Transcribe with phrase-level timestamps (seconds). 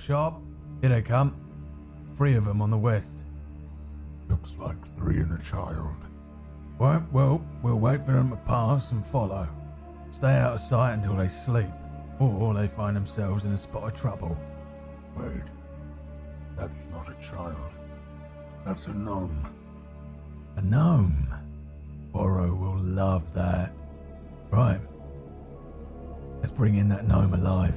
[0.00, 0.34] sharp.
[0.80, 1.34] Here they come.
[2.16, 3.18] Three of them on the west.
[4.28, 5.94] Looks like three and a child.
[6.78, 9.48] Right, well, we'll wait for them to pass and follow.
[10.10, 11.66] Stay out of sight until they sleep,
[12.20, 14.36] or they find themselves in a spot of trouble.
[15.16, 15.42] Wait.
[16.56, 17.56] That's not a child.
[18.64, 19.46] That's a gnome.
[20.56, 21.28] A gnome.
[22.12, 23.72] Borrow will love that.
[24.50, 24.80] Right.
[26.38, 27.74] Let's bring in that gnome alive.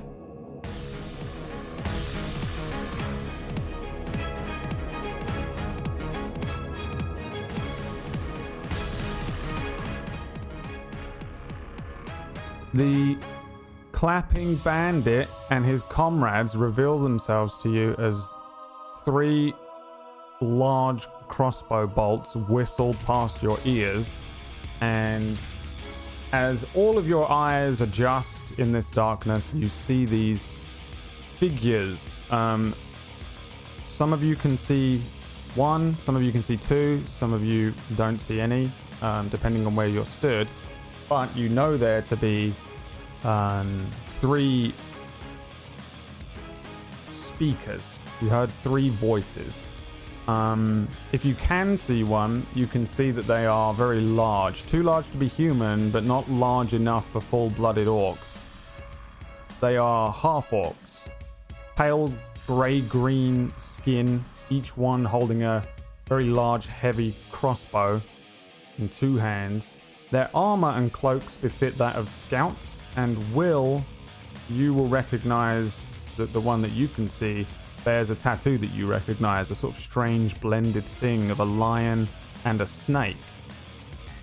[12.73, 13.17] The
[13.91, 18.33] clapping bandit and his comrades reveal themselves to you as
[19.03, 19.53] three
[20.39, 24.17] large crossbow bolts whistle past your ears.
[24.79, 25.37] And
[26.31, 30.47] as all of your eyes adjust in this darkness, you see these
[31.33, 32.19] figures.
[32.29, 32.73] Um,
[33.85, 35.01] some of you can see
[35.55, 39.65] one, some of you can see two, some of you don't see any, um, depending
[39.67, 40.47] on where you're stood.
[41.11, 42.55] But you know there to be
[43.25, 43.85] um,
[44.21, 44.73] three
[47.09, 47.99] speakers.
[48.21, 49.67] You heard three voices.
[50.29, 54.63] Um, if you can see one, you can see that they are very large.
[54.63, 58.43] Too large to be human, but not large enough for full blooded orcs.
[59.59, 61.09] They are half orcs.
[61.75, 62.13] Pale
[62.47, 65.61] grey green skin, each one holding a
[66.07, 68.01] very large, heavy crossbow
[68.77, 69.75] in two hands.
[70.11, 73.83] Their armor and cloaks befit that of scouts, and Will,
[74.49, 77.47] you will recognize that the one that you can see
[77.85, 82.07] bears a tattoo that you recognize, a sort of strange blended thing of a lion
[82.43, 83.15] and a snake.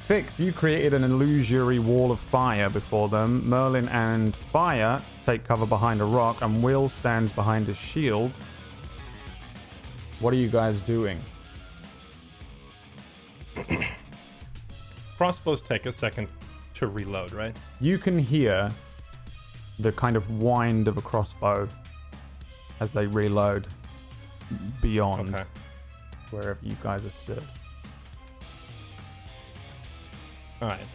[0.03, 3.47] Fix, you created an illusory wall of fire before them.
[3.49, 8.31] Merlin and Fire take cover behind a rock, and Will stands behind a shield.
[10.21, 11.21] What are you guys doing?
[15.19, 16.29] Crossbows take a second
[16.75, 17.55] to reload, right?
[17.81, 18.71] You can hear
[19.81, 21.69] the kind of wind of a crossbow
[22.79, 23.67] as they reload
[24.81, 25.45] beyond Okay.
[26.31, 27.45] wherever you guys are stood.
[30.63, 30.87] All right.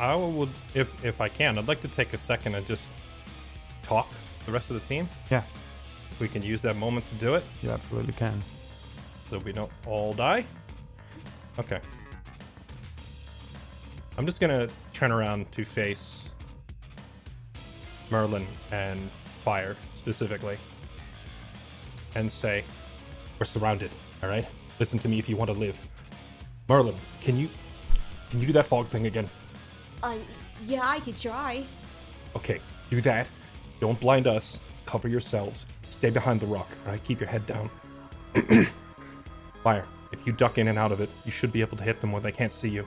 [0.00, 2.88] I would, if if I can, I'd like to take a second and just
[3.84, 4.08] talk
[4.44, 5.08] the rest of the team.
[5.30, 5.42] Yeah,
[6.10, 8.42] If we can use that moment to do it, you absolutely can.
[9.30, 10.44] so we don't all die.
[11.58, 11.80] Okay.
[14.18, 16.30] I'm just gonna turn around to face
[18.10, 20.58] Merlin and Fire specifically,
[22.14, 22.64] and say,
[23.38, 23.90] "We're surrounded.
[24.22, 24.46] All right.
[24.78, 25.78] Listen to me if you want to live.
[26.68, 27.48] Merlin, can you
[28.30, 29.28] can you do that fog thing again?
[30.02, 30.18] I
[30.64, 31.64] yeah, I could try.
[32.34, 33.26] Okay, do that.
[33.80, 34.60] Don't blind us.
[34.84, 35.66] Cover yourselves.
[35.90, 36.68] Stay behind the rock.
[36.84, 37.02] All right.
[37.04, 37.70] Keep your head down.
[39.62, 39.84] Fire.
[40.18, 42.12] If you duck in and out of it, you should be able to hit them
[42.12, 42.86] when they can't see you.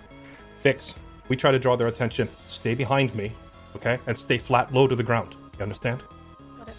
[0.59, 0.95] Fix.
[1.27, 2.27] We try to draw their attention.
[2.47, 3.31] Stay behind me,
[3.75, 3.99] okay?
[4.07, 5.35] And stay flat, low to the ground.
[5.57, 6.01] You understand?
[6.57, 6.75] Got it.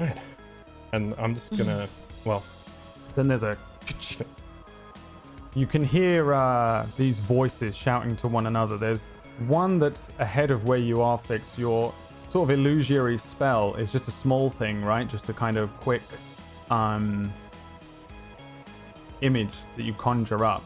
[0.00, 0.18] Alright.
[0.92, 1.88] And I'm just gonna,
[2.24, 2.44] well,
[3.14, 3.56] Then there's a.
[5.54, 8.76] You can hear uh, these voices shouting to one another.
[8.76, 9.04] There's
[9.46, 11.56] one that's ahead of where you are, Fix.
[11.58, 11.94] Your
[12.28, 15.08] sort of illusory spell is just a small thing, right?
[15.08, 16.02] Just a kind of quick
[16.70, 17.32] um,
[19.24, 20.62] image that you conjure up.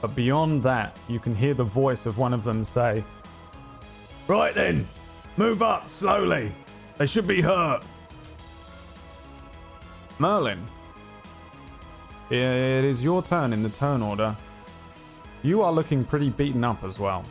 [0.00, 3.04] But beyond that, you can hear the voice of one of them say,
[4.28, 4.88] Right then,
[5.36, 6.52] move up slowly.
[6.98, 7.82] They should be hurt.
[10.18, 10.58] Merlin,
[12.30, 14.36] it is your turn in the turn order.
[15.42, 17.24] You are looking pretty beaten up as well.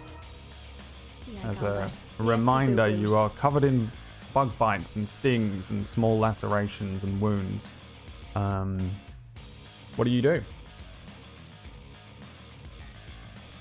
[1.28, 3.92] Yeah, As a reminder, you are covered in
[4.34, 7.72] bug bites and stings and small lacerations and wounds.
[8.36, 8.92] Um,
[9.96, 10.42] what do you do?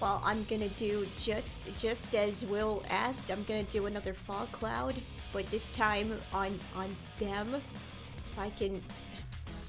[0.01, 3.33] Well, I'm gonna do just just as Will asked.
[3.33, 4.95] I'm gonna do another fog cloud,
[5.33, 7.55] but this time on on them.
[8.33, 8.81] If I can,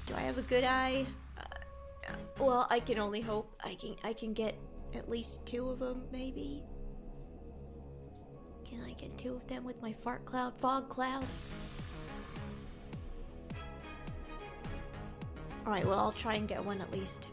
[0.06, 1.04] do I have a good eye?
[1.36, 4.54] Uh, well, I can only hope I can I can get
[4.94, 6.62] at least two of them, maybe.
[8.68, 11.24] Can I get two of them with my fart cloud, fog cloud?
[15.66, 15.84] All right.
[15.84, 17.28] Well, I'll try and get one at least.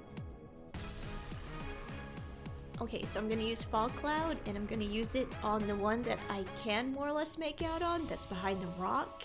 [2.79, 6.03] Okay, so I'm gonna use Fog Cloud, and I'm gonna use it on the one
[6.03, 8.06] that I can more or less make out on.
[8.07, 9.24] That's behind the rock.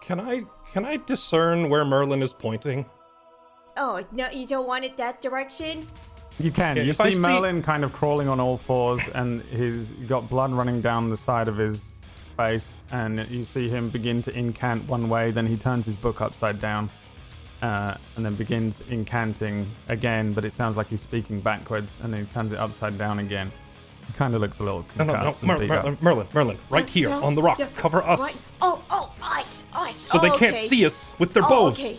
[0.00, 2.84] can I can I discern where Merlin is pointing?
[3.76, 5.86] Oh no, you don't want it that direction.
[6.40, 6.76] You can.
[6.76, 10.52] Yeah, you see see- Merlin kind of crawling on all fours, and he's got blood
[10.52, 11.94] running down the side of his
[12.36, 15.30] face, and you see him begin to incant one way.
[15.30, 16.90] Then he turns his book upside down,
[17.64, 20.32] uh, and then begins incanting again.
[20.34, 23.50] But it sounds like he's speaking backwards, and then he turns it upside down again.
[24.06, 25.84] He kind of looks a little No, no, no, concussed and Mer- beat up.
[25.84, 27.58] Merlin, Merlin, Merlin, right Oh, here no, on the rock.
[27.58, 28.42] yeah, Cover us, Right.
[28.60, 29.96] Oh, oh, us, us.
[29.96, 30.66] so oh, they can't okay.
[30.66, 31.78] see us with their oh, bows.
[31.80, 31.98] Okay.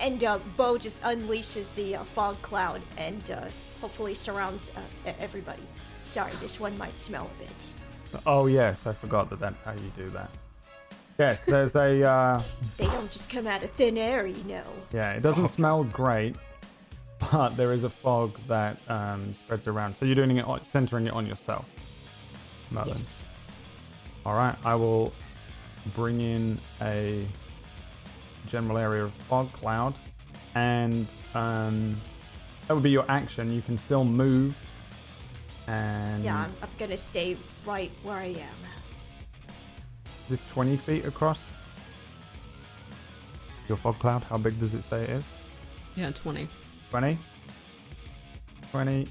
[0.00, 3.48] And uh, Bo just unleashes the uh, fog cloud and uh,
[3.80, 5.62] hopefully surrounds uh, e- everybody.
[6.04, 8.22] Sorry, this one might smell a bit.
[8.26, 10.30] Oh yes, I forgot that that's how you do that.
[11.20, 12.42] Yes, there's a uh,
[12.78, 14.62] They don't just come out of thin air, you know.
[14.90, 15.12] yeah.
[15.12, 16.34] It doesn't smell great,
[17.30, 19.94] but there is a fog that um, spreads around.
[19.96, 21.66] So you're doing it, on, centering it on yourself.
[22.70, 22.94] Merlin.
[22.94, 23.22] Yes.
[24.24, 25.12] All right, I will
[25.94, 27.26] bring in a
[28.48, 29.92] general area of fog cloud,
[30.54, 32.00] and um,
[32.66, 33.52] that would be your action.
[33.52, 34.56] You can still move,
[35.66, 37.36] and Yeah, I'm, I'm gonna stay
[37.66, 38.79] right where I am.
[40.30, 41.40] Is this 20 feet across?
[43.68, 45.24] Your fog cloud, how big does it say it is?
[45.96, 46.48] Yeah, 20.
[46.90, 47.18] 20?
[48.70, 49.08] 20,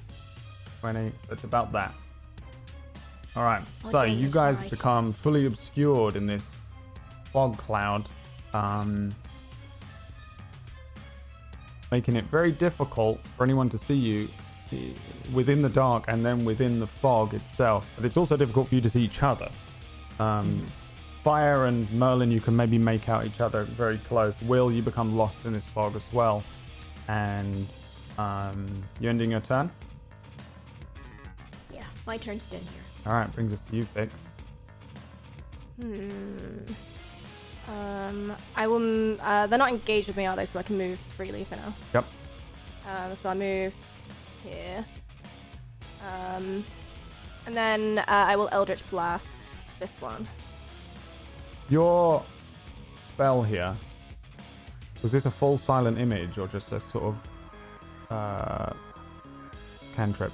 [0.81, 1.93] 20, so it's about that.
[3.35, 4.71] Alright, Oh, so you guys alright.
[4.71, 6.55] become fully obscured in this
[7.31, 8.07] fog cloud,
[8.53, 9.13] um,
[11.91, 14.29] making it very difficult for anyone to see you
[14.71, 14.91] eh,
[15.33, 17.89] within the dark and then within the fog itself.
[17.97, 19.49] But it's also difficult for you to see each other.
[20.19, 20.65] Um,
[21.23, 24.39] Fire and Merlin, you can maybe make out each other very close.
[24.43, 26.43] Will, you become lost in this fog as well.
[27.07, 27.67] And
[28.17, 28.67] um,
[28.99, 29.69] you ending your turn?
[31.73, 32.81] Yeah, my turn's done here.
[33.05, 34.13] All right, brings us to you, Fix.
[35.81, 36.09] Hmm.
[37.67, 38.77] Um, I will.
[38.77, 40.45] m- Uh, they're not engaged with me, are they?
[40.45, 41.73] So I can move freely for now.
[41.93, 42.05] Yep.
[42.87, 43.73] Um, so I move
[44.43, 44.85] here.
[46.07, 46.63] Um,
[47.45, 49.27] and then uh, I will Eldritch Blast
[49.79, 50.27] this one.
[51.69, 52.23] Your
[52.97, 53.75] spell here
[55.03, 58.73] was this a full silent image or just a sort of uh,
[59.95, 60.33] cantrip?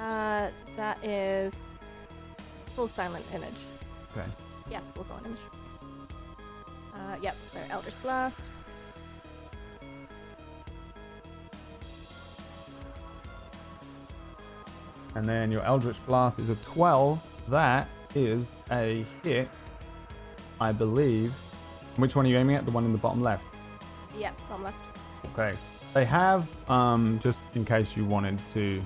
[0.00, 1.52] Uh, that is
[2.74, 3.54] full silent image.
[4.16, 4.28] Okay.
[4.70, 5.38] Yeah, full silent image.
[6.94, 7.36] Uh, yep.
[7.52, 8.36] So Eldritch Blast.
[15.14, 17.22] And then your Eldritch Blast is a 12.
[17.48, 19.48] That is a hit,
[20.60, 21.32] I believe.
[21.96, 22.64] Which one are you aiming at?
[22.66, 23.44] The one in the bottom left.
[24.18, 24.76] Yep, bottom left.
[25.32, 25.56] Okay.
[25.94, 28.82] They have, um, just in case you wanted to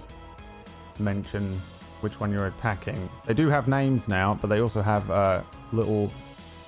[0.98, 1.60] mention
[2.02, 6.12] which one you're attacking, they do have names now, but they also have a little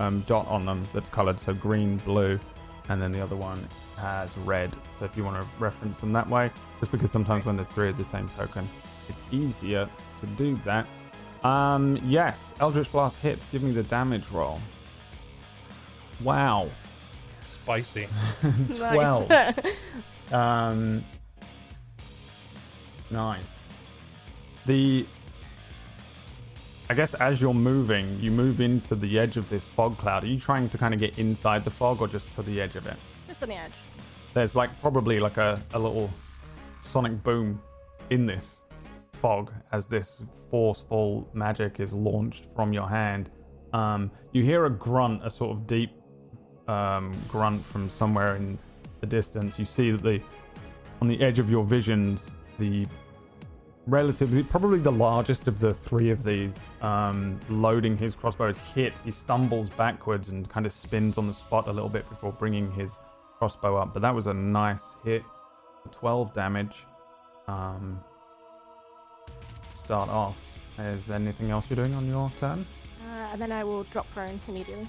[0.01, 2.41] um, dot on them that's colored, so green, blue,
[2.89, 3.67] and then the other one
[3.99, 4.73] has red.
[4.99, 6.51] So if you want to reference them that way,
[6.81, 8.69] just because sometimes when there's three of the same token,
[9.09, 9.89] it's easier
[10.19, 10.87] to do that.
[11.45, 13.49] Um, yes, Eldritch Blast hits.
[13.49, 14.61] Give me the damage roll.
[16.23, 16.71] Wow.
[17.47, 18.09] Spicy.
[18.77, 19.29] 12.
[19.29, 19.55] Nice.
[20.33, 21.05] Um,
[23.11, 23.69] nice.
[24.65, 25.05] The.
[26.89, 30.25] I guess as you're moving, you move into the edge of this fog cloud.
[30.25, 32.77] Are you trying to kind of get inside the fog or just to the edge
[32.77, 32.97] of it?
[33.27, 33.73] Just on the edge.
[34.33, 36.11] There's like probably like a, a little
[36.81, 37.61] sonic boom
[38.09, 38.63] in this
[39.13, 43.31] fog as this forceful magic is launched from your hand.
[43.73, 45.93] Um, you hear a grunt, a sort of deep
[46.69, 48.59] um, grunt from somewhere in
[49.01, 49.59] the distance.
[49.59, 50.21] You see that the
[51.01, 52.87] on the edge of your visions, the
[53.87, 58.93] relatively probably the largest of the three of these um, loading his crossbow is hit.
[59.05, 62.71] He stumbles backwards and kind of spins on the spot a little bit before bringing
[62.73, 62.97] his
[63.39, 63.93] crossbow up.
[63.93, 65.25] But that was a nice hit,
[65.91, 66.85] 12 damage.
[67.49, 68.01] Um,
[69.75, 70.37] start off.
[70.79, 72.65] Is there anything else you're doing on your turn?
[73.05, 74.89] Uh, and then I will drop prone immediately.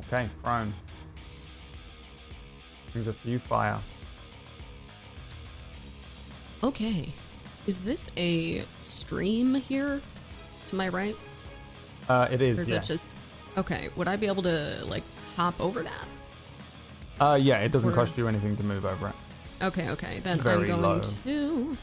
[0.00, 0.72] Okay, prone.
[2.92, 3.78] Brings us to you, fire.
[6.62, 7.12] Okay.
[7.66, 10.00] Is this a stream here
[10.68, 11.16] to my right?
[12.08, 12.58] Uh, it Or is.
[12.60, 12.76] is Yeah.
[12.76, 13.12] it just.
[13.56, 15.04] Okay, would I be able to, like,
[15.36, 16.06] hop over that?
[17.20, 17.58] Uh, yeah.
[17.58, 19.14] It doesn't Or- cost you anything to move over it.
[19.62, 20.20] Okay, okay.
[20.20, 21.00] Then Very I'm going low.
[21.24, 21.78] to.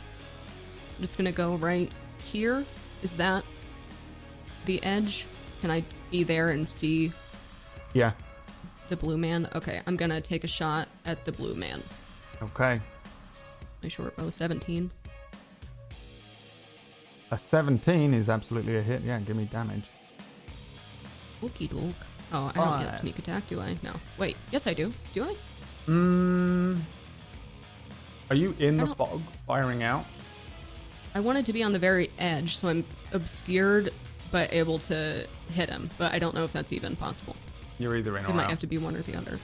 [0.98, 1.92] I'm just gonna go right
[2.24, 2.66] here.
[3.02, 3.44] Is that
[4.66, 5.26] the edge?
[5.62, 7.12] Can I be there and see
[7.94, 8.12] Yeah.
[8.90, 9.50] the blue man?
[9.56, 11.82] Okay, I'm gonna take a shot at the blue man.
[12.42, 12.80] Okay.
[13.84, 14.92] My short bow, 17.
[17.32, 19.02] A 17 is absolutely a hit.
[19.04, 19.20] Yeah.
[19.20, 19.86] Give me damage.
[21.42, 21.96] Okie doke.
[22.34, 23.78] Oh, I don't get sneak attack, do I?
[23.84, 23.94] No.
[24.18, 24.92] Wait, yes, I do.
[25.14, 25.36] Do I?
[25.88, 26.80] Mm,
[28.30, 30.06] are you in I the don't- fog, firing out?
[31.16, 33.94] I wanted to be on the very edge, so I'm obscured
[34.32, 35.90] but able to hit him.
[35.98, 37.36] But I don't know if that's even possible.
[37.82, 38.50] You're either in It or might out.
[38.52, 39.40] have to be one or the other.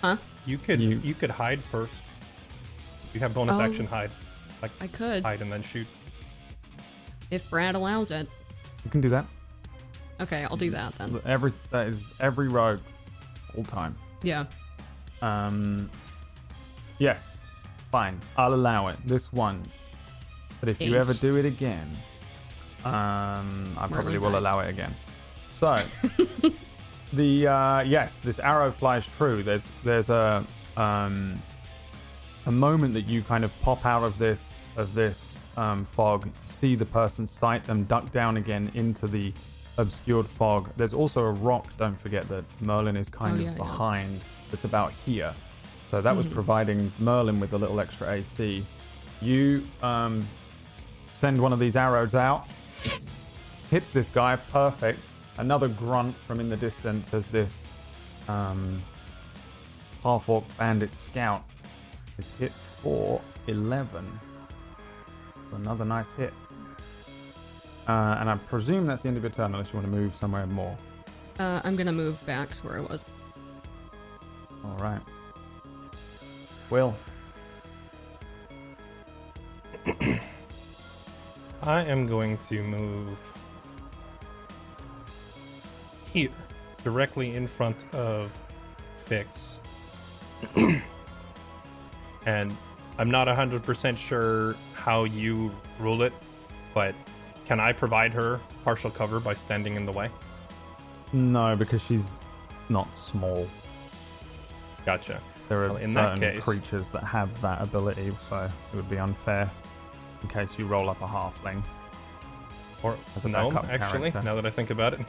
[0.00, 0.16] Huh?
[0.46, 1.92] You could You- you, could hide first.
[3.12, 3.60] You have bonus Oh.
[3.60, 4.10] action hide,
[4.62, 5.86] like I could hide and then shoot.
[7.30, 8.28] if Brad allows it.
[8.84, 9.26] You can do that.
[10.20, 11.20] Okay, I'll do that then.
[11.26, 12.80] Every that is every rogue,
[13.56, 13.96] all time.
[14.22, 14.44] Yeah.
[15.22, 15.90] Um,
[16.98, 17.38] yes,
[17.90, 18.20] fine.
[18.36, 19.90] I'll allow it this once.
[20.60, 21.00] But if you Eight.
[21.00, 21.96] ever do it again,
[22.84, 24.40] um, I probably will dies.
[24.40, 24.94] allow it again.
[25.50, 25.76] So,
[27.12, 29.42] the uh, yes, this arrow flies true.
[29.42, 30.44] There's there's a
[30.76, 31.40] um,
[32.46, 36.74] a moment that you kind of pop out of this of this um, fog, see
[36.74, 39.32] the person, sight them, duck down again into the
[39.78, 40.70] obscured fog.
[40.76, 41.68] There's also a rock.
[41.76, 43.56] Don't forget that Merlin is kind Oh, of yeah, yeah.
[43.56, 44.20] behind.
[44.52, 45.32] It's about here.
[45.90, 46.34] So that was Mhm.
[46.34, 48.64] providing Merlin with a little extra AC.
[49.22, 50.26] You um,
[51.12, 52.46] send one of these arrows out,
[53.70, 55.00] hits this guy, perfect.
[55.38, 57.66] Another grunt from in the distance as this
[58.28, 58.82] um,
[60.02, 61.44] half orc bandit scout
[62.18, 64.06] is hit for 11.
[65.52, 66.32] Another nice hit.
[67.86, 70.14] Uh, and I presume that's the end of your turn unless you want to move
[70.14, 70.76] somewhere more.
[71.38, 73.10] Uh, I'm gonna move back to where I was.
[74.64, 75.00] All right.
[76.70, 76.96] Will.
[81.62, 83.18] I am going to move
[86.16, 86.30] here,
[86.82, 88.32] directly in front of
[89.04, 89.58] Fix.
[92.26, 92.56] and
[92.98, 96.14] I'm not 100% sure how you rule it,
[96.72, 96.94] but
[97.44, 100.08] can I provide her partial cover by standing in the way?
[101.12, 102.08] No, because she's
[102.70, 103.46] not small.
[104.86, 105.20] Gotcha.
[105.50, 109.50] There are Well, certain case- creatures that have that ability, so it would be unfair
[110.22, 111.62] in case you roll up a halfling.
[112.82, 114.22] Or As a gnome, actually, character.
[114.22, 115.00] now that I think about it.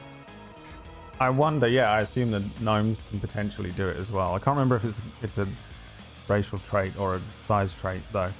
[1.20, 1.66] I wonder.
[1.68, 4.34] Yeah, I assume the gnomes can potentially do it as well.
[4.34, 5.48] I can't remember if it's it's a
[6.28, 8.30] racial trait or a size trait though.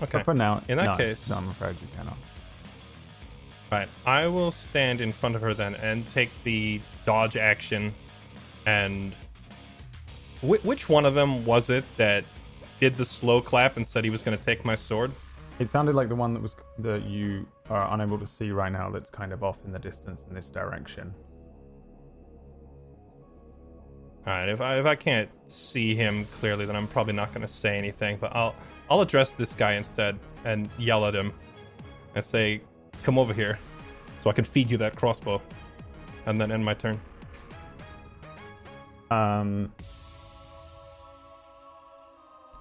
[0.00, 0.12] Okay.
[0.12, 2.16] But for now, In that no, case- no, I'm afraid you cannot.
[3.70, 3.88] Right.
[4.06, 7.92] I will stand in front of her then and take the dodge action.
[8.66, 9.12] And
[10.40, 12.24] Wh- which one of them was it that
[12.80, 15.10] did the slow clap and said he was going to take my sword?
[15.58, 18.90] It sounded like the one that was that you are unable to see right now.
[18.90, 21.12] That's kind of off in the distance in this direction.
[24.26, 24.48] All right.
[24.48, 27.76] If I if I can't see him clearly, then I'm probably not going to say
[27.76, 28.18] anything.
[28.20, 28.54] But I'll
[28.88, 31.32] I'll address this guy instead and yell at him
[32.14, 32.60] and say,
[33.02, 33.58] "Come over here,
[34.22, 35.42] so I can feed you that crossbow,"
[36.26, 37.00] and then end my turn.
[39.10, 39.72] Um,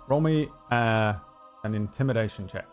[0.07, 1.13] roll me uh,
[1.63, 2.65] an intimidation check.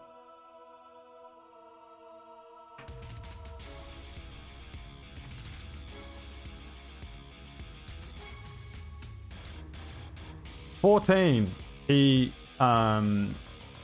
[10.84, 11.50] Fourteen.
[11.86, 13.34] He um,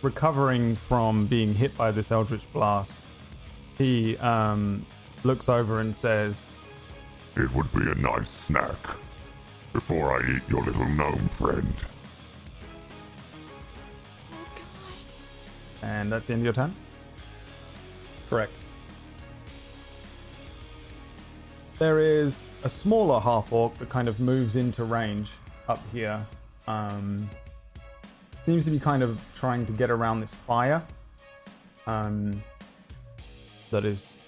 [0.03, 2.93] recovering from being hit by this eldritch blast.
[3.79, 4.85] He um,
[5.25, 6.45] looks over and says,
[7.37, 8.77] It would be a nice snack
[9.73, 11.73] before I eat your little gnome friend.
[15.83, 16.77] and that's the end of your turn.
[18.29, 18.53] Correct.
[21.79, 25.31] There is a smaller half orc that kind of moves into range
[25.67, 26.21] up here.
[26.67, 27.29] Um,
[28.45, 30.83] seems to be kind of trying to get around this fire
[31.87, 32.43] um,
[33.71, 34.19] that is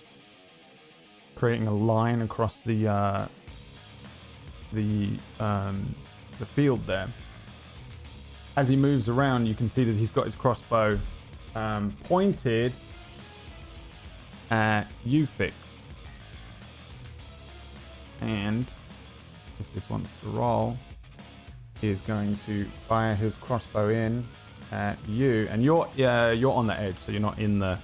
[1.35, 3.27] creating a line across the uh,
[4.73, 5.11] the
[5.41, 5.95] um,
[6.39, 7.09] the field there.
[8.57, 10.99] As he moves around, you can see that he's got his crossbow
[11.55, 12.73] um, pointed
[14.51, 15.83] at you, Fix.
[18.21, 18.71] And
[19.59, 20.77] if this wants to roll,
[21.83, 24.27] is going to fire his crossbow in
[24.71, 27.79] at you, and you're yeah you're on the edge, so you're not in the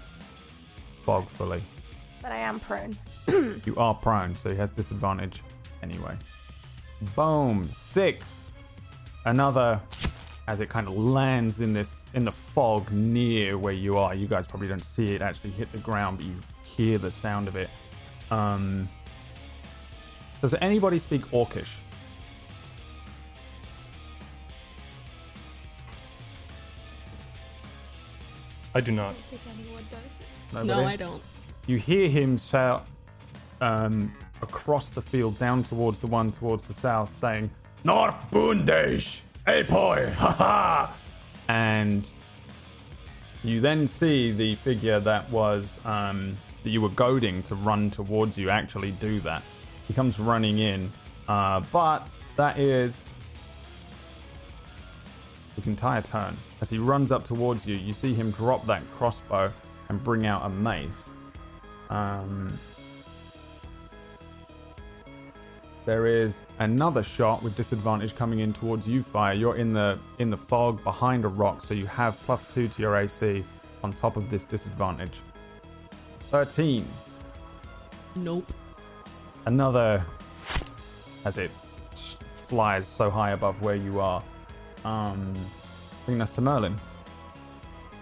[1.02, 1.62] fog fully.
[2.22, 2.96] But I am prone.
[3.66, 5.42] You are prone, so he has disadvantage
[5.82, 6.16] anyway.
[7.14, 8.52] Boom, six.
[9.24, 9.80] Another
[10.46, 14.14] as it kind of lands in this in the fog near where you are.
[14.14, 17.48] You guys probably don't see it actually hit the ground, but you hear the sound
[17.48, 17.68] of it.
[18.30, 18.88] Um,
[20.40, 21.76] does anybody speak Orcish?
[28.78, 29.10] I do not.
[29.10, 30.64] I think anyone does.
[30.64, 31.20] No, I don't.
[31.66, 32.86] You hear him shout
[33.60, 37.50] um, across the field down towards the one towards the south, saying,
[37.82, 39.18] North Bundesh!
[39.48, 40.14] Apoy!
[40.14, 40.96] Ha ha!
[41.48, 42.08] And
[43.42, 48.38] you then see the figure that was um, that you were goading to run towards
[48.38, 49.42] you actually do that.
[49.88, 50.88] He comes running in,
[51.26, 52.06] uh, but
[52.36, 53.08] that is
[55.58, 56.36] his entire turn.
[56.60, 59.52] As he runs up towards you, you see him drop that crossbow
[59.88, 61.10] and bring out a mace.
[61.90, 62.56] Um,
[65.84, 69.34] there is another shot with disadvantage coming in towards you, Fire.
[69.34, 72.82] You're in the in the fog behind a rock, so you have plus two to
[72.82, 73.44] your AC
[73.82, 75.18] on top of this disadvantage.
[76.30, 76.86] Thirteen.
[78.14, 78.46] Nope.
[79.46, 80.04] Another
[81.24, 81.50] as it
[82.34, 84.22] flies so high above where you are.
[84.84, 85.34] Um,
[86.08, 86.74] think that's to Merlin.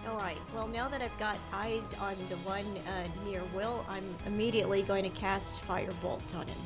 [0.07, 4.81] Alright, well, now that I've got eyes on the one uh, near Will, I'm immediately
[4.81, 6.57] going to cast Firebolt on him.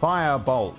[0.00, 0.76] Firebolt.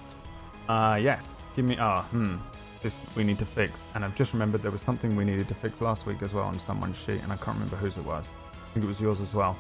[0.68, 1.44] Uh, yes.
[1.56, 1.78] Give me.
[1.80, 2.36] Ah, hmm.
[2.82, 3.80] This we need to fix.
[3.94, 6.44] And I've just remembered there was something we needed to fix last week as well
[6.44, 8.26] on someone's sheet, and I can't remember whose it was.
[8.26, 9.58] I think it was yours as well.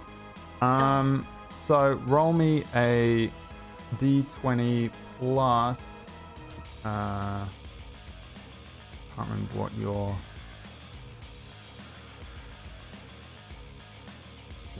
[0.61, 1.25] Um,
[1.65, 3.31] so roll me a
[3.95, 5.79] d20 plus.
[6.83, 7.45] Uh,
[9.15, 10.15] can't remember what your.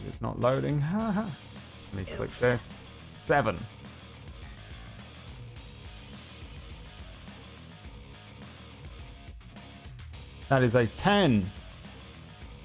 [0.08, 0.82] It's not loading.
[0.94, 1.26] Let
[1.96, 2.62] me click this.
[3.18, 3.58] Seven.
[10.50, 11.50] That is a 10,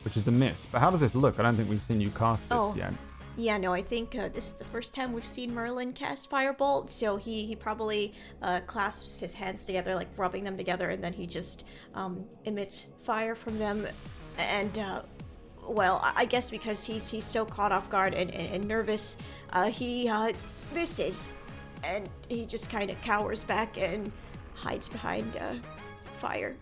[0.05, 0.67] which is a miss.
[0.71, 1.39] But how does this look?
[1.41, 2.75] I don't think we've seen you cast this Oh.
[2.77, 2.93] yet.
[3.41, 6.91] Yeah, no, I think uh, this is the first time we've seen Merlin cast Firebolt,
[6.91, 11.15] so he, he probably uh, clasps his hands together, like rubbing them together, and then
[11.15, 13.87] he just um, emits fire from them.
[14.37, 15.03] And, uh,
[15.67, 19.17] well, I I guess because he's he's so caught off guard and, and, and nervous,
[19.55, 20.33] uh, he uh,
[20.75, 21.31] misses.
[21.83, 24.13] And he just kind of cowers back and
[24.53, 25.55] hides behind uh,
[26.19, 26.57] fire.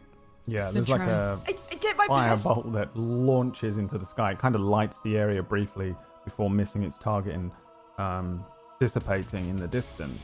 [0.46, 1.10] Yeah, there's like try.
[1.10, 2.46] a I, I did my best!
[2.46, 4.30] firebolt that launches into the sky.
[4.30, 5.96] It kind of lights the area briefly
[6.28, 7.50] before missing its target and
[7.96, 8.44] um,
[8.78, 10.20] dissipating in the distance.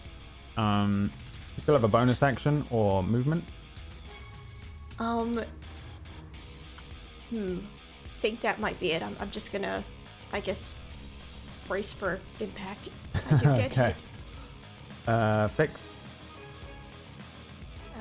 [0.59, 1.11] Um,
[1.57, 3.43] you still have a bonus action or movement?
[4.99, 5.43] Um.
[7.31, 7.59] Hmm.
[8.21, 9.03] Think that might be it.
[9.03, 9.83] I'm, I'm just gonna,
[10.33, 10.75] I guess,
[11.67, 12.91] brace for impact.
[13.31, 13.87] I do get okay.
[13.87, 13.97] hit.
[15.09, 15.91] Uh, fix.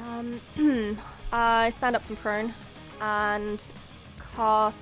[0.06, 0.42] Um,
[1.32, 2.54] I stand up from prone
[3.02, 3.62] and
[4.36, 4.78] cast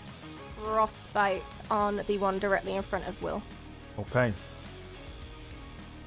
[0.63, 3.41] frostbite on the one directly in front of Will.
[3.99, 4.33] Okay.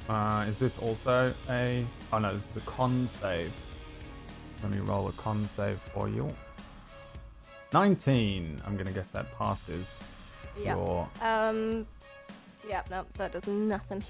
[0.09, 1.85] Uh, is this also a?
[2.13, 3.53] Oh no, this is a con save.
[4.63, 6.33] Let me roll a con save for you.
[7.73, 8.61] 19.
[8.67, 9.99] I'm gonna guess that passes.
[10.61, 10.77] Yeah.
[10.77, 11.87] Your, Um,
[12.69, 14.05] yeah, no, so that does nothing.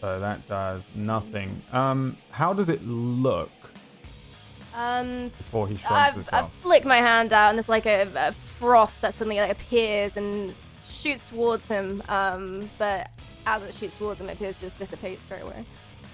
[0.00, 1.62] so that does nothing.
[1.72, 3.50] Um, how does it look
[4.80, 6.54] Um, before he shrugs I've, this I've off?
[6.54, 10.54] flicked my hand out, and there's like a, a frost that suddenly like appears and
[10.88, 12.02] shoots towards him.
[12.08, 13.10] Um, but
[13.46, 15.64] as it shoots towards him, it appears to just dissipates straight away.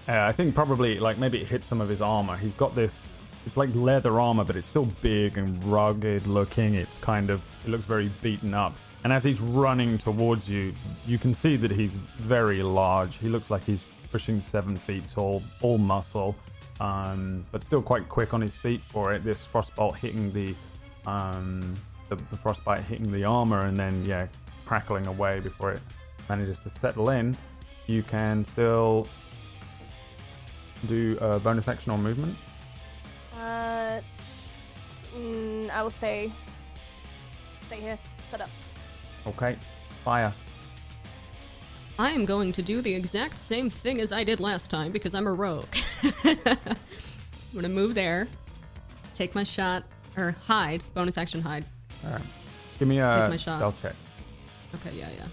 [0.09, 2.37] Uh, I think probably like maybe it hits some of his armor.
[2.37, 3.09] He's got this.
[3.45, 6.75] It's like leather armor, but it's still big and rugged looking.
[6.75, 7.49] It's kind of.
[7.65, 8.75] It looks very beaten up.
[9.05, 10.75] And as he's running towards you,
[11.07, 13.19] you can see that he's very large.
[13.19, 16.35] He looks like he's pushing seven feet tall, all muscle,
[16.81, 19.25] um, but still quite quick on his feet for it.
[19.25, 20.55] This frostbolt hitting the,
[21.07, 21.75] um,
[22.09, 24.27] the, the frostbite hitting the armor, and then yeah,
[24.65, 25.81] crackling away before it
[26.29, 27.37] manages to settle in.
[27.87, 29.07] You can still
[30.87, 32.37] do a bonus action or movement.
[33.39, 34.01] Uh,
[35.17, 36.33] mm, I will stay.
[37.67, 37.99] Stay here.
[38.31, 38.51] Set up.
[39.27, 39.57] Okay,
[40.05, 40.33] fire.
[41.99, 45.15] I am going to do the exact same thing as I did last time because
[45.15, 45.65] I'm a rogue.
[46.25, 46.37] I'm
[47.55, 48.29] gonna move there,
[49.15, 49.83] take my shot,
[50.17, 50.85] or hide.
[50.93, 51.65] Bonus action hide.
[52.05, 52.21] All right.
[52.79, 53.57] Give me a my shot.
[53.59, 53.95] stealth check.
[54.75, 55.27] Okay, yeah, yeah.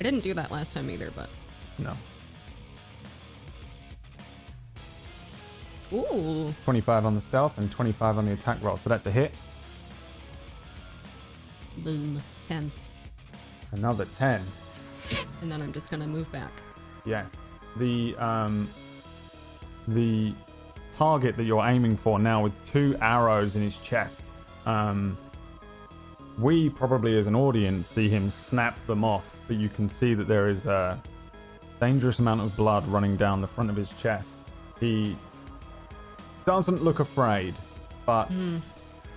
[0.00, 1.28] I didn't do that last time either, but
[1.76, 1.92] No.
[5.92, 8.76] ooh, 25 on the stealth and 25 on the attack roll.
[8.78, 9.34] So that's a hit.
[11.78, 12.72] boom, ten,
[13.72, 14.42] Another 10.
[15.42, 16.52] And then I'm just gonna move back.
[17.04, 17.28] Yes.
[17.76, 18.68] The um
[19.86, 20.34] the
[20.92, 24.24] target that you're aiming for now with two arrows in his chest.
[24.66, 25.16] Um
[26.38, 30.28] we probably as an audience see him snap them off, but you can see that
[30.28, 31.00] there is a
[31.80, 34.28] dangerous amount of blood running down the front of his chest.
[34.80, 35.16] He
[36.46, 37.54] doesn't look afraid,
[38.06, 38.30] but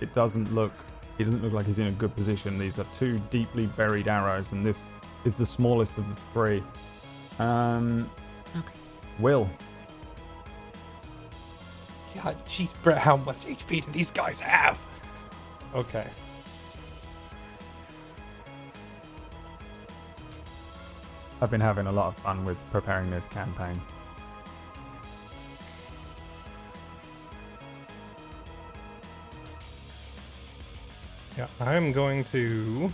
[0.00, 0.72] it doesn't look
[1.18, 2.58] he doesn't look like he's in a good position.
[2.58, 4.90] These are two deeply buried arrows, and this
[5.24, 6.62] is the smallest of the three.
[7.38, 8.10] Um,
[8.56, 8.74] Okay.
[9.18, 9.48] Will.
[12.14, 14.78] God, jeez, Brett, how much HP do these guys have?
[15.74, 16.06] Okay.
[21.40, 23.80] I've been having a lot of fun with preparing this campaign.
[31.36, 32.92] Yeah, I'm going to.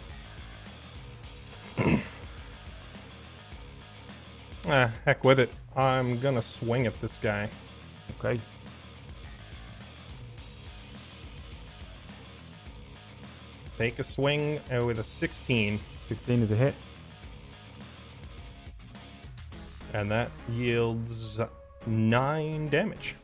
[4.68, 5.50] Ah, heck with it.
[5.76, 7.48] I'm gonna swing at this guy.
[8.18, 8.40] Okay.
[13.76, 16.74] Take a swing uh, with a 16, 16 is a hit.
[19.94, 21.40] and that yields
[21.86, 23.14] nine damage.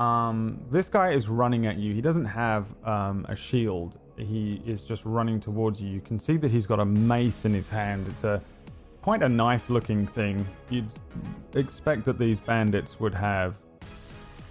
[0.00, 1.92] Um, this guy is running at you.
[1.92, 3.98] He doesn't have um, a shield.
[4.16, 5.88] He is just running towards you.
[5.88, 8.06] You can see that he's got a mace in his hand.
[8.08, 8.40] It's a
[9.08, 10.46] quite a nice looking thing.
[10.68, 10.90] You'd
[11.54, 13.56] expect that these bandits would have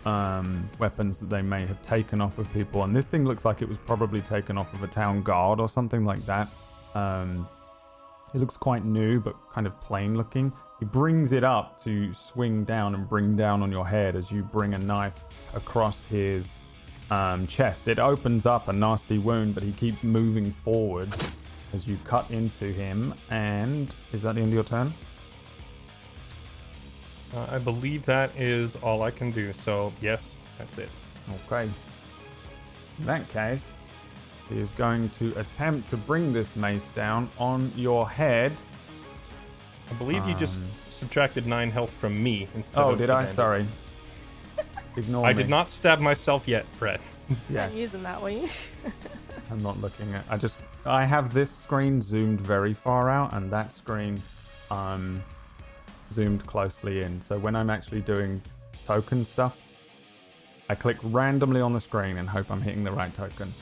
[0.03, 3.61] um, weapons that they may have taken off of people, and this thing looks like
[3.61, 6.47] it was probably taken off of a town guard or something like that.
[6.95, 7.47] Um,
[8.33, 10.51] it looks quite new, but kind of plain looking.
[10.79, 14.41] He brings it up to swing down and bring down on your head as you
[14.41, 15.19] bring a knife
[15.53, 16.57] across his
[17.11, 17.87] um, chest.
[17.87, 21.13] It opens up a nasty wound, but he keeps moving forward
[21.77, 23.13] as you cut into him.
[23.29, 24.93] And is that the end of your turn?
[27.35, 29.53] Uh, I believe that is all I can do.
[29.53, 30.89] So yes, that's it.
[31.45, 31.69] Okay.
[32.99, 33.65] In that case,
[34.49, 38.51] he is going to attempt to bring this mace down on your head.
[39.91, 43.13] I believe you just Um, subtracted nine health from me instead Oh, of did the
[43.13, 43.17] I?
[43.19, 43.35] bandit.
[43.35, 43.65] Sorry.
[44.97, 45.37] Ignore I me.
[45.43, 47.01] did not stab myself yet, Brett.
[47.49, 47.71] Yes.
[47.71, 48.49] Not using that way.
[49.51, 50.23] I'm not looking at.
[50.29, 54.21] I just I have this screen zoomed very far out, and that screen
[54.71, 55.23] um
[56.11, 57.21] zoomed closely in.
[57.21, 58.41] So when I'm actually doing
[58.85, 59.57] token stuff,
[60.69, 63.53] I click randomly on the screen and hope I'm hitting the right token.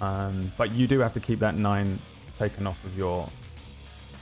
[0.00, 1.98] Um, but you do have to keep that nine
[2.38, 3.28] taken off of your.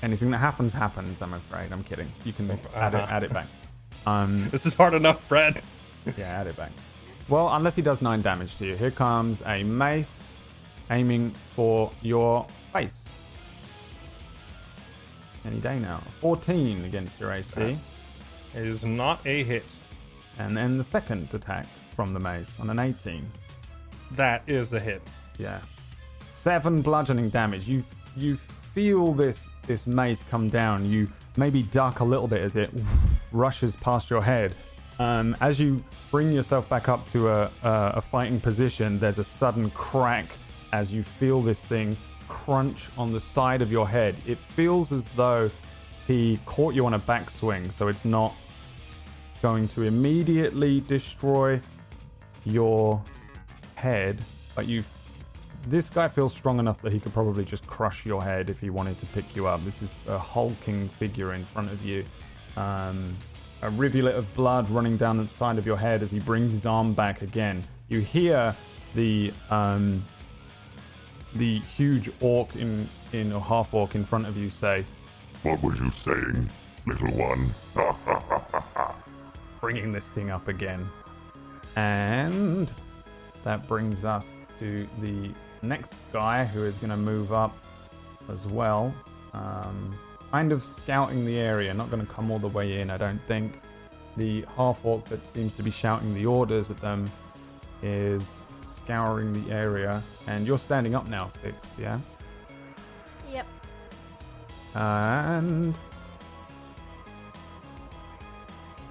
[0.02, 1.22] Anything that happens happens.
[1.22, 1.72] I'm afraid.
[1.72, 2.10] I'm kidding.
[2.24, 3.06] You can add it Uh-huh.
[3.10, 3.46] add it back.
[4.06, 5.62] Um, This is hard enough, Brett.
[6.18, 6.70] yeah, add it back.
[7.30, 8.76] Well, unless he does nine damage to you.
[8.76, 10.33] Here comes a mace
[10.90, 13.08] aiming for your face.
[15.44, 16.00] Any day now.
[16.20, 17.76] 14 against your AC.
[18.54, 19.66] It is not a hit.
[20.38, 23.30] And then the second attack from the mace on an 18.
[24.12, 25.02] That is a hit.
[25.38, 25.60] Yeah.
[26.32, 27.68] Seven bludgeoning damage.
[27.68, 27.84] You
[28.16, 28.36] you
[28.72, 30.90] feel this this mace come down.
[30.90, 32.70] You maybe duck a little bit as it
[33.32, 34.54] rushes past your head.
[34.98, 39.24] Um, as you bring yourself back up to a, a a fighting position, there's a
[39.24, 40.26] sudden crack
[40.74, 44.16] as you feel this thing crunch on the side of your head.
[44.26, 45.48] It feels as though
[46.06, 48.34] he caught you on a backswing, so it's not
[49.40, 51.60] going to immediately destroy
[52.44, 53.00] your
[53.76, 54.20] head,
[54.56, 54.82] but you
[55.68, 58.68] this guy feels strong enough that he could probably just crush your head if he
[58.68, 59.64] wanted to pick you up.
[59.64, 62.04] This is a hulking figure in front of you.
[62.56, 63.16] Um,
[63.62, 66.66] a rivulet of blood running down the side of your head as he brings his
[66.66, 67.64] arm back again.
[67.88, 68.54] You hear
[68.94, 70.02] the um,
[71.34, 74.84] the huge orc in in or half orc in front of you say,
[75.42, 76.48] What were you saying,
[76.86, 77.54] little one?
[79.64, 80.86] bringing this thing up again.
[81.74, 82.70] And
[83.44, 84.26] that brings us
[84.58, 85.30] to the
[85.62, 87.56] next guy who is going to move up
[88.30, 88.92] as well.
[89.32, 89.98] Um,
[90.30, 93.22] kind of scouting the area, not going to come all the way in, I don't
[93.26, 93.62] think.
[94.18, 97.10] The half orc that seems to be shouting the orders at them
[97.82, 98.44] is
[98.84, 100.02] scouring the area.
[100.26, 101.98] And you're standing up now, Fix, yeah?
[103.32, 103.46] Yep.
[104.74, 105.78] And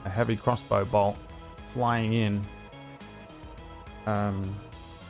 [0.05, 1.17] a heavy crossbow bolt
[1.73, 2.41] flying in.
[4.05, 4.55] Um,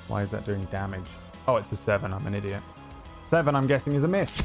[0.07, 1.05] why is that doing damage?
[1.47, 2.13] Oh, it's a seven.
[2.13, 2.61] I'm an idiot.
[3.25, 4.43] Seven, I'm guessing, is a miss.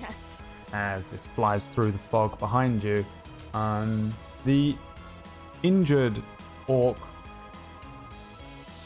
[0.00, 0.14] Yes.
[0.72, 3.04] As this flies through the fog behind you,
[3.54, 4.12] um,
[4.44, 4.74] the
[5.62, 6.16] injured
[6.66, 6.96] orc,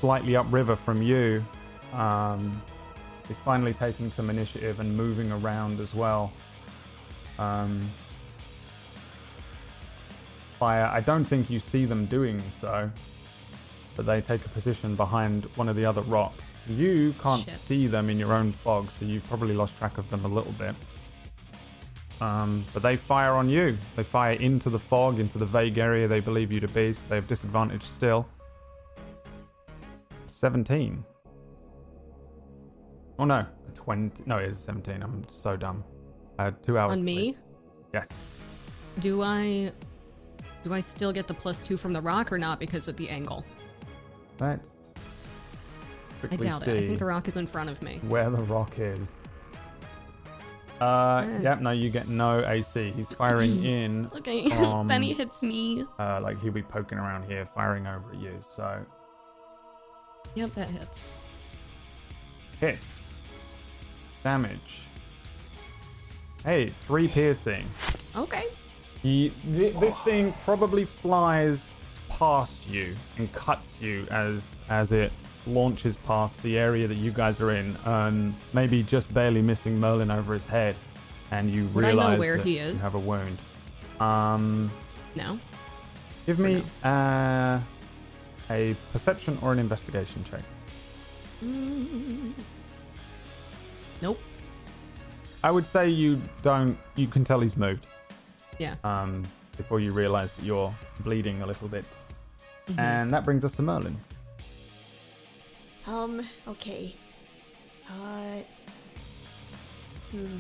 [0.05, 1.43] slightly upriver from you,
[1.95, 2.63] um,
[3.31, 6.31] is finally taking some initiative and moving around as well.
[7.39, 7.91] Um,
[10.59, 10.91] fire.
[10.93, 12.91] I don't think you see them doing so,
[13.97, 16.59] but they take a position behind one of the other rocks.
[16.69, 17.55] You can't Shit.
[17.55, 20.53] see them in your own fog, so you've probably lost track of them a little
[20.53, 20.75] bit.
[22.21, 23.79] Um, but they fire on you.
[23.97, 26.93] They fire into the fog, into the vague area they believe you to be.
[26.93, 28.29] So they have disadvantage still.
[30.35, 31.05] 17.
[33.19, 34.25] Oh no, 20.
[34.27, 35.03] No, it is 17.
[35.03, 35.85] I'm so dumb.
[36.39, 36.99] I had two hours.
[36.99, 37.37] On me?
[37.93, 38.27] Yes.
[38.99, 39.71] Do I
[40.65, 43.09] do I still get the plus two from the rock or not because of the
[43.09, 43.45] angle?
[44.41, 44.71] Let's
[46.31, 46.79] I doubt it.
[46.79, 48.01] I think the rock is in front of me.
[48.09, 49.13] where the rock is.
[50.81, 52.93] Uh, yep, no, you get no AC.
[52.97, 54.49] He's firing in, Okay,
[54.87, 55.85] then he hits me.
[56.01, 58.33] uh, like he'll be poking around here, firing over at you.
[58.49, 58.85] So
[60.35, 61.07] Yep, that hits.
[62.61, 63.23] hits,
[64.23, 64.81] damage.
[66.45, 67.67] Hey, three piercing.
[68.17, 68.47] Okay.
[69.03, 71.73] He, th- this thing probably flies
[72.09, 75.13] past you and cuts you as as it
[75.47, 80.11] launches past the area that you guys are in, um, maybe just barely missing Merlin
[80.11, 80.75] over his head,
[81.31, 82.83] and you Would I know realize where that he you is?
[82.83, 83.39] have a wound.
[84.01, 84.71] Um,
[85.17, 85.39] No.
[86.25, 87.59] give me uh,
[88.51, 90.43] a perception or an investigation check.
[91.43, 92.33] Mm.
[94.03, 94.21] Nope.
[95.43, 96.79] I would say you don't.
[96.97, 97.87] You can tell he's moved.
[98.59, 98.77] Yeah.
[98.85, 99.25] Um,
[99.57, 101.85] before you realize that you're bleeding a little bit,
[102.69, 102.79] Mhm.
[102.79, 103.97] and that brings us to Merlin.
[105.87, 106.95] Um, okay.
[107.89, 108.41] Uh.
[110.11, 110.39] Hmm.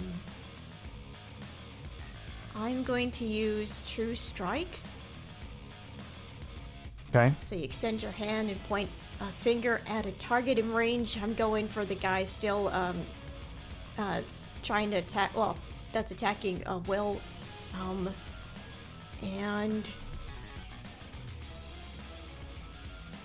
[2.56, 4.78] I'm going to use True Strike.
[7.14, 7.32] Okay.
[7.44, 11.16] So you extend your hand and point a finger at a target in range.
[11.22, 12.96] I'm going for the guy still, um,
[13.98, 14.22] uh,
[14.64, 15.36] trying to attack.
[15.36, 15.56] Well,
[15.92, 17.20] that's attacking uh, Will.
[17.80, 18.10] Um,
[19.22, 19.88] and.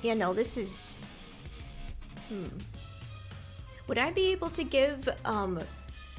[0.03, 0.95] Yeah, no, this is.
[2.29, 2.45] Hmm.
[3.87, 5.59] Would I be able to give, um,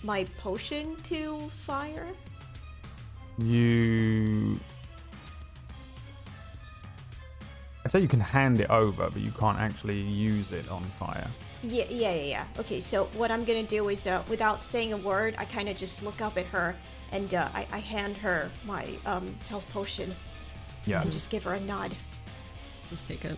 [0.03, 2.09] my potion to fire?
[3.39, 4.59] You.
[7.85, 11.29] I'd say you can hand it over, but you can't actually use it on fire.
[11.63, 12.45] Yeah, yeah, yeah, yeah.
[12.59, 15.77] Okay, so what I'm gonna do is, uh, without saying a word, I kind of
[15.77, 16.75] just look up at her
[17.13, 20.15] and uh, I, I hand her my um, health potion
[20.87, 21.03] Yeah.
[21.03, 21.95] and just give her a nod.
[22.89, 23.37] Just take it.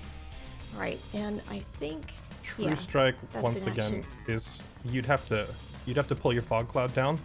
[0.77, 2.13] Right, and I think.
[2.43, 4.05] True yeah, strike that's once an again action.
[4.27, 5.47] is you'd have to
[5.87, 7.21] you'd have to pull your fog cloud down.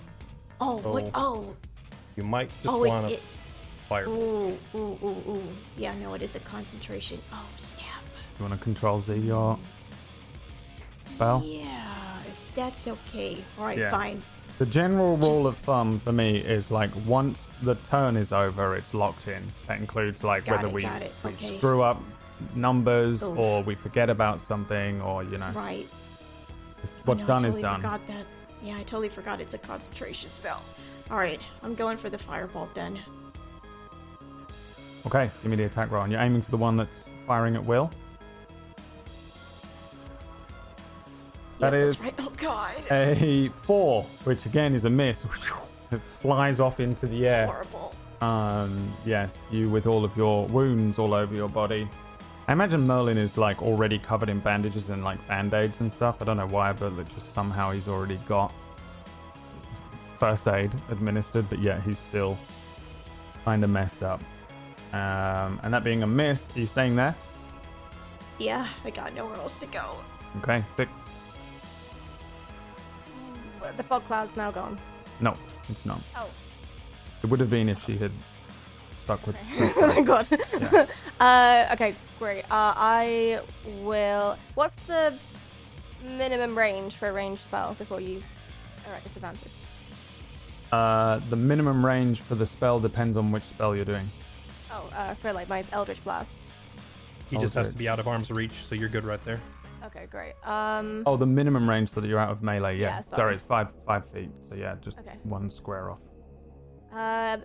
[0.61, 1.05] Oh, what?
[1.05, 1.09] Oh.
[1.15, 1.55] Oh,
[2.15, 3.19] You might just oh, want to
[3.87, 4.07] fire.
[4.07, 5.43] Ooh, ooh, ooh, ooh.
[5.77, 7.19] Yeah, no, it is a concentration.
[7.33, 7.83] Oh, snap.
[8.37, 9.59] You want to control Z your mm.
[11.05, 11.41] spell?
[11.45, 13.37] Yeah, if that's okay.
[13.57, 13.91] Alright, Yeah.
[13.91, 14.21] fine.
[14.59, 18.75] The general rule Just- of thumb for me is like once the turn is over,
[18.75, 19.43] it's locked in.
[19.67, 20.73] That includes like Got whether it,
[21.23, 22.01] we, we screw up
[22.55, 23.37] numbers Oof.
[23.37, 25.87] or we forget about something or you know Right.
[27.05, 27.81] what's know, done is done.
[27.81, 28.25] Forgot that.
[28.63, 30.63] Yeah, I totally forgot it's a concentration spell.
[31.11, 32.99] All right, I'm going for the firebolt then.
[35.07, 36.03] Okay, give me the attack roll.
[36.03, 37.89] And you're aiming for the one that's firing at will.
[41.59, 42.13] That Yep, is right.
[42.19, 42.75] Oh god.
[42.91, 45.25] a four, which again is a miss.
[45.89, 47.45] It flies off into the air.
[47.47, 47.95] Horrible.
[48.19, 51.87] Um, yes, you with all of your wounds all over your body.
[52.49, 56.21] I imagine Merlin is like already covered in bandages and like band aids and stuff.
[56.21, 58.51] I don't know why, but like, just somehow he's already got
[60.15, 61.49] first aid administered.
[61.49, 62.37] But yeah, he's still
[63.45, 64.19] kind of messed up.
[64.93, 67.15] Um, and that being a miss, are you staying there?
[68.39, 69.95] Yeah, I got nowhere else to go.
[70.41, 71.09] Okay, fixed.
[73.75, 74.79] The fog cloud's now gone.
[75.19, 75.33] No,
[75.67, 76.01] it's not.
[76.15, 76.29] Oh.
[77.23, 78.11] It would have been if she had
[78.97, 79.35] stuck with.
[79.59, 80.27] oh my god.
[80.31, 80.85] Yeah.
[81.19, 82.43] uh, okay, great.
[82.45, 83.41] Uh, I
[83.79, 84.37] will.
[84.55, 85.17] What's the
[86.03, 88.21] minimum range for a ranged spell before you
[88.87, 89.51] are at disadvantage?
[90.71, 94.07] Uh, the minimum range for the spell depends on which spell you're doing.
[94.77, 96.29] Oh, uh, for like my Eldritch Blast.
[97.29, 99.41] He just has to be out of arm's reach, so you're good right there.
[99.85, 100.33] Okay, great.
[100.45, 102.77] Um, Oh, the minimum range so that you're out of melee.
[102.77, 103.15] Yeah, Yeah, sorry.
[103.15, 103.35] sorry.
[103.35, 104.29] it's five five feet.
[104.49, 105.17] So yeah, just Okay.
[105.23, 105.99] one square off.
[106.93, 107.37] uh,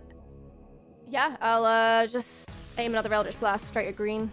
[1.09, 4.31] yeah, I'll uh, just aim another Eldritch Blast straight at green.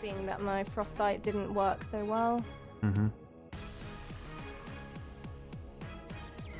[0.00, 2.44] Seeing that my frostbite didn't work so well.
[2.82, 3.06] Mm-hmm.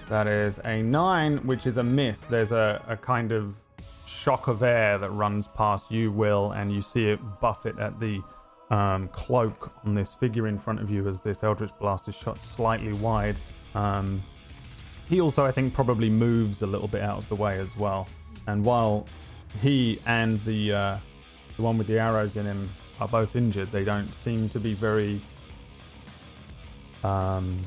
[0.09, 2.21] That is a nine, which is a miss.
[2.21, 3.57] There's a, a kind of
[4.13, 8.23] shock of air that runs past you, Will, and you see it buffet at the
[8.71, 12.39] um, cloak on this figure in front of you as this Eldritch Blast is shot
[12.39, 13.37] slightly wide.
[13.75, 14.23] Um,
[15.09, 18.09] he also, I think, probably moves a little bit out of the way as well.
[18.47, 19.07] And while
[19.61, 20.97] he and the uh,
[21.57, 22.71] the one with the arrows in him
[23.01, 25.21] are both injured, they don't seem to be very
[27.05, 27.61] um,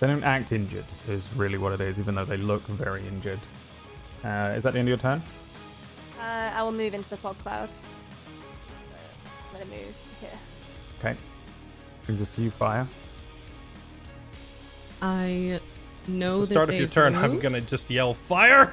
[0.00, 3.40] they don't act injured, is really what it is, even though they look very injured.
[4.24, 5.22] Uh, is that the end of your turn?
[6.18, 7.68] Uh, I will move into the fog cloud.
[9.52, 10.30] I'm gonna move here.
[10.98, 11.16] Okay.
[12.06, 12.86] Brings us to you, Fire.
[15.00, 15.60] I
[16.08, 17.42] know At the that start of your they've turn, I'm moved.
[17.42, 18.72] gonna just yell fire.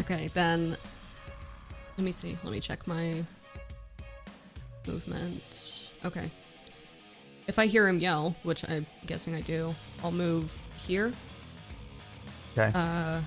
[0.00, 2.36] Okay, then let me see.
[2.44, 3.24] Let me check my
[4.86, 5.42] movement.
[6.04, 6.30] Okay.
[7.46, 11.12] if I hear him yell, which I'm guessing I do, I'll move here,
[12.58, 12.76] Okay.
[12.76, 13.20] uh,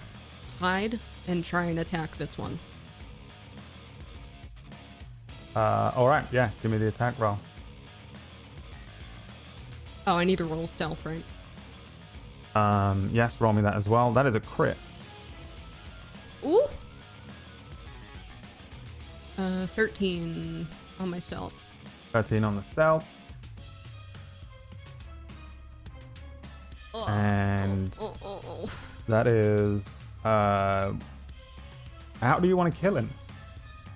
[0.60, 2.60] hide, and try and attack this one.
[5.56, 6.26] Uh, all right.
[6.32, 6.50] Yeah.
[6.62, 7.38] Give me the attack roll.
[10.08, 11.24] Oh, I need to roll stealth, right?
[12.56, 14.12] Um, yes, roll me that as well.
[14.12, 14.78] That is a crit.
[16.44, 16.66] Ooh.
[19.38, 20.68] Uh, 13
[21.00, 21.54] on my stealth.
[22.12, 23.08] 13 on the stealth.
[26.94, 28.70] Oh, And oh, oh, oh.
[29.12, 30.00] That is.
[30.24, 30.94] Uh,
[32.20, 33.10] how do you want to kill him?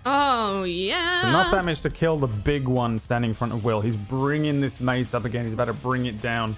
[0.05, 1.29] Oh, yeah.
[1.29, 3.81] Enough damage to kill the big one standing in front of Will.
[3.81, 5.45] He's bringing this mace up again.
[5.45, 6.55] He's about to bring it down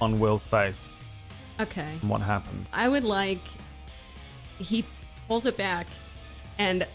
[0.00, 0.90] on Will's face.
[1.60, 1.98] Okay.
[2.00, 2.70] And what happens?
[2.72, 3.42] I would like.
[4.58, 4.84] He
[5.26, 5.86] pulls it back,
[6.58, 6.86] and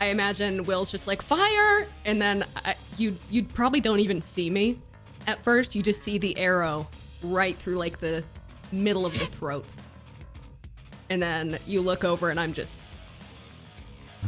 [0.00, 4.50] I imagine Will's just like fire, and then I, you you probably don't even see
[4.50, 4.78] me
[5.26, 5.74] at first.
[5.74, 6.88] You just see the arrow
[7.22, 8.24] right through like the
[8.72, 9.66] middle of the throat,
[11.10, 12.80] and then you look over, and I'm just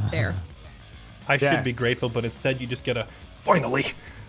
[0.11, 0.35] there.
[1.29, 3.07] I should be grateful, but instead you just get a
[3.43, 3.87] finally.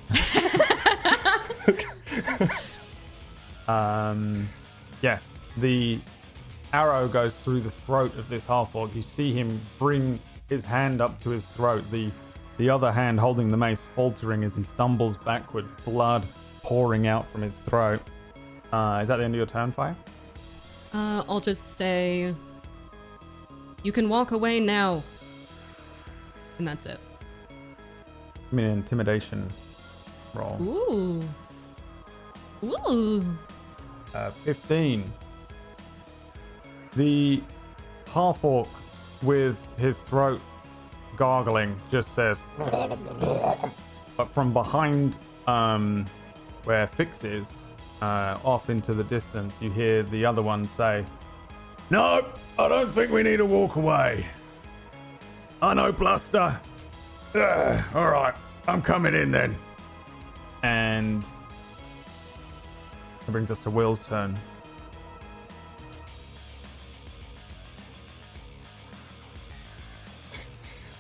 [3.70, 4.50] Um,
[5.04, 6.00] yes, the
[6.74, 8.96] arrow goes through the throat of this half orc.
[8.96, 12.10] You see him bring his hand up to his throat, the
[12.58, 16.24] the other hand holding the mace faltering as he stumbles backwards, blood
[16.62, 18.02] pouring out from his throat.
[18.74, 19.96] Uh, is that the end of your turn, Fire?
[20.94, 22.34] Uh, I'll just say,
[23.84, 25.04] you can walk away now,
[26.58, 27.00] and that's it.
[28.52, 29.48] I mean, intimidation
[30.34, 30.58] roll.
[30.62, 31.24] Ooh.
[32.64, 33.26] Ooh.
[34.14, 35.04] Uh, 15.
[36.96, 37.42] The
[38.12, 38.68] half orc
[39.22, 40.42] with his throat
[41.16, 46.06] gargling just says, but from behind um,
[46.64, 47.62] where Fix is,
[48.02, 51.06] uh, off into the distance, you hear the other one say,
[51.90, 52.26] No,
[52.58, 54.26] I don't think we need to walk away.
[55.62, 56.60] I know, Bluster.
[57.36, 58.34] Ugh, all right,
[58.68, 59.56] I'm coming in then.
[60.64, 61.24] and
[63.26, 64.36] that brings us to Will's turn.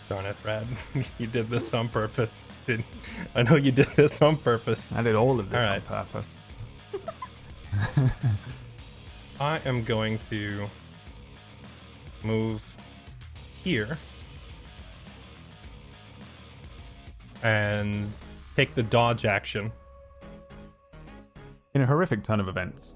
[0.07, 0.67] Darn it, Brad.
[1.19, 2.47] you did this on purpose.
[2.65, 2.85] Didn't...
[3.35, 4.91] I know you did this on purpose.
[4.93, 6.31] I did all of this All on purpose.
[9.39, 10.69] I am going to
[12.23, 12.61] move
[13.63, 13.97] here
[17.43, 18.11] and
[18.55, 19.71] take the dodge action.
[21.73, 22.95] In a horrific turn of events,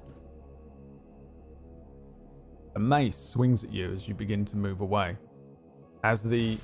[2.75, 5.15] a mace swings at you as you begin to move away.
[6.03, 6.57] As the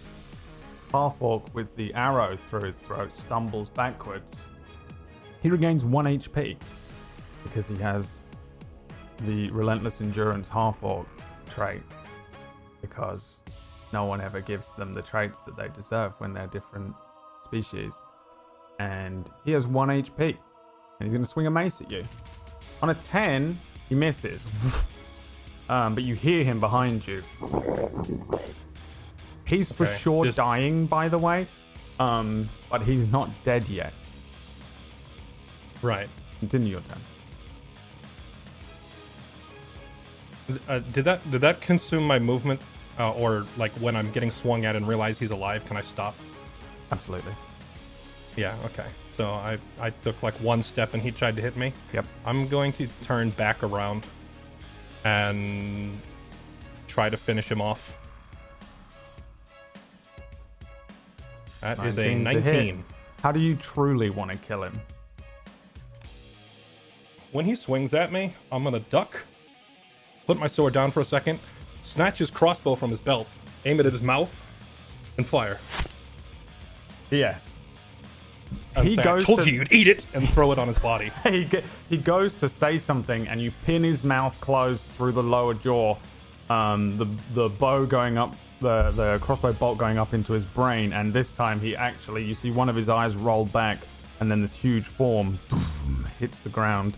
[0.92, 4.44] half orc with the arrow through his throat stumbles backwards,
[5.42, 6.58] he regains 1 HP
[7.44, 8.20] because he has
[9.22, 11.08] the relentless endurance half orc
[11.50, 11.82] trait.
[12.82, 13.40] Because
[13.92, 16.94] no one ever gives them the traits that they deserve when they're different
[17.44, 17.94] species.
[18.80, 20.38] And he has 1 HP and
[21.02, 22.04] he's going to swing a mace at you.
[22.82, 24.42] On a 10, he misses.
[25.70, 27.22] um, but you hear him behind you.
[29.46, 31.48] He's for Okay, sure just- dying, by the way,
[32.00, 33.94] um, but he's not dead yet.
[35.82, 36.08] Right.
[36.40, 37.00] Continue your turn.
[40.68, 42.62] Uh, did that did that consume my movement,
[42.98, 45.66] uh, or like when I'm getting swung at and realize he's alive?
[45.66, 46.16] Can I stop?
[46.92, 47.34] Absolutely.
[48.36, 48.56] Yeah.
[48.66, 48.88] Okay.
[49.10, 51.74] So I I took like one step and he tried to hit me.
[51.94, 52.06] Yep.
[52.26, 54.06] I'm going to turn back around
[55.04, 56.00] and
[56.88, 57.96] try to finish him off.
[61.62, 62.84] That is a 19 19.
[63.22, 64.80] How do you truly want to kill him?
[67.32, 69.24] When he swings at me, I'm gonna duck,
[70.30, 71.40] put my sword down for a second,
[71.82, 73.34] snatch his crossbow from his belt,
[73.66, 74.30] aim it at his mouth,
[75.18, 75.60] and fire.
[77.10, 77.58] Yes.
[78.76, 80.68] And He say, goes I told to- you you'd eat it, and throw it on
[80.68, 81.10] his body.
[81.24, 85.24] he, ge- he goes to say something and you pin his mouth closed through the
[85.24, 85.98] lower jaw.
[86.52, 90.94] Um, the the bow going up the the crossbow bolt going up into his brain.
[90.94, 93.80] And this time he actually you see one of his eyes roll back
[94.20, 95.40] and then this huge form
[96.20, 96.98] hits the ground.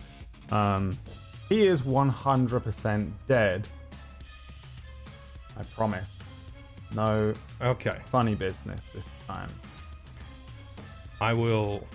[0.52, 0.98] Um,
[1.52, 3.68] he is 100% dead
[5.58, 6.10] i promise
[6.96, 7.98] no Okay.
[8.10, 9.50] funny business this time
[11.20, 11.86] I will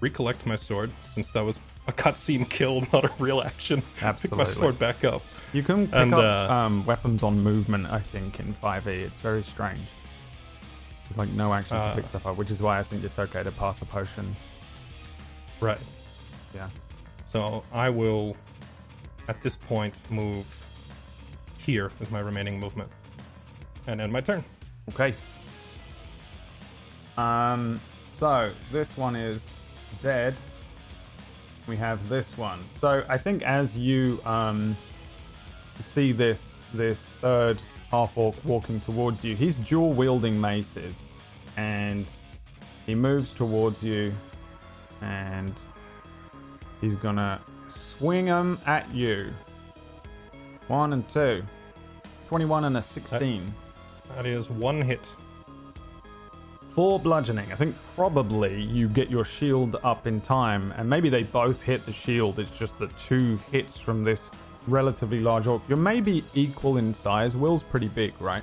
[0.00, 3.82] recollect my sword since that was a cutscene kill, not a real action.
[4.00, 4.28] Absolutely.
[4.30, 5.20] Pick my sword back up.
[5.52, 8.86] You can pick And, up uh, um, weapons on movement, I think, in 5e.
[8.86, 9.86] It's very strange.
[11.04, 13.18] There's like no action Uh, to pick stuff up, which is why I think it's
[13.18, 14.34] okay to pass a potion.
[15.60, 15.78] Right.
[16.54, 16.70] yeah.
[17.26, 18.34] So I will,
[19.28, 20.46] at this point, move
[21.58, 22.90] here with my remaining movement,
[23.86, 24.42] and end my turn.
[24.88, 25.14] Okay.
[27.16, 27.80] Um,
[28.12, 29.44] so this one is
[30.02, 30.34] dead.
[31.66, 32.60] We have this one.
[32.76, 34.76] So I think as you um
[35.80, 37.60] see this this third
[37.90, 40.94] half orc walking towards you, he's dual wielding maces,
[41.56, 42.06] and
[42.86, 44.14] he moves towards you,
[45.02, 45.52] and
[46.80, 49.32] he's gonna swing them at you.
[50.68, 51.42] One and two.
[52.28, 53.54] 21 and a 16.
[54.16, 55.06] That is one hit.
[56.70, 57.50] Four bludgeoning.
[57.50, 61.84] I think probably you get your shield up in time, and maybe they both hit
[61.86, 62.38] the shield.
[62.38, 64.30] It's just the two hits from this
[64.68, 65.62] relatively large orc.
[65.68, 67.36] You're maybe equal in size.
[67.36, 68.42] Will's pretty big, right?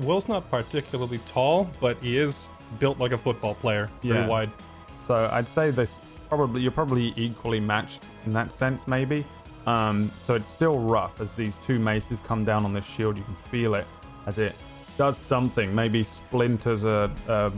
[0.00, 4.26] Will's not particularly tall, but he is built like a football player, very Yeah.
[4.26, 4.50] wide.
[4.96, 5.98] So I'd say this
[6.28, 9.24] probably you're probably equally matched in that sense, maybe.
[9.66, 13.16] Um, so it's still rough as these two maces come down on this shield.
[13.18, 13.86] You can feel it
[14.26, 14.54] as it
[14.96, 15.74] does something.
[15.74, 17.52] Maybe splinters a, a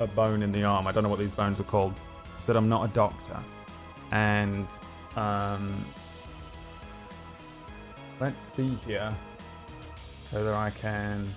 [0.00, 0.86] a bone in the arm.
[0.86, 1.94] I don't know what these bones are called.
[2.36, 3.38] I said I'm not a doctor,
[4.10, 4.66] and
[5.16, 5.84] um,
[8.18, 9.14] let's see here
[10.30, 11.34] whether I can.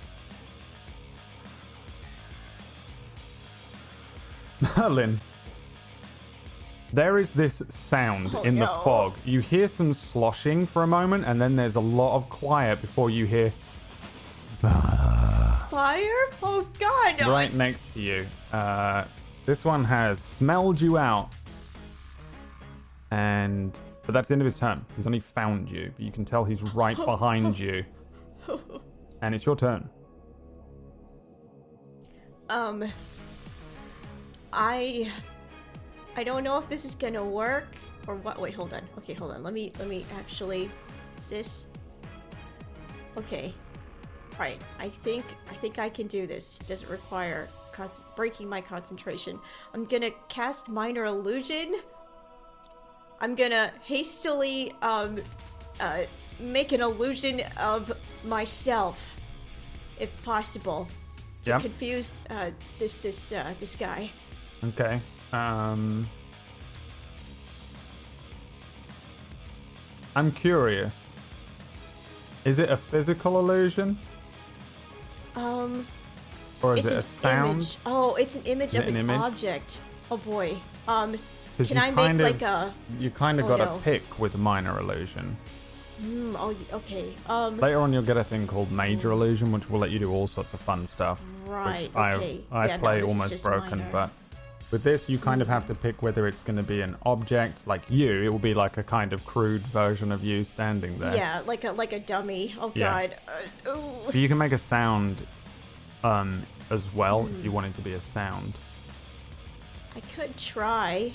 [4.77, 5.19] Merlin.
[6.93, 9.15] There is this sound Oh, in the fog.
[9.25, 13.09] You hear some sloshing for a moment, and then there's a lot of quiet before
[13.09, 13.49] you hear
[14.63, 16.29] Fire?
[16.43, 17.15] Oh god!
[17.19, 17.31] no.
[17.31, 18.27] right next to you.
[18.51, 19.03] Uh,
[19.45, 21.29] this one has smelled you out,
[23.11, 24.85] and but that's the end of his turn.
[24.95, 25.91] He's only found you.
[25.95, 27.83] But you can tell he's right behind you,
[29.23, 29.89] and it's your turn.
[32.49, 32.85] Um,
[34.53, 35.11] I,
[36.15, 37.75] I don't know if this is gonna work
[38.07, 38.39] or what.
[38.39, 38.81] Wait, hold on.
[38.97, 39.43] Okay, hold on.
[39.43, 40.69] Let me, let me actually.
[41.17, 41.67] Is this?
[43.17, 43.53] Okay.
[44.39, 44.59] Right.
[44.79, 46.59] I think, I think I can do this.
[46.59, 49.39] It doesn't require con- breaking my concentration.
[49.73, 51.79] I'm gonna cast minor illusion.
[53.21, 55.17] I'm gonna hastily, um,
[55.79, 56.03] uh,
[56.39, 57.91] make an illusion of
[58.25, 58.99] myself,
[59.99, 60.87] if possible
[61.43, 61.61] to Yep.
[61.61, 62.49] confuse uh,
[62.79, 64.09] this this uh, this guy.
[64.63, 64.99] Okay.
[65.33, 66.07] Um,
[70.15, 70.95] I'm curious.
[72.45, 73.97] Is it a physical illusion
[75.35, 75.87] Um,
[76.61, 77.51] or is it a sound?
[77.51, 77.77] image.
[77.85, 79.19] Oh, it's an image of an, an image?
[79.19, 79.79] object.
[80.11, 80.57] Oh boy.
[80.87, 81.17] Um,
[81.57, 82.73] can I make of- like a?
[82.99, 83.73] You kind of Oh, got no.
[83.75, 85.35] to pick with minor illusion.
[86.03, 87.13] Mm, oh, okay.
[87.29, 90.11] Um, Later on, you'll get a thing called major illusion, which will let you do
[90.11, 91.23] all sorts of fun stuff.
[91.45, 92.41] Right, I okay.
[92.51, 93.91] I Yeah, play is almost broken, minor.
[93.91, 94.09] but
[94.73, 97.65] with this, you kind of have to pick whether it's going to be an object
[97.67, 98.23] like you.
[98.23, 101.15] It will be like a kind of crude version of you standing there.
[101.15, 102.55] yeah, like a like a dummy.
[102.59, 102.89] Oh Yeah.
[103.07, 103.15] god.
[103.65, 104.05] Uh, ooh.
[104.07, 105.25] But you can make a sound
[106.03, 107.55] um, as well if you Hmm.
[107.55, 108.53] want it to be a sound.
[109.95, 111.13] I could try.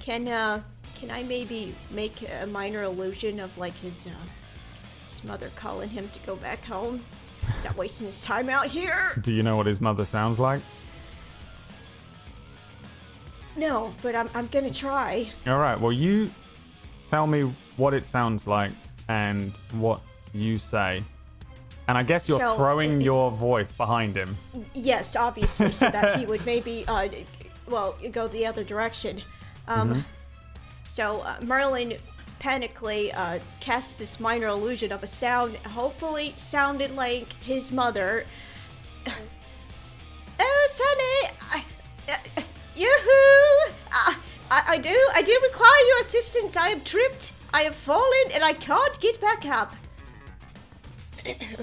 [0.00, 0.60] Can uh,
[1.00, 4.10] can I maybe make a minor illusion of like his uh,
[5.08, 7.02] his mother calling him to go back home?
[7.60, 9.16] Stop wasting his time out here.
[9.22, 10.60] Do you know what his mother sounds like?
[13.58, 15.30] No, but I'm I'm gonna try.
[15.46, 15.78] All right.
[15.78, 16.30] Well, you
[17.10, 17.42] tell me
[17.76, 18.70] what it sounds like
[19.08, 20.00] and what
[20.32, 21.02] you say.
[21.88, 24.36] And I guess you're So, throwing it- your voice behind him.
[24.74, 27.08] Yes, obviously, so that he would maybe, uh,
[27.68, 29.22] well, go the other direction.
[29.66, 30.04] Um,
[30.86, 31.96] So uh, Merlin
[32.40, 38.24] panically uh, casts this minor illusion of a sound, hopefully sounded like his mother.
[40.40, 40.68] Oh,
[42.06, 42.44] Sonny!
[42.78, 43.72] I, uh, yoo-hoo!
[43.92, 44.14] Uh,
[44.50, 46.56] I, I do, I do require your assistance.
[46.56, 47.32] I am tripped.
[47.52, 49.74] I have fallen, and I can't get back up.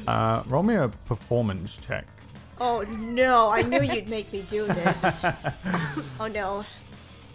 [0.08, 2.06] Uh, roll me a performance check.
[2.60, 5.20] Oh no, I knew you'd make me do this.
[6.20, 6.64] oh no.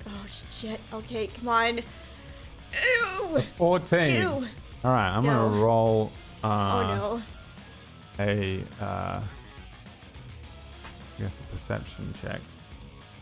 [0.06, 0.80] Oh shit.
[0.92, 1.78] Okay, come on.
[1.78, 3.40] Ew.
[3.56, 4.14] 14.
[4.16, 4.28] Ew.
[4.28, 4.46] All
[4.84, 5.10] right.
[5.16, 5.48] I'm No.
[5.50, 6.12] to roll
[6.42, 7.22] uh, Oh
[8.18, 8.24] no.
[8.24, 9.22] a, uh, I
[11.22, 12.40] guess a perception check.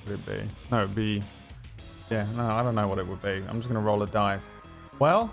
[0.08, 0.48] Would it be?
[0.70, 1.22] No, it'd be.
[2.10, 3.42] Yeah, no, I don't know what it would be.
[3.48, 4.50] I'm just going to roll a dice.
[4.98, 5.30] Well,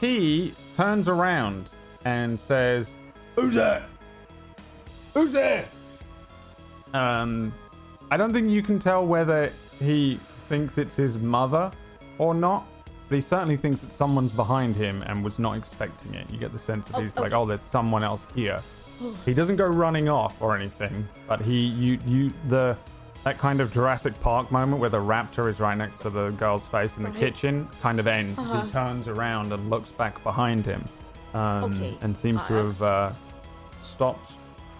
[0.00, 1.70] he turns around
[2.04, 2.92] and says,
[3.36, 3.84] Who's that?
[5.14, 5.66] Who's there?
[6.94, 7.52] Um,
[8.10, 11.70] I don't think you can tell whether he thinks it's his mother
[12.18, 12.66] or not,
[13.08, 16.28] but he certainly thinks that someone's behind him and was not expecting it.
[16.30, 18.60] You get the sense that Oh, he's like, oh, there's someone else here.
[19.24, 22.76] He doesn't go running off or anything, but he, you, you, the
[23.24, 26.66] that kind of Jurassic Park moment where the raptor is right next to the girl's
[26.66, 27.18] face in the Right.
[27.18, 28.62] kitchen kind of ends as Uh-huh.
[28.64, 30.84] he turns around and looks back behind him
[31.34, 33.12] um, Okay, and seems to uh, have uh,
[33.80, 34.32] stopped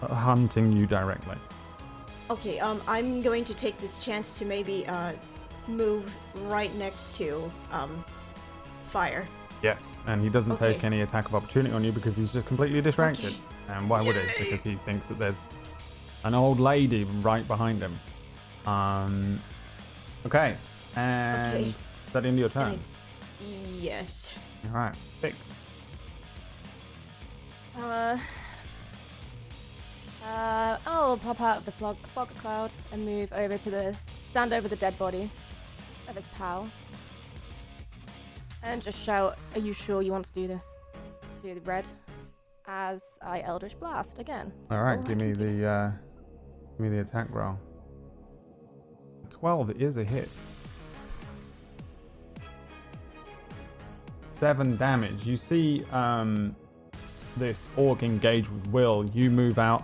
[0.03, 1.35] uh, hunting you directly.
[2.29, 5.13] Okay, um, I'm going to take this chance to maybe uh,
[5.67, 6.13] move
[6.47, 8.03] right next to um,
[8.89, 9.25] fire.
[9.61, 12.81] Yes, and he doesn't take any attack of opportunity on you because he's just completely
[12.81, 13.27] distracted.
[13.27, 13.35] Okay.
[13.69, 14.43] And why would he?
[14.43, 15.47] Because he thinks that there's
[16.25, 17.97] an old lady right behind him.
[18.65, 19.41] Um,
[20.25, 20.55] okay,
[20.95, 21.69] and Okay.
[21.69, 22.79] is that into your turn?
[23.79, 24.31] Yes.
[24.67, 25.35] All right, six.
[27.77, 28.17] Uh,
[30.25, 33.95] uh, I'll pop out of the fog, fog cloud and move over to the
[34.29, 35.29] stand over the dead body
[36.07, 36.69] of his pal,
[38.61, 40.63] and just shout, "Are you sure you want to do this?"
[41.41, 41.85] To the red,
[42.67, 44.53] as I Eldritch Blast again.
[44.71, 45.91] All right, Oh, I give me the uh,
[46.77, 47.57] give me the attack roll.
[49.43, 50.29] Twelve is a hit.
[54.37, 55.25] Seven damage.
[55.25, 56.55] You see um,
[57.35, 59.05] this orc engage with Will.
[59.13, 59.83] You move out.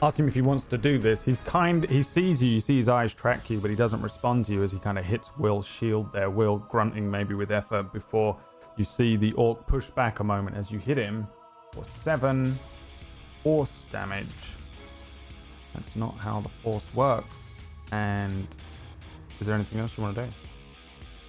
[0.00, 1.24] Ask him if he wants to do this.
[1.24, 1.90] He's kind.
[1.90, 2.48] He sees you.
[2.48, 4.96] You see his eyes track you, but he doesn't respond to you as he kind
[4.96, 6.30] of hits Will's shield there.
[6.30, 8.36] Will grunting maybe with effort before
[8.76, 11.26] you see the orc push back a moment as you hit him
[11.72, 12.56] for seven
[13.42, 14.28] force damage.
[15.74, 17.50] That's not how the force works.
[17.90, 18.46] And
[19.40, 20.28] is there anything else you want to do?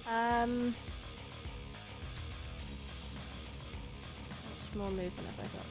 [0.08, 0.74] Um,
[4.42, 5.66] how much more movement have I got?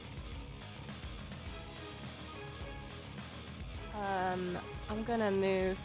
[4.32, 4.58] Um,
[4.90, 5.78] I'm gonna move.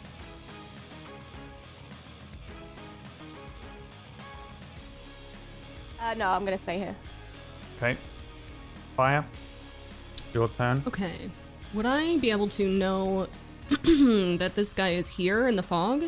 [6.00, 6.96] Uh, no, I'm gonna stay here.
[7.76, 7.96] Okay.
[8.96, 9.24] Fire.
[10.34, 10.82] Your turn.
[10.86, 11.30] Okay.
[11.74, 13.26] Would I be able to know
[13.70, 16.02] that this guy is here in the fog?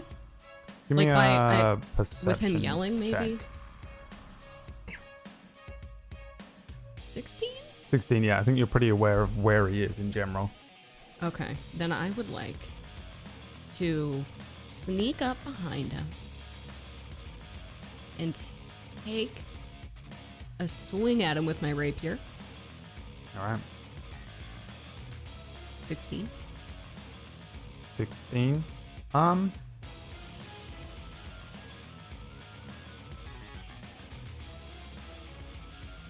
[0.89, 3.39] Give Like a by- I- perception with him yelling, maybe?
[7.07, 7.49] 16?
[7.89, 8.39] 16, yeah.
[8.39, 10.51] I think you're pretty aware of where he is in general.
[11.23, 11.57] Okay.
[11.75, 12.59] Then I would like
[13.75, 14.25] to
[14.67, 16.07] sneak up behind him
[18.19, 18.37] and
[19.05, 19.43] take
[20.59, 22.19] a swing at him with my rapier.
[23.41, 23.61] All right.
[25.83, 26.29] 16.
[27.97, 28.65] 16.
[29.13, 29.53] Um.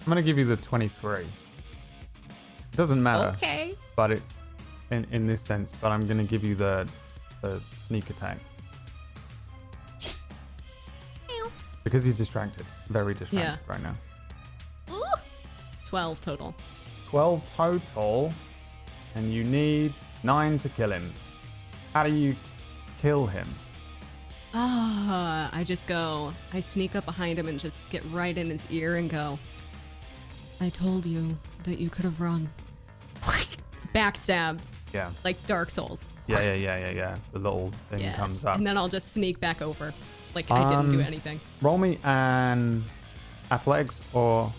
[0.04, 1.20] I'm gonna give you the 23.
[1.22, 1.26] It
[2.76, 3.74] doesn't matter, Okay.
[3.96, 4.22] but it,
[4.90, 6.86] in in this sense, but I'm gonna give you the
[7.40, 8.38] the sneak attack
[11.84, 13.72] because he's distracted, very distracted Yeah.
[13.72, 13.94] right now.
[15.86, 16.54] 12 total.
[17.10, 18.32] 12 total,
[19.14, 19.94] and you need
[20.24, 21.12] 9 to kill him.
[21.92, 22.34] How do you
[23.00, 23.48] kill him?
[24.54, 28.66] Ah, I just go, I sneak up behind him and just get right in his
[28.70, 29.38] ear and go,
[30.64, 32.48] I told you that you could have run.
[33.94, 34.58] Backstab,
[34.94, 35.10] Yeah.
[35.22, 36.06] like Dark Souls.
[36.26, 37.16] Yeah, yeah, yeah, yeah, yeah.
[37.32, 38.16] The little thing Yes.
[38.16, 38.56] comes up.
[38.56, 39.92] And then I'll just sneak back over.
[40.34, 41.38] Like I didn't do Um, anything.
[41.60, 42.82] Roll me an
[43.52, 44.52] athletics or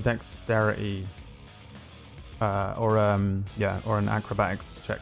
[0.00, 1.06] dexterity,
[2.40, 5.00] uh, or um, yeah, or an acrobatics check.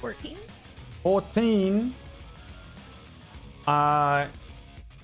[0.00, 0.38] 14?
[1.02, 1.92] 14.
[3.66, 4.26] Uh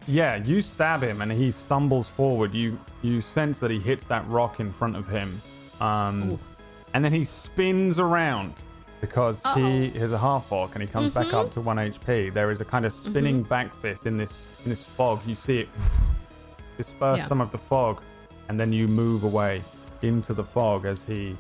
[0.07, 2.55] yeah, you stab him and he stumbles forward.
[2.55, 5.41] You you sense that he hits that rock in front of him.
[5.81, 6.39] Um
[6.95, 8.55] and then he spins around
[9.01, 12.35] because he is a half orc and he comes back up to 1 HP.
[12.35, 15.21] There is a kind of spinning back fist in this in this fog.
[15.27, 15.69] You see it
[16.77, 17.25] disperse Yeah.
[17.27, 18.03] some of the fog
[18.49, 19.63] and then you move away
[20.03, 21.37] into the fog as he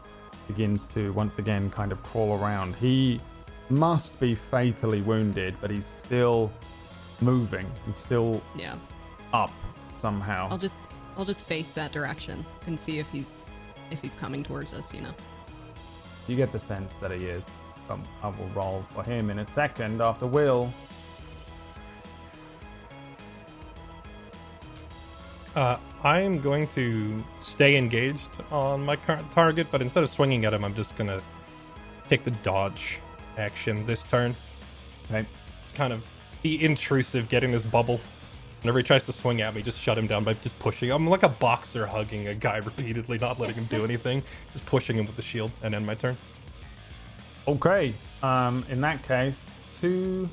[0.47, 2.75] begins to once again kind of crawl around.
[2.77, 3.21] He
[3.69, 6.51] must be fatally wounded, but he's still
[7.23, 7.67] moving.
[7.87, 8.75] He's still Yeah.
[9.33, 9.53] up
[9.93, 10.49] somehow.
[10.51, 10.79] I'll just
[11.17, 13.33] I'll just face that direction and see if he's
[13.91, 15.13] if he's coming towards us, you know.
[16.29, 17.45] You get the sense that he is.
[17.91, 20.73] Um, I will roll for him in a second after Will.
[25.57, 30.45] Uh, I am going to stay engaged on my current target, but instead of swinging
[30.45, 31.21] at him, I'm just gonna
[32.09, 33.01] take the dodge
[33.37, 34.37] action this turn.
[35.11, 35.27] Okay.
[35.61, 36.03] Just kind of
[36.43, 38.01] be intrusive, getting in his bubble.
[38.63, 40.91] Whenever he tries to swing at me, just shut him down by just pushing.
[40.91, 44.23] I'm like a boxer hugging a guy repeatedly, not letting him do anything,
[44.53, 46.17] just pushing him with the shield, and end my turn.
[47.49, 47.95] Okay.
[48.23, 49.43] Um, in that case,
[49.81, 50.29] two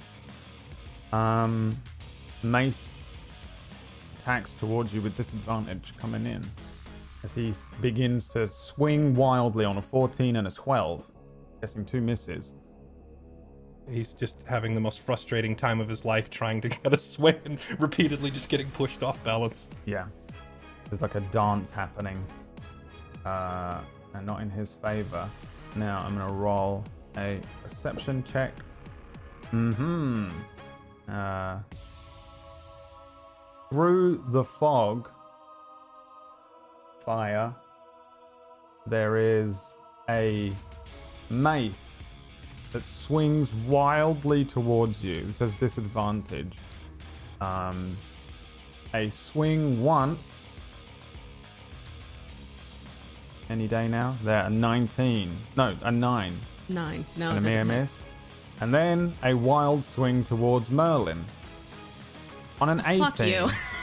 [1.14, 1.76] um,
[2.44, 3.02] mace
[4.20, 6.46] attacks towards you with disadvantage coming in
[7.24, 11.08] as he begins to swing wildly on a 14 and a 12,
[11.62, 12.54] guessing two misses.
[13.90, 17.40] He's just having the most frustrating time of his life trying to get a swing
[17.46, 19.70] and repeatedly just getting pushed off balance.
[19.86, 20.08] Yeah.
[20.90, 22.24] There's like a dance happening.
[23.26, 23.82] Uh,
[24.14, 25.30] and not in his favor.
[25.76, 26.84] Now I'm gonna roll
[27.18, 28.54] a perception check.
[29.52, 30.30] Mm-hmm.
[31.08, 31.60] Uh,
[33.70, 35.10] through the fog,
[37.06, 37.54] fire,
[38.86, 39.76] there is
[40.10, 40.52] a
[41.30, 41.87] mace
[42.72, 45.24] that swings wildly towards you.
[45.24, 46.54] This has disadvantage.
[47.42, 47.98] Um,
[48.94, 50.48] a swing once.
[53.50, 54.18] Any day now.
[54.24, 55.38] There, a 19.
[55.56, 56.34] No, a 9.
[56.70, 57.06] Nine.
[57.16, 57.92] No, and a mere miss.
[58.60, 61.24] And then a wild swing towards Merlin.
[62.60, 63.00] On an 18.
[63.00, 63.48] Fuck you.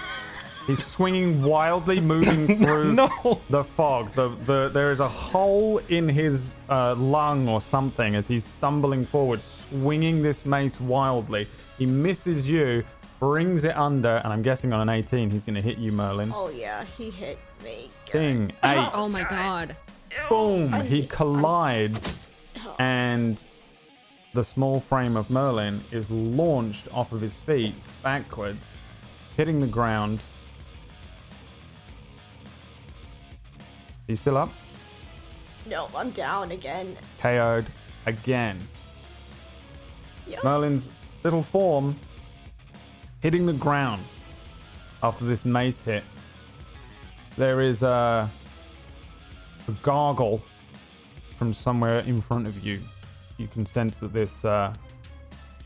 [0.67, 3.41] He's swinging wildly, moving through No.
[3.51, 4.12] the fog.
[4.15, 9.05] The, the there is a hole in his uh, lung or something as he's stumbling
[9.05, 11.47] forward, swinging this mace wildly.
[11.79, 12.85] He misses you,
[13.21, 16.33] brings it under, and I'm guessing on an 18 he's going to hit you, Merlin.
[16.35, 17.91] Oh yeah, he hit me.
[18.11, 19.77] Ding, Oh, my god.
[20.31, 20.73] boom!
[20.85, 22.27] He collides,
[22.79, 23.43] and
[24.33, 28.79] the small frame of Merlin is launched off of his feet backwards,
[29.37, 30.21] hitting the ground.
[34.07, 34.51] You still up?
[35.67, 36.97] No, I'm down again.
[37.19, 37.67] KO'd
[38.07, 38.59] again.
[40.27, 40.45] Yep.
[40.45, 40.91] Merlin's
[41.23, 41.97] little form
[43.21, 44.03] hitting the ground
[45.03, 46.05] after this mace hit.
[47.37, 48.31] There is a,
[49.69, 50.43] a gargle
[51.37, 52.81] from somewhere in front of you.
[53.39, 54.73] You can sense that this uh,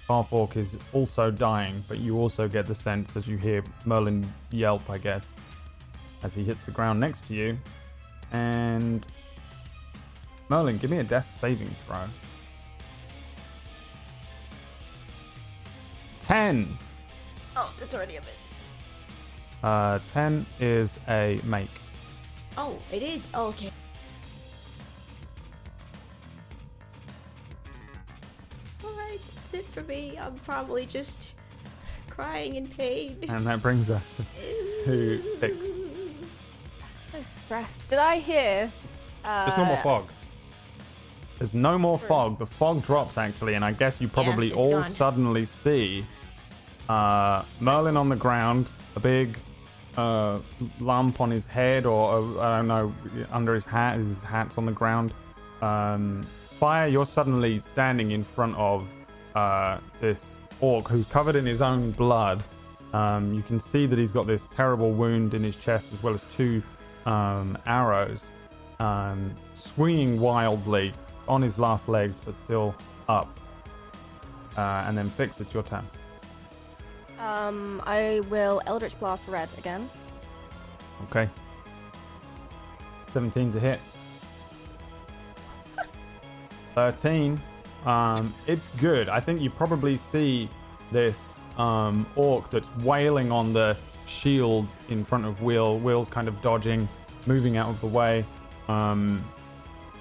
[0.08, 4.26] half orc is also dying, but you also get the sense as you hear Merlin
[4.50, 5.34] yelp, I guess,
[6.22, 7.58] as he hits the ground next to you.
[8.32, 9.06] And
[10.48, 12.04] Merlin, give me a death saving throw.
[16.22, 16.76] 10.
[17.56, 18.62] Oh, there's already a miss.
[19.62, 21.70] Uh, 10 is a make.
[22.56, 23.28] Oh, it is.
[23.34, 23.70] Oh, okay.
[28.84, 30.18] Alright, that's it for me.
[30.20, 31.30] I'm probably just
[32.10, 33.18] crying in pain.
[33.28, 34.22] And that brings us to,
[34.84, 35.77] to Fix.
[37.48, 37.88] So stressed.
[37.88, 38.70] Did I hear?
[39.24, 40.04] Uh, There's no more fog.
[41.38, 42.38] There's no more fog.
[42.38, 44.90] The fog drops actually, and I guess you probably it's all gone.
[44.90, 46.04] suddenly see
[46.88, 49.38] uh, Merlin on the ground, a big
[49.96, 50.40] uh,
[50.80, 52.92] lump on his head, or uh, I don't know,
[53.30, 53.96] under his hat.
[53.96, 55.12] His hat's on the ground.
[55.62, 58.88] Um, Fire, you're suddenly standing in front of
[59.36, 62.42] uh, this orc who's covered in his own blood.
[62.92, 66.14] Um, you can see that he's got this terrible wound in his chest, as well
[66.14, 66.62] as two
[67.06, 68.30] um, arrows,
[68.80, 70.92] um, swinging wildly
[71.26, 72.74] on his last legs, but still
[73.08, 73.28] up.
[74.56, 75.86] Uh, and then fix it's your turn.
[77.20, 79.88] Um, I will Eldritch Blast Red again.
[81.04, 81.28] Okay.
[83.14, 83.80] 17's a hit.
[86.74, 87.40] 13.
[87.86, 89.08] Um, it's good.
[89.08, 90.48] I think you probably see
[90.92, 93.76] this um, orc that's wailing on the
[94.08, 95.78] shield in front of Will.
[95.78, 96.88] Will's kind of dodging,
[97.26, 98.24] moving out of the way.
[98.68, 99.24] Um,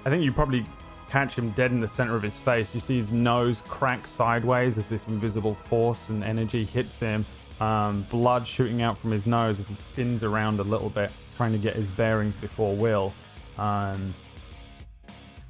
[0.04, 0.64] I think you probably
[1.08, 2.74] catch him dead in the center of his face.
[2.74, 7.24] You see his nose crack sideways as this invisible force and energy hits him.
[7.60, 11.52] Um, blood shooting out from his nose as he spins around a little bit, trying
[11.52, 13.12] to get his bearings before Will.
[13.56, 14.14] Um,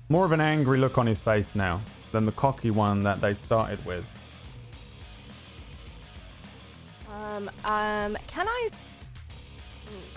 [0.09, 1.83] more of an angry look on his face now
[2.13, 4.05] than the cocky one that they started with.
[7.39, 8.69] Um, um, can I?
[8.73, 9.05] S-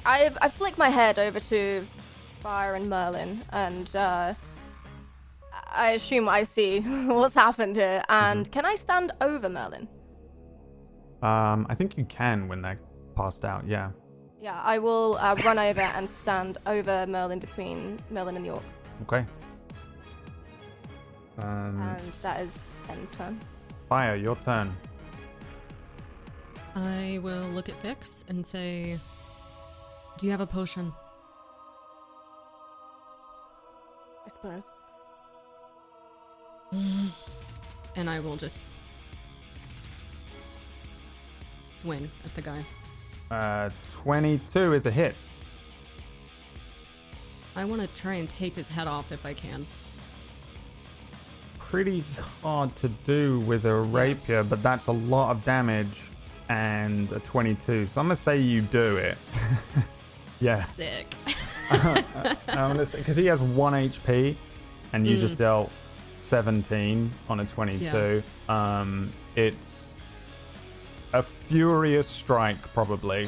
[0.06, 1.86] I've I flick my head over to
[2.40, 4.34] Fire and Merlin, and uh,
[5.70, 8.04] I assume I see what's happened here.
[8.10, 9.88] And can I stand over Merlin?
[11.22, 12.80] Um, I think you can when they're
[13.16, 13.92] passed out, yeah.
[14.42, 18.64] Yeah, I will uh, run over and stand over Merlin between Merlin and the orc,
[19.04, 19.24] Okay.
[21.38, 22.50] Um, and that is
[22.90, 23.40] end turn.
[23.88, 24.76] Fire, your turn.
[26.76, 28.98] I will look at Fix and say,
[30.18, 30.94] Do you have a potion?
[34.26, 34.64] I suppose.
[37.98, 38.72] And I will just
[41.70, 42.64] swing at the guy.
[43.30, 45.14] Uh, 22 is a hit.
[47.54, 49.66] I want to try and take his head off if I can.
[51.60, 52.06] Pretty
[52.42, 56.04] hard to do with a rapier, but that's a lot of damage
[56.52, 57.88] and a 22.
[57.88, 59.18] So I'm gonna say you do it.
[60.42, 61.16] yeah, Sick.
[61.72, 62.04] I'm
[62.48, 64.36] gonna say because he has one HP,
[64.92, 65.72] and you just dealt
[66.16, 68.22] 17 on a 22.
[68.50, 69.94] Um, it's
[71.14, 73.28] a furious strike, probably.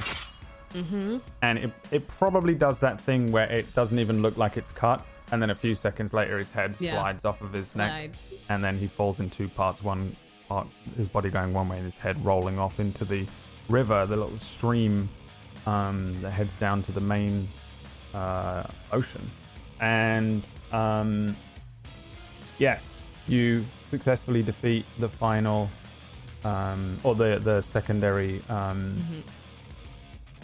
[0.74, 1.18] Mm-hmm.
[1.42, 5.06] And it, it probably does that thing where it doesn't even look like it's cut.
[5.32, 6.94] And then a few seconds later, his head Yeah.
[6.96, 7.92] slides off of his neck.
[7.92, 8.28] Slides.
[8.50, 10.16] And then he falls in two parts one
[10.98, 13.26] his body going one way and his head rolling off into the
[13.70, 15.10] river, the little stream
[15.66, 17.48] um, that heads down to the main
[18.14, 19.26] uh, ocean.
[19.80, 21.36] And um,
[22.60, 25.70] yes, you successfully defeat the final
[26.44, 29.24] um, or the the secondary um,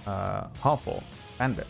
[0.07, 0.09] Mm-hmm.
[0.09, 0.47] uh,
[1.37, 1.67] bandit.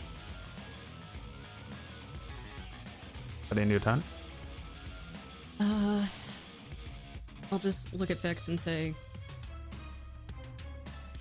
[3.50, 4.02] At the end of your turn.
[5.58, 6.06] Uh,
[7.52, 8.94] I'll just look at Vex and say,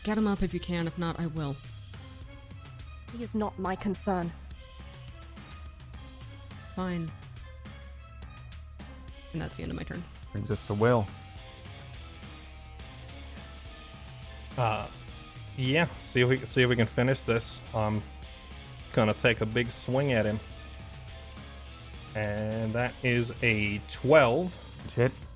[0.03, 0.87] "Get him up if you can.
[0.87, 1.55] If not, I will."
[3.17, 4.31] He is not my concern.
[6.75, 7.11] Fine.
[9.33, 10.03] And that's the end of my turn.
[10.31, 11.07] Brings us to Will.
[14.57, 14.87] Uh,
[15.57, 15.87] yeah.
[16.03, 17.61] See if we see if we can finish this.
[17.73, 18.03] I'm
[18.93, 20.39] gonna take a big swing at him,
[22.15, 24.53] and that is a twelve,
[24.85, 25.33] Which hits.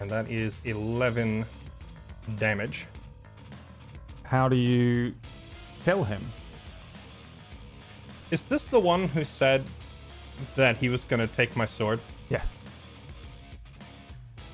[0.00, 1.44] And that is eleven
[2.36, 2.86] damage.
[4.22, 5.14] How do you
[5.84, 6.20] kill him?
[8.30, 9.64] Is this the one who said
[10.56, 12.00] that he was gonna take my sword?
[12.28, 12.52] Yes.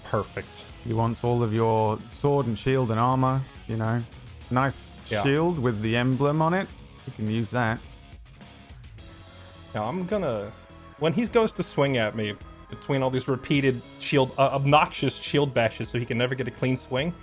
[0.04, 0.48] Perfect.
[0.84, 4.02] He wants all of your sword and shield and armor, you know.
[4.50, 5.22] Nice Yeah.
[5.22, 6.68] shield with the emblem on it.
[7.06, 7.78] You can use that.
[9.74, 10.52] Now I'm gonna,
[10.98, 12.34] when he goes to swing at me,
[12.72, 16.50] between all these repeated shield, uh, obnoxious shield bashes, so he can never get a
[16.50, 17.14] clean swing.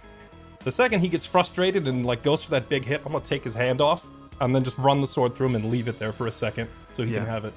[0.64, 3.44] The second he gets frustrated and like goes for that big hit, I'm gonna take
[3.44, 4.06] his hand off
[4.42, 6.70] and then just run the sword through him and leave it there for a second
[6.96, 7.20] so he Yeah.
[7.20, 7.54] can have it.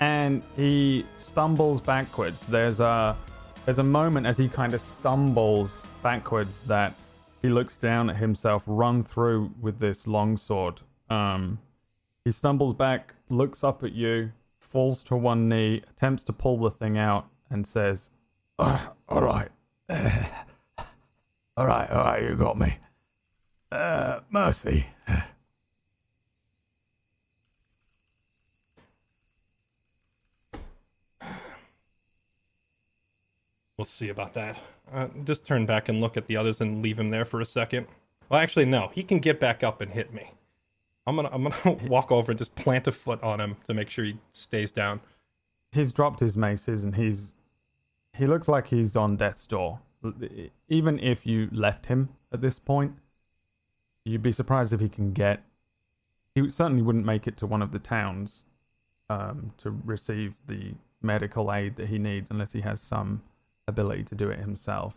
[0.00, 2.46] and he stumbles backwards.
[2.46, 3.16] There's a
[3.66, 6.94] there's a moment as he kind of stumbles backwards that
[7.42, 10.80] he looks down at himself run through with this long sword.
[11.10, 11.58] Um,
[12.24, 14.32] he stumbles back, looks up at you,
[14.70, 18.10] falls to one knee, attempts to pull the thing out, and says,
[18.58, 19.48] "Ah, all right.
[21.56, 22.76] all right, all right, you got me.
[23.72, 24.86] Uh, mercy.
[33.76, 34.58] We'll see about that.
[34.92, 37.46] Uh, just turn back and look at the others and leave him there for a
[37.46, 37.86] second.
[38.28, 38.88] Well, actually, no.
[38.88, 40.30] He can get back up and hit me.
[41.06, 43.90] I'm gonna I'm gonna walk over and just plant a foot on him to make
[43.90, 45.00] sure he stays down.
[45.72, 47.34] he's dropped his maces and he's
[48.16, 49.78] he looks like he's on death's door.
[50.68, 52.92] Even if you left him at this point,
[54.04, 55.42] you'd be surprised if he can get.
[56.34, 58.42] He certainly wouldn't make it to one of the towns
[59.08, 60.72] um, to receive the
[61.02, 63.20] medical aid that he needs unless he has some
[63.68, 64.96] ability to do it himself.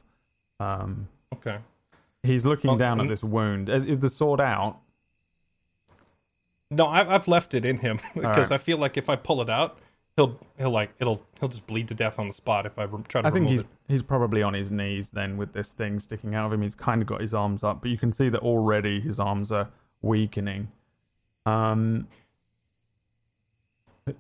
[0.60, 1.58] Um, Okay.
[2.24, 3.68] he's looking Well, down at this wound.
[3.70, 4.78] Is, is the sword out?
[6.76, 8.52] No, I've, I've left it in him because right.
[8.52, 9.78] I feel like if I pull it out,
[10.16, 13.04] he'll he'll like it'll he'll just bleed to death on the spot if I re-
[13.08, 16.00] try to I think remove he's he's probably on his knees then with this thing
[16.00, 16.62] sticking out of him.
[16.62, 19.52] He's kind of got his arms up, but you can see that already his arms
[19.52, 19.70] are
[20.02, 20.68] weakening.
[21.46, 22.08] Um,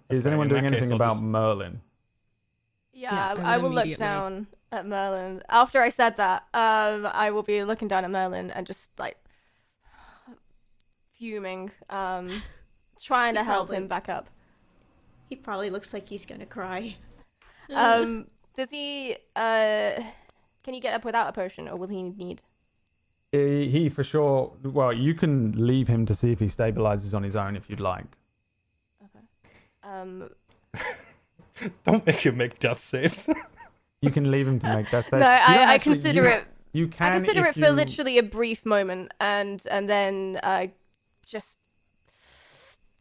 [0.10, 1.80] is anyone doing that case, anything about just- Merlin?
[2.94, 5.42] Yeah, Yeah, I, I I will look down at Merlin.
[5.50, 9.18] After I said that, um, I will be looking down at Merlin and just like
[11.28, 12.30] fuming, um,
[13.02, 14.28] trying to He help probably- him back up.
[15.30, 16.96] He probably looks like he's gonna cry.
[17.74, 19.16] Um, does he?
[19.38, 19.94] Uh,
[20.66, 22.42] can he get up without a potion, or will he need?
[23.32, 24.52] He, he for sure.
[24.64, 27.80] Well, you can leave him to see if he stabilizes on his own if you'd
[27.80, 28.04] like.
[29.82, 30.30] Um,
[31.86, 33.30] Don't make him make death saves.
[34.02, 35.22] You can leave him to make death saves.
[35.22, 36.44] no, You don't I, I consider you- it.
[36.74, 37.14] You can.
[37.14, 40.68] I consider it for you- literally a brief moment, and and then uh,
[41.26, 41.58] just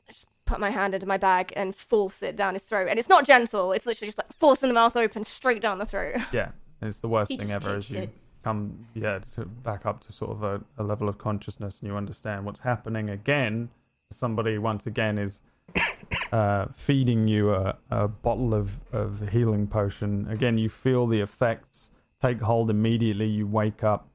[0.09, 2.89] just put my hand into my bag and force it down his throat.
[2.89, 5.87] And it's not gentle; it's literally just like forcing the mouth open straight down the
[5.87, 6.17] throat.
[6.33, 6.51] Yeah,
[6.81, 8.11] it's the worst He thing just ever as takes you it.
[8.43, 11.97] come, yeah, to back up to sort of a, a level of consciousness and you
[11.97, 13.71] understand what's happening again.
[14.11, 15.41] Somebody once again is
[16.33, 20.27] uh, feeding you a, a bottle of, of healing potion.
[20.29, 21.89] Again, you feel the effects
[22.21, 23.27] take hold immediately.
[23.27, 24.07] You wake up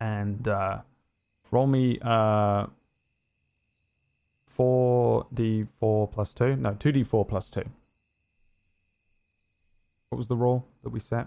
[0.00, 0.78] and uh,
[1.50, 2.66] roll me uh,
[4.58, 6.56] 4d4 plus 2?
[6.56, 7.62] No, 2d4 plus 2.
[10.08, 11.26] What was the roll that we set?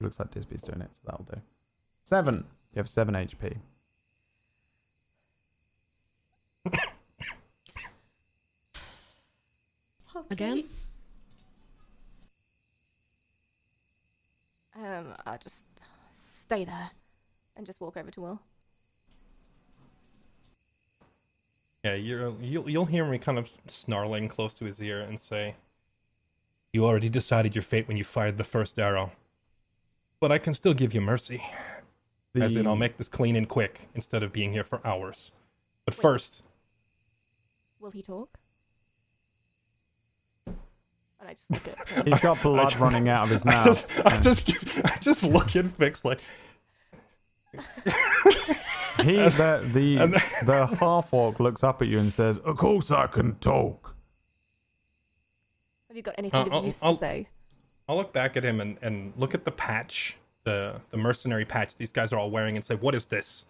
[0.00, 1.40] It looks like Disby's doing it, so that'll do.
[2.04, 2.44] 7.
[2.74, 3.56] You have 7 HP.
[10.30, 10.64] Again?
[14.76, 15.64] Um, I just
[16.14, 16.90] stay there
[17.56, 18.40] and just walk over to Will.
[21.84, 25.54] Yeah, you're, you'll you'll hear me kind of snarling close to his ear and say,
[26.72, 29.12] "You already decided your fate when you fired the first arrow,
[30.20, 31.42] but I can still give you mercy.
[32.34, 35.32] As in, I'll make this clean and quick instead of being here for hours.
[35.86, 36.42] But first,
[37.80, 38.28] Will he talk?
[40.46, 42.06] And I just look at him.
[42.06, 43.90] He's got blood just- running out of his mouth.
[44.06, 44.22] I mouth.
[44.22, 46.18] just I just I just look at Fix like
[49.06, 52.90] He the the, and- the half orc looks up at you and says, Of course
[52.90, 53.94] I can talk.
[55.88, 57.28] Have you got anything Uh, of I'll- use I'll- to say?
[57.88, 61.76] I'll look back at him and, and look at the patch, the the mercenary patch
[61.76, 63.44] these guys are all wearing, and say, "What is this?"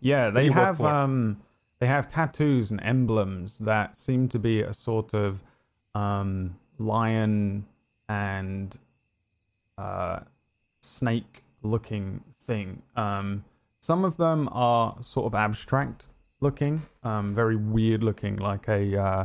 [0.00, 1.42] Yeah, they have um
[1.78, 5.40] they have tattoos and emblems that seem to be a sort of
[5.94, 7.66] um lion
[8.08, 8.78] and
[9.76, 10.20] uh
[10.80, 12.80] snake looking thing.
[12.96, 13.44] Um
[13.80, 16.06] some of them are sort of abstract
[16.40, 19.24] looking, um very weird looking like a uh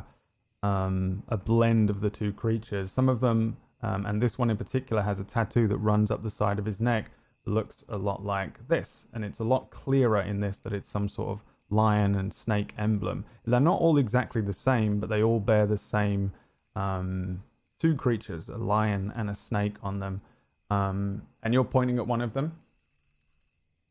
[0.64, 2.92] um a blend of the two creatures.
[2.92, 6.24] Some of them um and this one in particular has a tattoo that runs up
[6.24, 7.12] the side of his neck
[7.46, 11.08] looks a lot like this, and it's a lot clearer in this that it's some
[11.08, 13.26] sort of lion and snake emblem.
[13.46, 16.32] They're not all exactly the same, but they all bear the same
[16.76, 17.44] um,
[17.80, 20.22] two creatures, a lion and a snake on them.
[20.70, 22.54] Um, and you're pointing at one of them.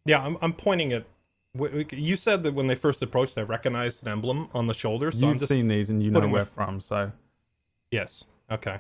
[0.04, 1.04] Yeah, I'm I'm pointing at.
[1.92, 5.12] You said that when they first approached, they recognized an emblem on the shoulder.
[5.12, 6.80] So I'm You've just seen these, and you know where from.
[6.80, 7.12] So
[7.90, 8.78] yes, okay.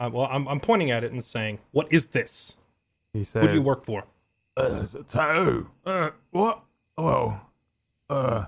[0.00, 2.56] Uh, well, I'm I'm pointing at it and saying, "What is this?
[3.12, 4.04] he Who says, do you work for?"
[4.56, 5.68] Uh, there's a tattoo.
[5.86, 6.60] Uh, what?
[6.96, 7.40] Well,
[8.10, 8.46] uh,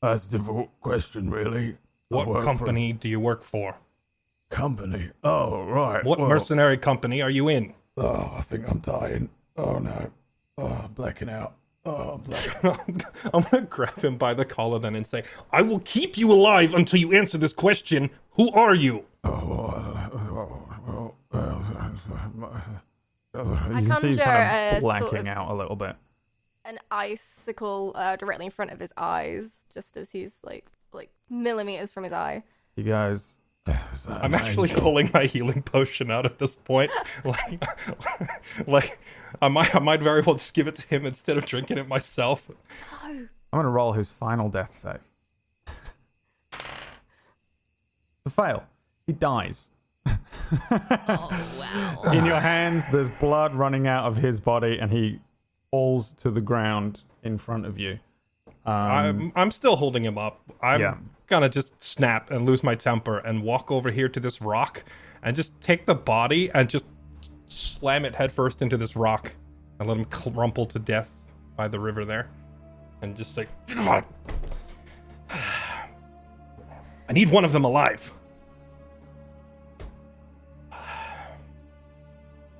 [0.00, 1.76] that's a difficult question, really.
[2.08, 3.76] What work for company do you work for?
[4.54, 5.10] company.
[5.22, 6.04] Oh, right.
[6.04, 7.74] What well, mercenary company are you in?
[7.96, 9.28] Oh, I think I'm dying.
[9.56, 10.10] Oh, no.
[10.58, 11.54] Oh, I'm blacking out.
[11.84, 13.04] Oh, I'm blacking out.
[13.34, 16.74] I'm gonna grab him by the collar then and say, "I will keep you alive
[16.74, 18.10] until you answer this question.
[18.32, 20.60] Who are you?" Oh, well, I don't know.
[20.86, 21.14] Well,
[23.34, 24.42] well, I you can see he's conjure kind
[24.72, 25.96] a of sort blacking of- out a little bit.
[26.66, 31.90] An icicle uh, directly in front of his eyes, just as he's like like millimeters
[31.92, 32.42] from his eye.
[32.76, 33.34] You goes,
[34.08, 36.90] I'm actually pulling my healing potion out at this point.
[37.24, 37.64] Like,
[38.66, 38.98] like
[39.40, 41.88] I might, I might very well just give it to him instead of drinking it
[41.88, 42.48] myself.
[42.48, 43.08] No.
[43.08, 44.98] I'm going to roll his final death save.
[48.24, 48.64] to fail.
[49.06, 49.68] He dies.
[50.06, 52.02] Oh wow.
[52.12, 55.20] In your hands, there's blood running out of his body, and he
[55.70, 57.98] falls to the ground in front of you.
[58.66, 60.40] Um, I'm, I'm still holding him up.
[60.62, 60.94] I'm Yeah.
[61.28, 64.82] gonna just snap and lose my temper and walk over here to this rock
[65.22, 66.84] and just take the body and just
[67.48, 69.32] slam it headfirst into this rock
[69.78, 71.10] and let him crumple to death
[71.56, 72.28] by the river there,
[73.02, 74.02] and just like, I
[77.12, 78.10] need one of them alive.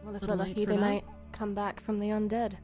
[0.04, 2.56] Well, if Little they're lucky, they might come back from the undead.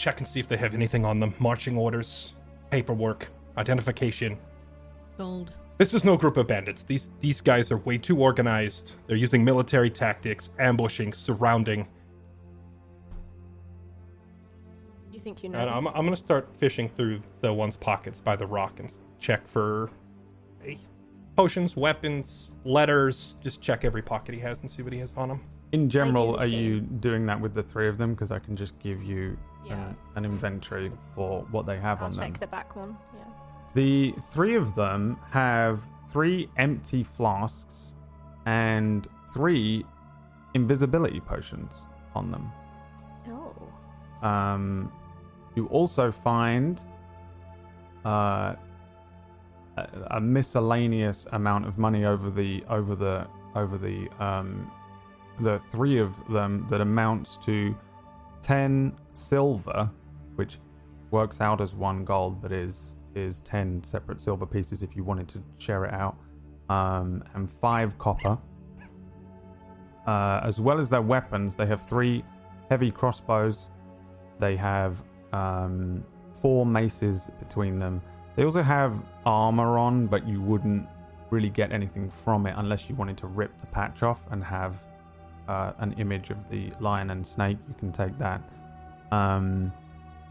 [0.00, 2.32] Check and see if they have anything on them marching orders
[2.70, 3.28] paperwork
[3.58, 4.36] identification
[5.18, 5.52] Gold.
[5.76, 9.44] this is no group of bandits these these guys are way too organized they're using
[9.44, 11.86] military tactics ambushing surrounding
[15.12, 15.58] You think you know?
[15.58, 15.68] and?
[15.68, 19.90] I'm, I'm gonna start fishing through the one's pockets by the rock and check for
[20.66, 20.76] eh,
[21.36, 25.28] potions weapons letters just check every pocket he has and see what he has on
[25.30, 25.40] him
[25.72, 28.10] in general, are you doing that with the three of them?
[28.10, 29.36] Because I can just give you
[29.70, 29.92] Yeah.
[30.16, 32.40] an, inventory for what they have I'll on check them.
[32.40, 32.96] the back one.
[33.14, 33.24] Yeah.
[33.74, 37.94] The three of them have three empty flasks
[38.46, 39.84] and three
[40.54, 42.50] invisibility potions on them.
[43.28, 44.26] Oh.
[44.26, 44.92] Um,
[45.54, 46.80] you also find
[48.04, 48.54] uh,
[49.76, 54.70] a, a miscellaneous amount of money over the over the over the um,
[55.40, 57.74] the three of them that amounts to
[58.42, 59.88] ten silver,
[60.36, 60.58] which
[61.10, 65.28] works out as one gold, but is is ten separate silver pieces if you wanted
[65.28, 66.16] to share it out,
[66.68, 68.38] um, and five copper.
[70.06, 72.24] Uh, as well as their weapons, they have three
[72.68, 73.70] heavy crossbows.
[74.38, 74.96] They have
[75.32, 78.00] um, four maces between them.
[78.36, 78.94] They also have
[79.26, 80.88] armor on, but you wouldn't
[81.30, 84.82] really get anything from it unless you wanted to rip the patch off and have
[85.48, 87.58] uh, an image of the lion and snake.
[87.68, 88.40] You can take that.
[89.12, 89.72] Um,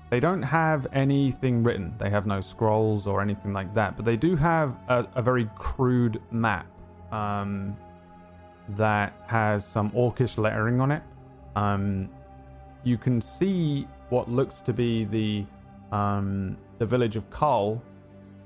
[0.10, 1.94] They don't have anything written.
[2.00, 5.48] They have no scrolls or anything like that, but they do have a, a very
[5.56, 6.66] crude map
[7.12, 7.76] um,
[8.70, 11.04] that has some orcish lettering on it.
[11.56, 12.10] Um,
[12.84, 15.46] you can see what looks to be the
[15.96, 17.82] um, the village of Kull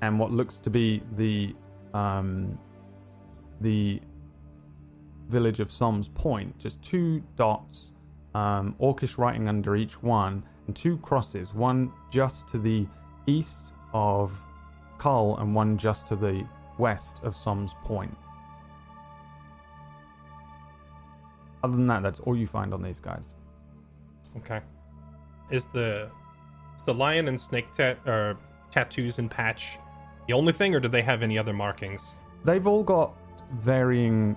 [0.02, 1.54] and what looks to be the
[1.94, 2.58] um,
[3.60, 4.00] the
[5.28, 6.58] village of Som's Point.
[6.58, 7.90] Just two dots,
[8.34, 11.54] um, orcish writing under each one, and two crosses.
[11.54, 12.86] One just to the
[13.26, 14.38] east of
[14.98, 16.44] Kull, and one just to the
[16.78, 18.16] west of Som's Point.
[21.62, 23.34] Other than that, that's all you find on these guys.
[24.36, 24.60] Okay.
[25.50, 26.10] Is the
[26.76, 28.36] is the lion and snake or
[28.70, 29.78] tattoos and patch
[30.26, 32.16] the only thing, or do they have any other markings?
[32.44, 33.14] They've all got
[33.52, 34.36] varying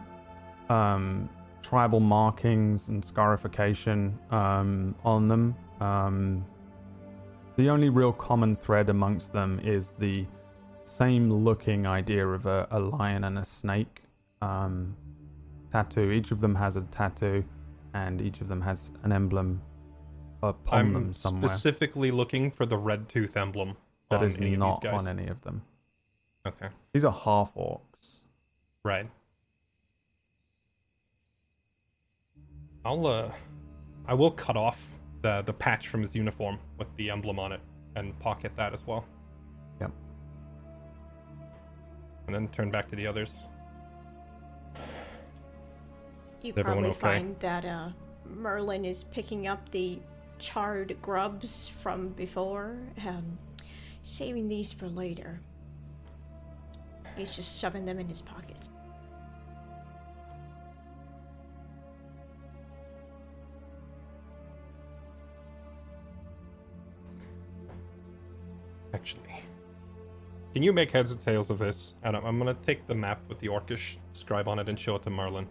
[0.70, 1.30] um,
[1.62, 5.56] tribal markings and scarification um, on them.
[5.80, 6.46] Um,
[7.56, 10.26] the only real common thread amongst them is the
[10.86, 14.02] same looking idea of a, a lion and a snake
[14.42, 14.96] um,
[15.72, 16.12] tattoo.
[16.12, 17.44] Each of them has a tattoo,
[17.94, 19.62] and each of them has an emblem
[20.42, 21.50] upon I'm them somewhere.
[21.50, 23.76] specifically looking for the red tooth emblem.
[24.10, 25.62] That is not on any of them.
[26.46, 26.68] Okay.
[26.94, 28.20] These are half orcs.
[28.84, 29.08] Right.
[32.86, 33.32] I'll uh
[34.08, 34.86] I will cut off
[35.22, 37.62] the the patch from his uniform with the emblem on it
[37.96, 39.06] and pocket that as well.
[39.82, 39.92] Yep.
[42.28, 43.44] And then turn back to the others.
[46.42, 47.00] You Is probably okay?
[47.00, 47.90] find that uh,
[48.26, 50.00] Merlin is picking up the
[50.40, 53.38] charred grubs from before, um,
[54.04, 55.40] saving these for later.
[57.16, 58.70] He's just shoving them in his pockets.
[68.98, 69.44] Actually.
[70.54, 71.94] Can you make heads or tails of this?
[72.02, 74.96] And I'm, I'm gonna take the map with the orcish scribe on it and show
[74.96, 75.48] it to Merlin.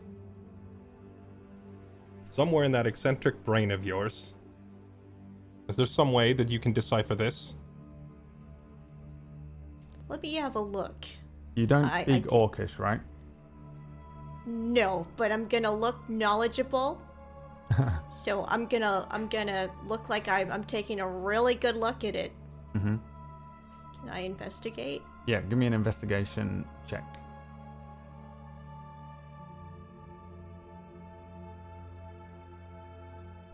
[2.30, 4.32] Somewhere in that eccentric brain of yours,
[5.68, 7.54] is there some way that you can decipher this?
[10.08, 10.96] Let me have a look.
[11.54, 13.00] You don't I- I speak did- orcish, right?
[14.44, 17.00] No, but I'm gonna look knowledgeable.
[18.12, 22.16] so I'm gonna I'm gonna look like I'm I'm taking a really good look at
[22.16, 22.32] it.
[22.76, 22.96] Mm-hmm.
[24.10, 25.02] I investigate?
[25.26, 27.04] Yeah, give me an investigation check.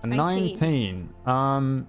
[0.03, 0.49] A 19.
[0.49, 1.09] 19.
[1.27, 1.87] Um,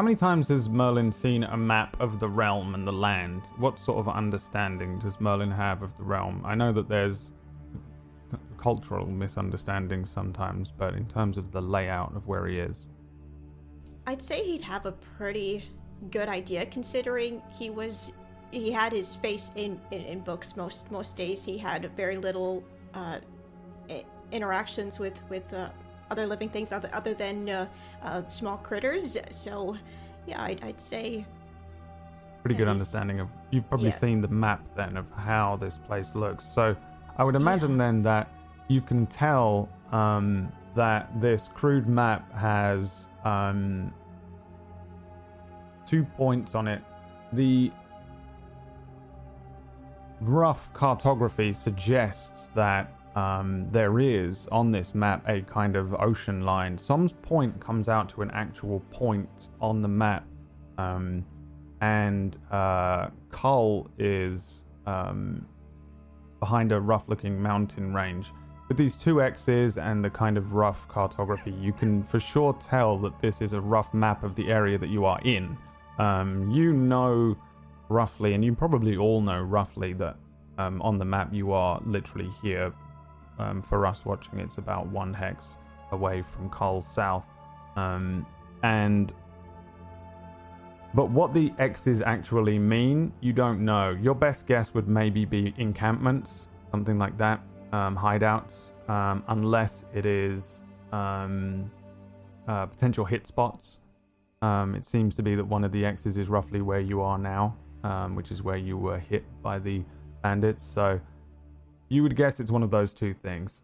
[0.00, 3.42] how many times has Merlin seen a map of the realm and the land?
[3.58, 6.40] What sort of understanding does Merlin have of the realm?
[6.42, 7.32] I know that there's
[8.30, 12.88] c- cultural misunderstandings sometimes, but in terms of the layout of where he is,
[14.06, 15.68] I'd say he'd have a pretty
[16.10, 18.12] good idea considering he was
[18.50, 20.56] he had his face in in, in books.
[20.56, 23.18] Most most days he had very little uh,
[24.32, 25.68] interactions with with uh,
[26.10, 27.66] other living things other other than uh,
[28.02, 29.16] uh, small critters.
[29.30, 29.76] So
[30.26, 31.24] yeah I'd, I'd say
[32.42, 33.94] pretty good understanding of you've probably Yeah.
[33.96, 36.44] seen the map then of how this place looks.
[36.44, 36.74] So
[37.18, 38.32] i would imagine then that
[38.68, 43.92] you can tell um, that this crude map has um,
[45.90, 46.80] two points on it
[47.32, 47.72] the
[50.20, 56.78] rough cartography suggests that um, there is on this map a kind of ocean line.
[56.78, 60.24] Som's point comes out to an actual point on the map,
[60.78, 61.24] um,
[61.80, 65.44] and uh, Kull is um,
[66.38, 68.30] behind a rough-looking mountain range.
[68.68, 72.96] With these two X's and the kind of rough cartography, you can for sure tell
[72.98, 75.56] that this is a rough map of the area that you are in.
[76.00, 77.36] Um, you know
[77.90, 80.16] roughly, and you probably all know roughly that
[80.56, 82.72] um, on the map you are literally here.
[83.38, 85.56] Um, for us watching, it's about one hex
[85.92, 87.26] away from Kull South,
[87.76, 88.26] um,
[88.62, 89.12] and
[90.94, 93.90] but what the X's actually mean, you don't know.
[93.90, 97.40] Your best guess would maybe be encampments, something like that,
[97.72, 100.62] um, hideouts, um, unless it is
[102.48, 103.80] uh, potential hit spots.
[104.42, 107.18] Um, it seems to be that one of the X's is roughly where you are
[107.18, 109.82] now, um, which is where you were hit by the
[110.22, 110.64] bandits.
[110.64, 110.98] So
[111.90, 113.60] you would guess it's one of those two things.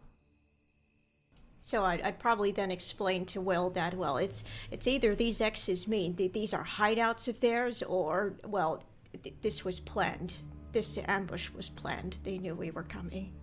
[1.63, 5.87] So I'd, I'd probably then explain to Will that well, it's it's either these X's
[5.87, 8.83] mean that these are hideouts of theirs, or well,
[9.23, 10.37] th- this was planned.
[10.71, 12.15] This ambush was planned.
[12.23, 13.33] They knew we were coming.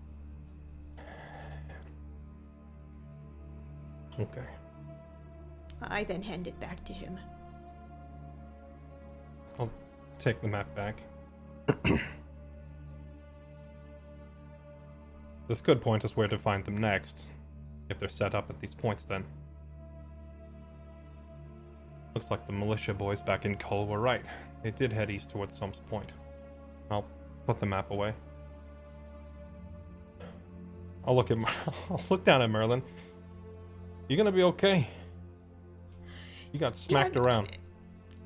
[4.20, 4.46] Okay.
[5.90, 7.18] I then hand it back to him.
[9.58, 9.70] I'll
[10.18, 10.96] take the map back.
[15.48, 17.26] this could point us where to find them next,
[17.88, 19.24] if they're set up at these points then.
[22.14, 24.24] Looks like the militia boys back in Cole were right.
[24.62, 26.12] They did head east towards Som's Point.
[26.90, 27.06] I'll
[27.46, 28.12] put the map away.
[31.06, 31.48] I'll look at Mer-
[31.90, 32.82] I'll look down at Merlin.
[34.08, 34.86] You gonna be okay?
[36.54, 37.48] You got smacked Yeah, around.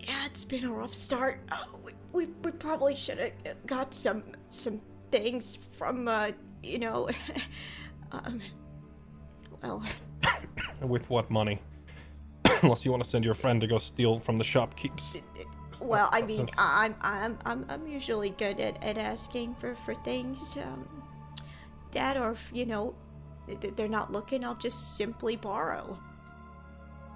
[0.00, 1.40] Yeah, it's been a rough start.
[1.50, 6.30] Uh, we, we, we probably should have got some some things from uh
[6.62, 7.08] you know
[8.12, 8.42] um
[9.62, 9.82] well
[10.82, 11.58] With what money?
[12.62, 15.16] Unless you want to send your friend to go steal from the shopkeepers.
[15.80, 20.54] well I mean I'm I'm I'm I'm usually good at, at asking for for things
[20.58, 20.86] um
[21.92, 22.94] that or if, you know
[23.46, 25.96] th- they're not looking I'll just simply borrow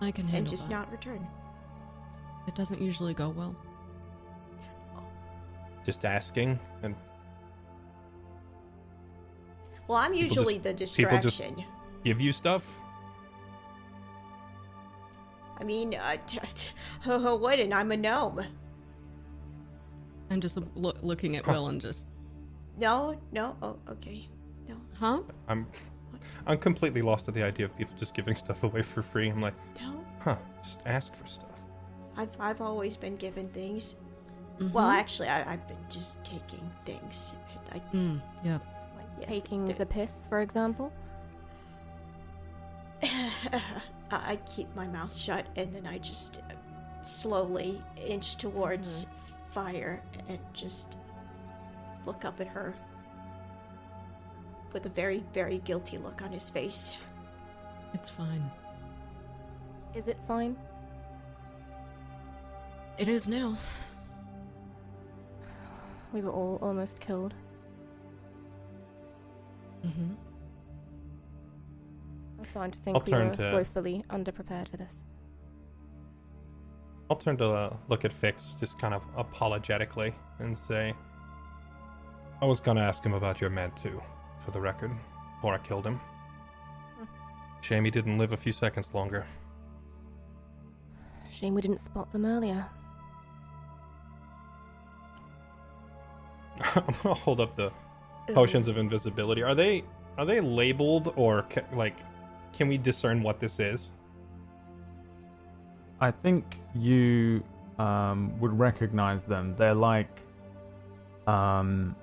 [0.03, 0.75] I can handle and just that.
[0.75, 1.25] not return.
[2.49, 3.55] It doesn't usually go well.
[5.87, 6.95] Just asking, and
[9.89, 11.65] Well, I'm People usually just- the people just- distraction.
[12.05, 12.65] give you stuff.
[15.59, 16.71] I mean, uh, t- t-
[17.03, 17.73] who wouldn't?
[17.73, 18.43] I'm a gnome.
[20.31, 22.09] I'm just loo- looking at Will and just,
[22.79, 24.27] No, no, oh, okay,
[24.69, 25.21] no, huh?
[25.47, 25.67] I'm,
[26.47, 29.29] I'm completely lost at the idea of people just giving stuff away for free.
[29.29, 29.95] I'm like, no.
[30.21, 30.37] huh?
[30.63, 31.49] Just ask for stuff.
[32.17, 33.97] I've I've always been given things.
[34.59, 34.73] Mhm.
[34.73, 37.33] Well, actually, I, I've been just taking things.
[37.73, 38.59] I, Mm, yeah.
[39.21, 40.93] yeah, Taking the piss, for example.
[43.03, 43.61] I
[44.11, 49.07] I keep my mouth shut and then I just uh, slowly inch towards
[49.53, 50.97] fire and just
[52.07, 52.75] look up at her
[54.73, 56.93] with a very, very guilty look on his face.
[57.95, 58.51] It's fine.
[59.95, 60.57] Is it fine?
[62.99, 63.57] It is now.
[66.13, 67.35] We were all almost killed.
[69.87, 70.15] Mm-hmm.
[72.39, 74.93] I'm starting to think I'll we were to- woefully underprepared for this.
[77.11, 80.95] I'll turn to uh, look at Fix just kind of apologetically and say,
[82.41, 84.01] I was gonna ask him about your man too,
[84.45, 84.91] for the record,
[85.37, 86.01] before I killed him.
[87.61, 89.25] Shame he didn't live a few seconds longer.
[91.31, 92.67] Shame we didn't spot them earlier.
[96.75, 97.73] I'm gonna hold up the
[98.35, 99.43] potions of invisibility.
[99.43, 99.85] Are they
[100.19, 101.97] are they labeled or ca- like
[102.57, 103.91] can we discern what this is?
[106.01, 107.43] I think you
[107.79, 109.55] um, would recognize them.
[109.57, 110.11] They're like,
[111.27, 111.95] um,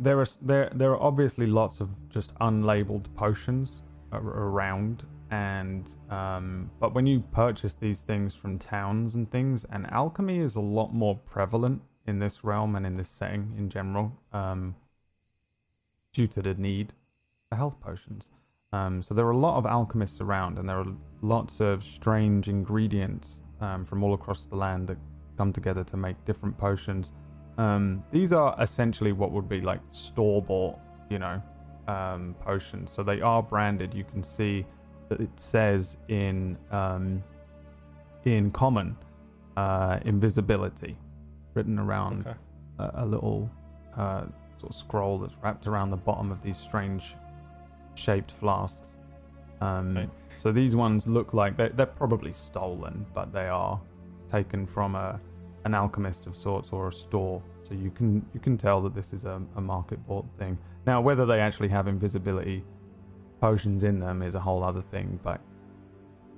[0.00, 3.82] there are there there are obviously lots of just unlabeled potions
[4.12, 10.38] around, and um, but when you purchase these things from towns and things, and alchemy
[10.38, 14.74] is a lot more prevalent in this realm and in this setting in general, um,
[16.14, 16.92] due to the need
[17.48, 18.30] for health potions.
[18.72, 20.86] Um, so there are a lot of alchemists around, and there are
[21.22, 24.98] lots of strange ingredients um, from all across the land that
[25.36, 27.12] come together to make different potions.
[27.60, 30.76] Um, these are essentially what would be like store bought,
[31.10, 31.42] you know,
[31.88, 32.90] um, potions.
[32.92, 33.92] So they are branded.
[33.94, 34.64] You can see
[35.08, 37.22] that it says in um,
[38.24, 38.96] in common
[39.56, 40.96] uh, invisibility
[41.54, 42.38] written around Okay.
[42.78, 43.50] a, a little
[43.96, 44.24] uh,
[44.58, 47.14] sort of scroll that's wrapped around the bottom of these strange
[47.94, 48.80] shaped flasks.
[49.60, 50.10] Um.
[50.38, 53.78] So these ones look like they're, they're probably stolen, but they are
[54.32, 55.20] taken from a
[55.64, 57.42] an alchemist of sorts or a store.
[57.62, 60.58] So you can you can tell that this is a, a market bought thing.
[60.86, 62.62] Now whether they actually have invisibility
[63.40, 65.40] potions in them is a whole other thing, but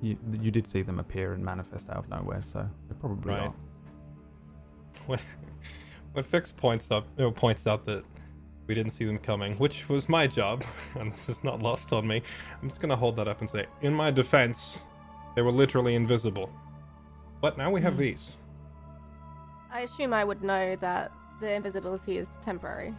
[0.03, 3.43] you you did see them appear and manifest out of nowhere, so they probably Right.
[3.43, 3.55] are.
[5.07, 5.19] When
[6.13, 8.05] when Fix points up uh, points out that
[8.69, 10.63] we didn't see them coming, which was my job,
[10.99, 12.23] and this is not lost on me.
[12.63, 14.83] I'm just gonna hold that up and say, in my defense,
[15.35, 16.51] they were literally invisible.
[17.41, 18.37] But now we have these.
[19.73, 22.95] I assume I would know that the invisibility is temporary,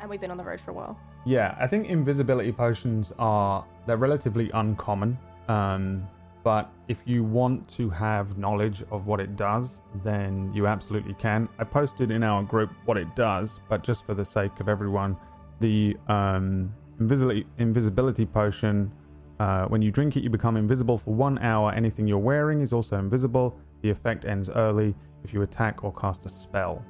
[0.00, 0.98] and we've been on the road for a while.
[1.26, 5.18] Yeah, I think invisibility potions are they're relatively uncommon.
[5.48, 6.06] Um,
[6.42, 11.48] but if you want to have knowledge of what it does, then you absolutely can.
[11.58, 15.16] I posted in our group what it does, but just for the sake of everyone,
[15.60, 18.90] the um, invisibility invisibility potion.
[19.38, 21.70] Uh, when you drink it, you become invisible for one hour.
[21.72, 23.58] Anything you're wearing is also invisible.
[23.82, 24.94] The effect ends early
[25.26, 26.80] if you attack or cast a spell.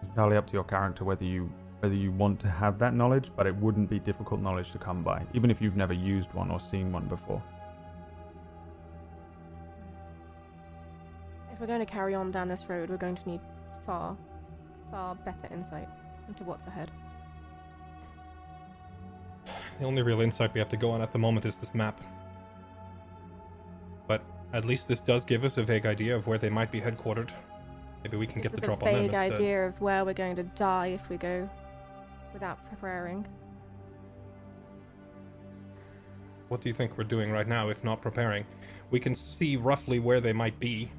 [0.00, 1.50] It's entirely up to your character whether you
[1.80, 5.02] whether you want to have that knowledge, but it wouldn't be difficult knowledge to come
[5.02, 7.40] by, even if you've never used one or seen one before.
[11.52, 13.40] If we're going to carry on down this road, we're going to need
[13.86, 14.16] far,
[14.90, 15.88] far better insight
[16.26, 16.90] into what's ahead.
[19.78, 22.00] The only real insight we have to go on at the moment is this map.
[24.50, 26.80] But at least this does give us a vague idea of where they might be
[26.80, 27.30] headquartered.
[28.02, 30.14] Maybe we can This get the drop on them a vague idea of where we're
[30.14, 31.48] going to die if we go
[32.32, 33.26] without preparing.
[36.48, 38.46] What do you think we're doing right now, if not preparing?
[38.90, 40.90] We can see roughly where they might be.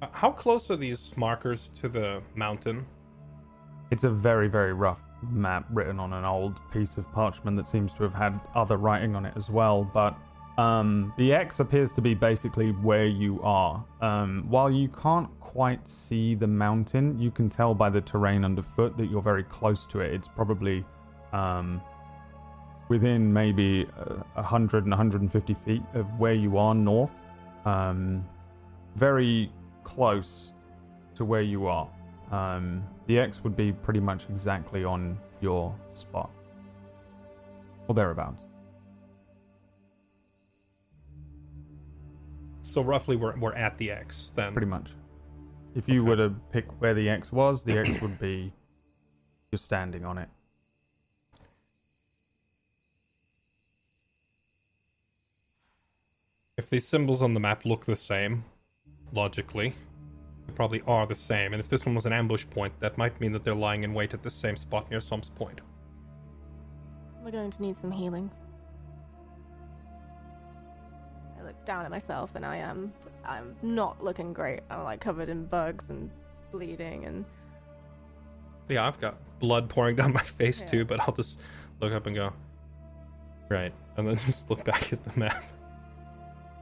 [0.00, 2.86] Uh, how close are these markers to the mountain?
[3.90, 7.92] It's a very, very rough map written on an old piece of parchment that seems
[7.94, 9.82] to have had other writing on it as well.
[9.82, 10.14] But
[10.58, 13.84] um, the X appears to be basically where you are.
[14.00, 18.96] Um, while you can't quite see the mountain, you can tell by the terrain underfoot
[18.96, 20.14] that you're very close to it.
[20.14, 20.84] It's probably
[21.32, 21.80] um,
[22.88, 27.12] within maybe uh, 100 and 150 feet of where you are north.
[27.64, 28.24] Um,
[28.96, 29.50] very
[29.84, 30.52] close
[31.16, 31.88] to where you are.
[32.30, 36.30] Um, the X would be pretty much exactly on your spot.
[37.88, 38.45] Or thereabouts.
[42.66, 44.52] So roughly we're, we're at the X then.
[44.52, 44.90] Pretty much.
[45.74, 46.08] If you Okay.
[46.10, 48.52] were to pick where the X was, the X would be
[49.50, 50.28] you're standing on it.
[56.58, 58.42] If these symbols on the map look the same,
[59.12, 59.72] logically,
[60.46, 61.52] they probably are the same.
[61.52, 63.94] And if this one was an ambush point, that might mean that they're lying in
[63.94, 65.60] wait at the same spot near Som's Point.
[67.22, 68.30] We're going to need some healing.
[71.66, 72.92] Down at myself and I am
[73.24, 74.60] I'm not looking great.
[74.70, 76.08] I'm like covered in bugs and
[76.52, 77.24] bleeding and
[78.68, 80.68] Yeah, I've got blood pouring down my face Yeah.
[80.68, 81.36] too, but I'll just
[81.80, 82.32] look up and go,
[83.48, 85.44] right, and then just look back at the map.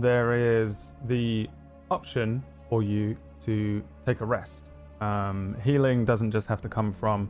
[0.01, 0.33] There
[0.63, 1.49] is the
[1.91, 4.65] option for you to take a rest.
[5.01, 7.29] Um, healing doesn't just have to come from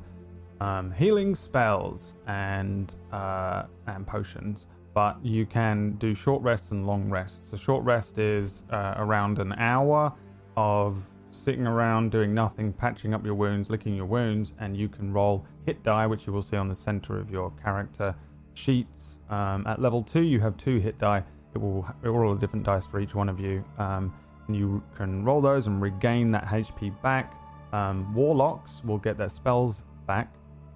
[0.60, 7.10] um, healing spells and uh, and potions, but you can do short rests and long
[7.10, 7.50] rests.
[7.50, 10.12] So short rest is uh, around an hour
[10.56, 15.12] of sitting around doing nothing, patching up your wounds, licking your wounds, and you can
[15.12, 18.14] roll hit die, which you will see on the center of your character
[18.54, 19.18] sheets.
[19.28, 21.24] Um, at level two, you have two hit die.
[21.54, 23.64] It will it will roll a different dice for each one of you.
[23.78, 24.14] Um,
[24.46, 27.34] and you can roll those and regain that HP back.
[27.72, 30.32] Um, warlocks will get their spells back,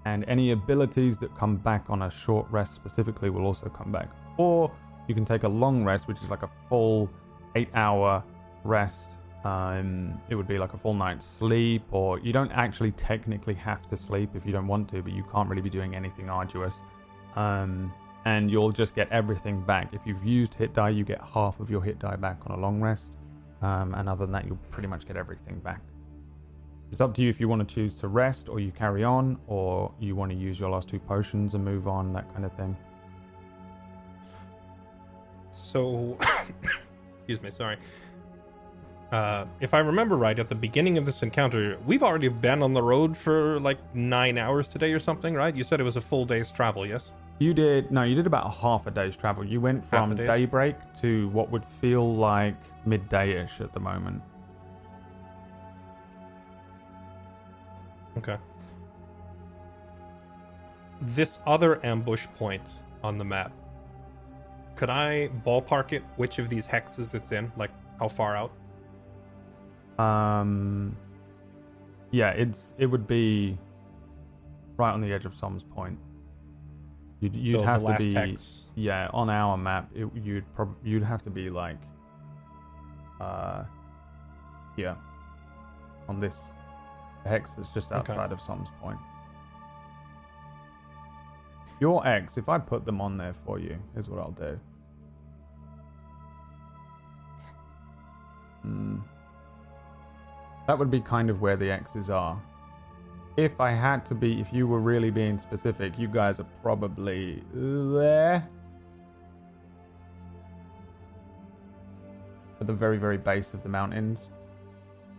[0.08, 4.08] and any abilities that come back on a short rest specifically will also come back.
[4.38, 4.70] Or
[5.06, 7.10] you can take a long rest, which is like a full
[7.54, 8.22] eight hour
[8.64, 9.10] rest.
[9.44, 13.86] Um, it would be like a full night's sleep, or you don't actually technically have
[13.88, 16.76] to sleep if you don't want to, but you can't really be doing anything arduous.
[17.36, 17.92] Um,
[18.24, 19.92] and you'll just get everything back.
[19.92, 22.60] If you've used hit die, you get half of your hit die back on a
[22.60, 23.12] long rest.
[23.62, 25.80] Um, and other than that, you'll pretty much get everything back.
[26.90, 29.38] It's up to you if you want to choose to rest or you carry on,
[29.46, 32.52] or you want to use your last two potions and move on, that kind of
[32.54, 32.76] thing.
[35.52, 36.16] So,
[37.18, 37.76] excuse me, sorry.
[39.12, 42.74] Uh, if I remember right, at the beginning of this encounter, we've already been on
[42.74, 45.54] the road for like nine hours today or something, right?
[45.54, 47.10] You said it was a full day's travel, yes?
[47.38, 49.44] You did no, you did about half a day's travel.
[49.44, 54.22] You went from daybreak to what would feel like midday-ish at the moment.
[58.18, 58.36] Okay.
[61.00, 62.62] This other ambush point
[63.02, 63.52] on the map,
[64.76, 67.50] could I ballpark it which of these hexes it's in?
[67.56, 68.52] Like, how far out?
[70.04, 70.96] Um,
[72.10, 73.56] yeah, it's it would be
[74.76, 75.98] right on the edge of Som's Point.
[77.20, 78.66] You'd, you'd so have the last to be hex.
[78.76, 79.90] yeah on our map.
[79.94, 81.76] It, you'd probably you'd have to be like
[83.20, 83.64] uh
[84.76, 84.94] yeah
[86.08, 86.52] on this
[87.28, 88.12] hex that's just Okay.
[88.12, 88.98] outside of Som's Point.
[91.80, 94.58] Your X, if I put them on there for you, is what I'll do.
[98.62, 98.96] Hmm.
[100.66, 102.38] That would be kind of where the X's are.
[103.36, 107.42] If I had to be, if you were really being specific, you guys are probably
[107.54, 108.46] there.
[112.60, 114.30] At the very, very base of the mountains.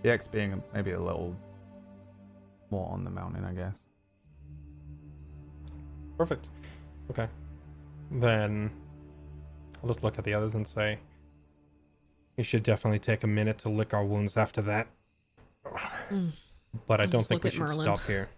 [0.04, 1.34] The X being maybe a little
[2.72, 3.76] more on the mountain, I guess.
[6.18, 6.46] Perfect.
[7.10, 7.28] Okay.
[8.12, 8.70] Then
[9.82, 10.98] I'll just look at the others and say,
[12.38, 14.88] we should definitely take a minute to lick our wounds after that.
[16.10, 16.32] Mm.
[16.88, 17.86] But I I'll don't think we should Merlin.
[17.86, 18.30] stop here.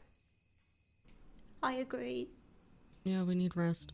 [1.63, 2.27] I agree.
[3.03, 3.93] Yeah, we need rest.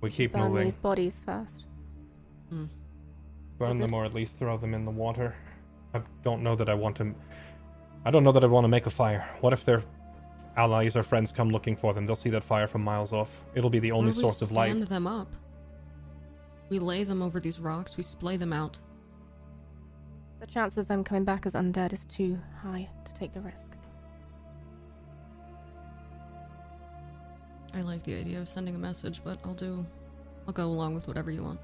[0.00, 0.64] We keep burn moving.
[0.64, 1.64] these bodies first.
[3.58, 5.34] Burn Is them it- or at least throw them in the water.
[5.94, 7.14] I don't know that I want to.
[8.04, 9.26] I don't know that I want to make a fire.
[9.40, 9.82] What if their
[10.56, 12.06] allies or friends come looking for them?
[12.06, 13.30] They'll see that fire from miles off.
[13.54, 14.70] It'll be the only source of light.
[14.70, 15.28] stand them up.
[16.70, 17.96] We lay them over these rocks.
[17.96, 18.78] We splay them out.
[20.38, 23.56] The chance of them coming back as undead is too high to take the risk.
[27.74, 29.84] I like the idea of sending a message, but I'll do.
[30.46, 31.60] I'll go along with whatever you want.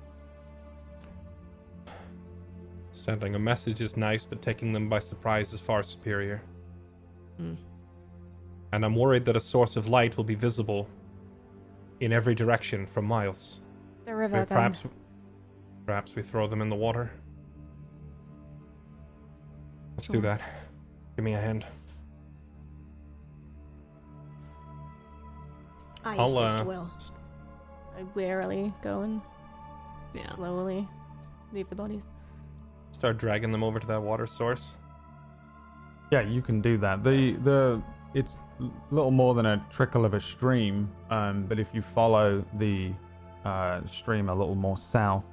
[3.06, 6.42] Sending a message is nice, but taking them by surprise is far superior.
[7.36, 7.54] Hmm.
[8.72, 10.88] And I'm worried that a source of light will be visible
[12.00, 13.60] in every direction from miles.
[14.06, 14.56] The river, Maybe then.
[14.58, 14.82] perhaps,
[15.84, 17.08] perhaps we throw them in the water.
[19.92, 20.40] Let's do that.
[21.14, 21.64] Give me a hand.
[26.04, 26.90] I I'll, assist uh, Will.
[27.96, 29.20] I warily go and
[30.12, 30.28] Yeah.
[30.34, 30.88] slowly
[31.52, 32.02] move the bodies.
[32.98, 34.70] Start dragging them over to that water source.
[36.10, 37.04] Yeah, you can do that.
[37.04, 37.82] The the
[38.14, 42.42] it's a little more than a trickle of a stream, um, but if you follow
[42.54, 42.92] the
[43.44, 45.26] uh, stream a little more south,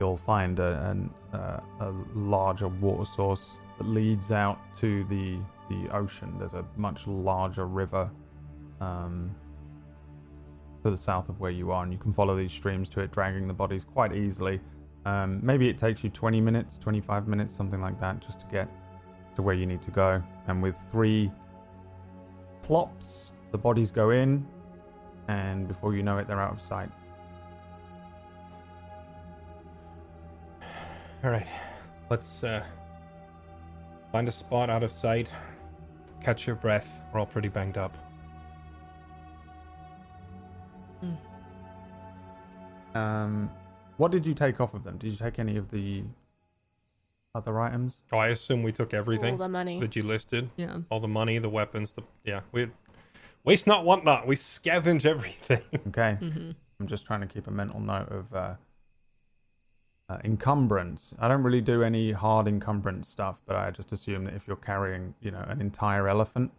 [0.00, 5.38] you'll find a, an, uh, a larger water source that leads out to the
[5.68, 6.34] the ocean.
[6.36, 8.10] There's a much larger river
[8.80, 9.30] um,
[10.82, 13.12] to the south of where you are, and you can follow these streams to it,
[13.12, 14.58] dragging the bodies quite easily.
[15.08, 18.68] Um, maybe it takes you 20 minutes, 25 minutes, something like that, just to get
[19.36, 20.22] to where you need to go.
[20.48, 21.30] And with three
[22.60, 24.46] plops, the bodies go in,
[25.28, 26.90] and before you know it, they're out of sight.
[31.24, 31.46] All right,
[32.10, 32.62] let's uh,
[34.12, 35.32] find a spot out of sight.
[36.22, 37.00] Catch your breath.
[37.14, 37.96] We're all pretty banged up.
[42.94, 43.50] Um,
[43.98, 44.96] what did you take off of them?
[44.96, 46.02] Did you take any of the
[47.34, 47.98] other items?
[48.12, 49.78] Oh, I assume we took everything All the money.
[49.80, 50.48] that you listed.
[50.56, 50.78] Yeah.
[50.90, 52.40] All the money, the weapons, the yeah.
[52.52, 52.68] We
[53.44, 54.26] waste not, want not.
[54.26, 55.60] We scavenge everything.
[55.88, 56.14] Okay.
[56.14, 56.50] hmm
[56.80, 58.54] I'm just trying to keep a mental note of uh,
[60.08, 61.12] uh, encumbrance.
[61.18, 64.56] I don't really do any hard encumbrance stuff, but I just assume that if you're
[64.56, 66.52] carrying, you know, an entire elephant,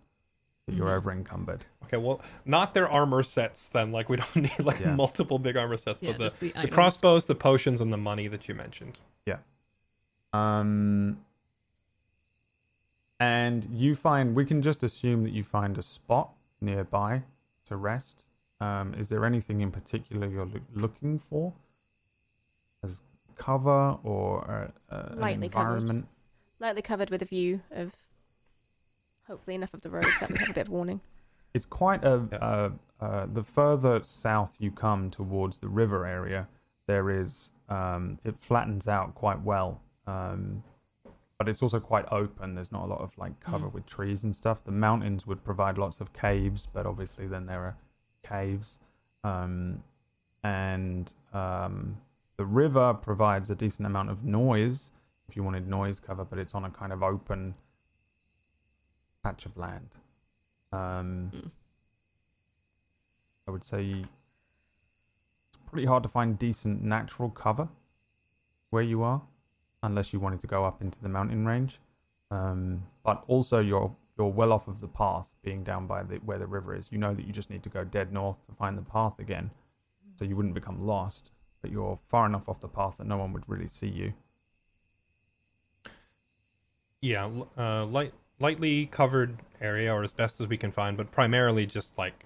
[0.69, 1.65] that you're over encumbered.
[1.85, 3.91] okay, well, not their armor sets then.
[3.91, 4.93] Like we don't need like Yeah.
[4.95, 6.73] multiple big armor sets, Yeah, but the, just the the items.
[6.73, 8.99] crossbows, the potions, and the money that you mentioned.
[9.25, 9.37] Yeah.
[10.33, 11.17] Um,
[13.19, 16.29] and you find we can just assume that you find a spot
[16.61, 17.23] nearby
[17.67, 18.23] to rest.
[18.61, 21.53] Um, is there anything in particular you're loo- looking for
[22.83, 23.01] as
[23.37, 25.63] cover or uh, uh, an Lightly covered.
[25.77, 26.07] environment?
[26.59, 27.93] Lightly covered with a view of
[29.29, 30.99] hopefully enough of the road that we have a bit of warning.
[31.51, 32.15] It's quite a.
[32.39, 32.69] Uh,
[33.01, 36.47] uh, the further south you come towards the river area,
[36.85, 37.49] there is.
[37.69, 40.61] Um, it flattens out quite well, um,
[41.39, 42.53] but it's also quite open.
[42.53, 43.73] There's not a lot of like cover Mm.
[43.73, 44.63] with trees and stuff.
[44.63, 47.75] The mountains would provide lots of caves, but obviously then there are
[48.23, 48.77] caves,
[49.23, 49.81] um,
[50.43, 51.97] and um,
[52.37, 54.91] the river provides a decent amount of noise
[55.27, 57.55] if you wanted noise cover, but it's on a kind of open
[59.23, 59.89] patch of land.
[60.71, 61.51] Um, Mm.
[63.47, 64.05] I would say
[65.53, 67.67] it's pretty hard to find decent natural cover
[68.69, 69.21] where you are,
[69.81, 71.79] unless you wanted to go up into the mountain range.
[72.31, 76.37] Um, but also, you're you're well off of the path, being down by the where
[76.37, 76.91] the river is.
[76.91, 79.49] You know that you just need to go dead north to find the path again,
[80.17, 81.29] so you wouldn't become lost.
[81.61, 84.13] But you're far enough off the path that no one would really see you.
[87.01, 91.11] Yeah, l- uh, light, lightly covered area, or as best as we can find, but
[91.11, 92.25] primarily just like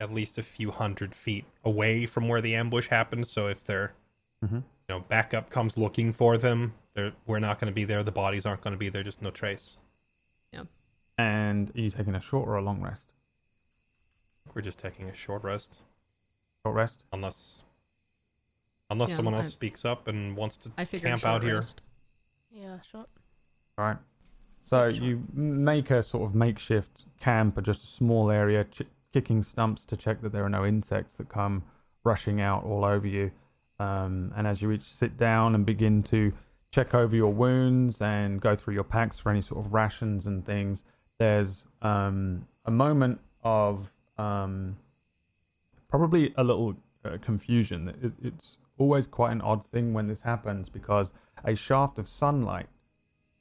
[0.00, 3.26] at least a few hundred feet away from where the ambush happened.
[3.26, 3.92] So if their
[4.44, 4.56] Mm-hmm.
[4.56, 8.02] you know backup comes looking for them, they're, we're not going to be there.
[8.02, 9.02] The bodies aren't going to be there.
[9.02, 9.76] Just no trace.
[10.52, 10.64] Yeah.
[11.16, 13.00] And are you taking a short or a long rest?
[14.54, 15.80] We're just taking a short rest,
[16.62, 17.02] Short rest.
[17.14, 17.60] unless
[18.90, 21.42] unless Yeah, someone else I- speaks up and wants to I figured camp short out
[21.42, 21.54] here.
[21.56, 21.80] rest.
[22.52, 23.06] Yeah, sure.
[23.78, 23.96] All right.
[24.66, 28.82] So you make a sort of makeshift camp or just a small area, ch-
[29.12, 31.62] kicking stumps to check that there are no insects that come
[32.02, 33.30] rushing out all over you.
[33.78, 36.32] Um, and as you each sit down and begin to
[36.72, 40.44] check over your wounds and go through your packs for any sort of rations and
[40.44, 40.82] things,
[41.18, 43.88] there's um, a moment of
[44.18, 44.74] um,
[45.88, 46.74] probably a little
[47.04, 47.94] uh, confusion.
[48.02, 51.12] It, it's always quite an odd thing when this happens because
[51.44, 52.66] a shaft of sunlight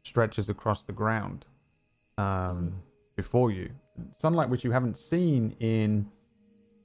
[0.05, 1.45] stretches across the ground
[2.17, 2.73] um,
[3.15, 3.69] before you.
[4.19, 6.05] Sunlight which you haven't seen in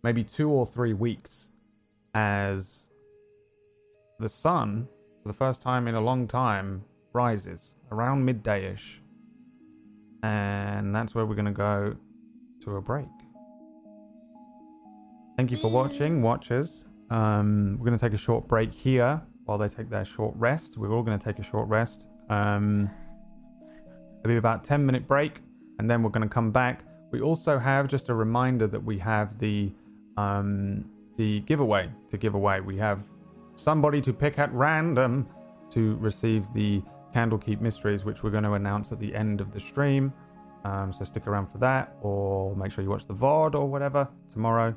[0.02, 1.48] maybe two or three weeks,
[2.14, 2.88] as
[4.18, 4.88] the sun
[5.22, 6.82] for the first time in a long time,
[7.12, 9.00] rises around midday ish.
[10.22, 11.94] And that's where we're going to go
[12.64, 13.06] to a break.
[15.36, 16.84] Thank you for watching, watchers.
[17.10, 20.78] Um, we're going to take a short break here while they take their short rest.
[20.78, 22.06] We're all going to take a short rest.
[22.28, 22.90] Um,
[24.20, 25.40] it'll be about 10 minute break,
[25.78, 26.84] and then we're going to come back.
[27.10, 29.70] We also have just a reminder that we have the
[30.16, 30.84] um,
[31.16, 32.60] the giveaway to give away.
[32.60, 33.02] We have
[33.56, 35.26] somebody to pick at random
[35.72, 36.82] to receive the
[37.14, 40.12] Candlekeep Mysteries, which we're going to announce at the end of the stream.
[40.64, 44.08] Um, so stick around for that, or make sure you watch the VOD or whatever
[44.32, 44.74] tomorrow,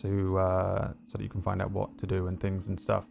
[0.00, 3.04] to uh, so that you can find out what to do and things and stuff.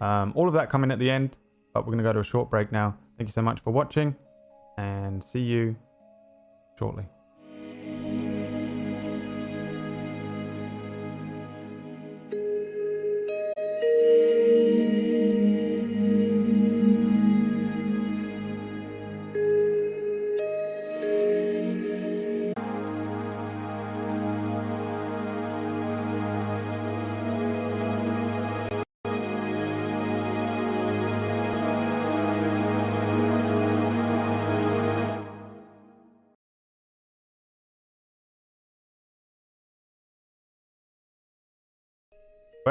[0.00, 1.36] Um, all of that coming at the end,
[1.72, 2.94] but we're going to go to a short break now.
[3.16, 4.14] Thank you so much for watching,
[4.76, 5.76] and see you
[6.78, 7.04] shortly.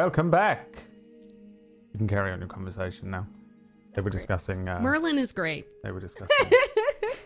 [0.03, 0.67] Welcome back.
[1.93, 3.25] You can carry on your conversation now.
[3.95, 4.67] They were discussing.
[4.67, 5.65] Uh, Merlin is great.
[5.81, 6.51] They were discussing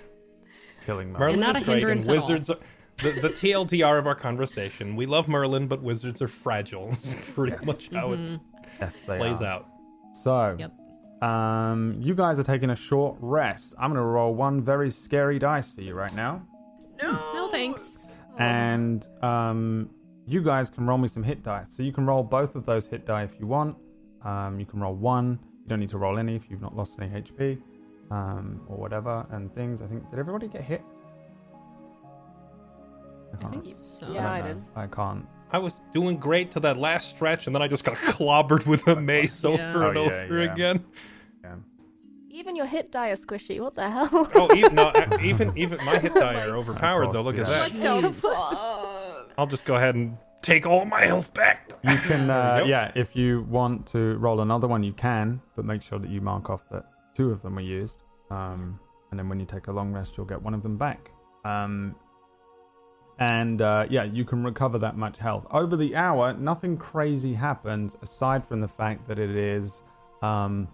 [0.85, 1.19] killing Merlin.
[1.19, 2.29] Merlin not is a great, hindrance and at all.
[2.29, 2.57] wizards are
[2.97, 4.95] the, the TLDR of our conversation.
[4.95, 6.89] We love Merlin, but wizards are fragile.
[6.91, 8.39] It's pretty much how it
[8.79, 9.45] Yes, they plays are.
[9.47, 9.65] out.
[10.23, 11.23] So, Yep.
[11.27, 13.73] um, you guys are taking a short rest.
[13.79, 16.43] I'm gonna roll one very scary dice for you right now,
[17.01, 17.11] No.
[17.33, 17.97] No thanks.
[18.37, 19.89] and um,
[20.27, 21.71] you guys can roll me some hit dice.
[21.71, 23.77] So you can roll both of those hit die if you want.
[24.23, 25.39] Um, you can roll one.
[25.63, 27.61] You don't need to roll any if you've not lost any HP
[28.11, 29.81] um, or whatever and things.
[29.81, 30.81] I think did everybody get hit?
[33.33, 34.07] I can't- think so.
[34.11, 34.63] Yeah, don't I did.
[34.75, 35.25] I can't.
[35.51, 38.85] I was doing great to that last stretch, and then I just got clobbered with
[38.87, 39.49] a mace Yeah.
[39.51, 40.53] over Oh, and yeah, over yeah.
[40.53, 40.83] again.
[41.43, 41.55] Yeah.
[42.31, 43.59] Even your hit die is squishy.
[43.61, 44.09] What the hell?
[44.35, 47.23] Oh, even no, uh, even even my hit die are overpowered Of though.
[47.23, 48.01] course, Look at yeah.
[48.01, 48.13] that.
[48.13, 48.86] Jeez.
[49.37, 51.71] I'll just go ahead and take all my health back.
[51.83, 55.83] You can, uh, yeah, if you want to roll another one, you can, but make
[55.83, 56.85] sure that you mark off that
[57.15, 58.01] two of them were used.
[58.31, 58.79] Um,
[59.11, 61.11] and then when you take a long rest, you'll get one of them back.
[61.45, 61.95] Um,
[63.19, 65.45] and uh, yeah, you can recover that much health.
[65.51, 69.81] Over the hour, nothing crazy happens aside from the fact that it is
[70.21, 70.67] um,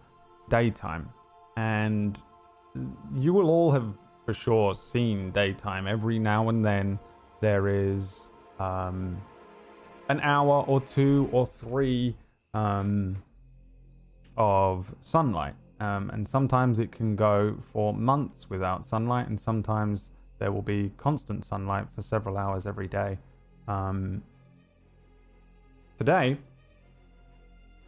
[0.49, 1.09] daytime.
[1.55, 2.19] And
[3.15, 3.93] you will all have
[4.25, 5.87] for sure seen daytime.
[5.87, 6.99] Every now and then,
[7.39, 9.17] there is um,
[10.09, 12.15] an hour or two or three
[12.53, 13.15] um,
[14.37, 15.55] of sunlight.
[15.79, 20.91] Um, and sometimes it can go for months without sunlight, and sometimes there will be
[20.97, 23.17] constant sunlight for several hours every day.
[23.67, 24.23] Um,
[25.97, 26.37] today,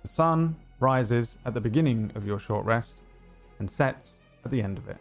[0.02, 3.02] the sun rises at the beginning of your short rest
[3.60, 4.98] and sets at the end of it.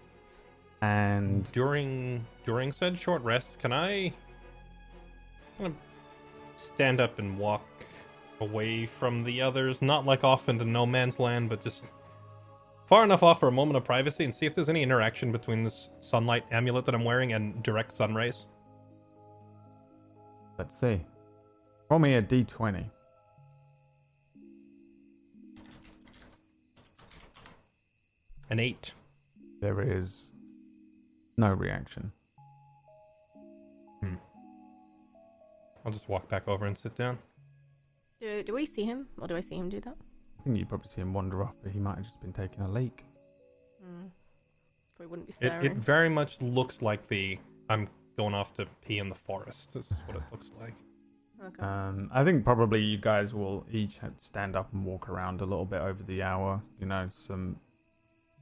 [0.81, 4.13] And During during said short rest, can I
[5.59, 7.63] kind of stand up and walk
[8.41, 9.83] away from the others?
[9.83, 11.85] Not like off into no man's land, but just
[12.87, 15.65] far enough off for a moment of privacy and see if there's any interaction between
[15.65, 18.47] this sunlight amulet that I'm wearing and direct sun rays.
[20.59, 21.01] let's see.
[21.91, 22.85] Roll me a d20.
[28.51, 28.93] An eight.
[29.61, 30.31] There is
[31.37, 32.13] no reaction.
[35.85, 37.19] I'll just walk back over and sit down.
[38.21, 39.07] Do, do we see him?
[39.21, 39.97] Or do I see him do that?
[40.41, 42.63] I think you'd probably see him wander off, but he might have just been taking
[42.63, 43.05] a leak.
[43.83, 44.07] Hmm.
[44.99, 45.67] We wouldn't be It, staring.
[45.67, 47.39] it very much looks like the
[47.69, 49.75] I'm going off to pee in the forest.
[49.75, 50.75] This is what it looks like.
[51.45, 51.63] okay.
[51.63, 55.65] Um, I think probably you guys will each stand up and walk around a little
[55.65, 56.63] bit over the hour.
[56.81, 57.57] You know, some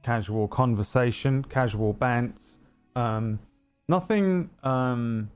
[0.03, 2.57] casual conversation, casual bants.
[2.95, 3.39] Um,
[3.87, 5.31] nothing, um,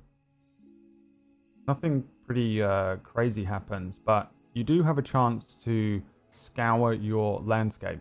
[1.68, 8.00] nothing pretty uh, crazy happens, but you do have a chance to scour your landscape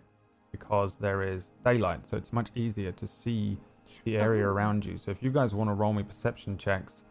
[0.52, 3.56] because there is daylight, so it's much easier to see
[4.04, 4.96] the area around you.
[4.96, 7.02] So if you guys want to roll me perception checks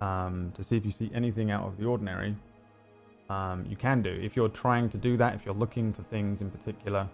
[0.00, 2.34] um, to see if you see anything out of the ordinary,
[3.28, 4.10] um, you can do.
[4.10, 7.06] If you're trying to do that, if you're looking for things in particular,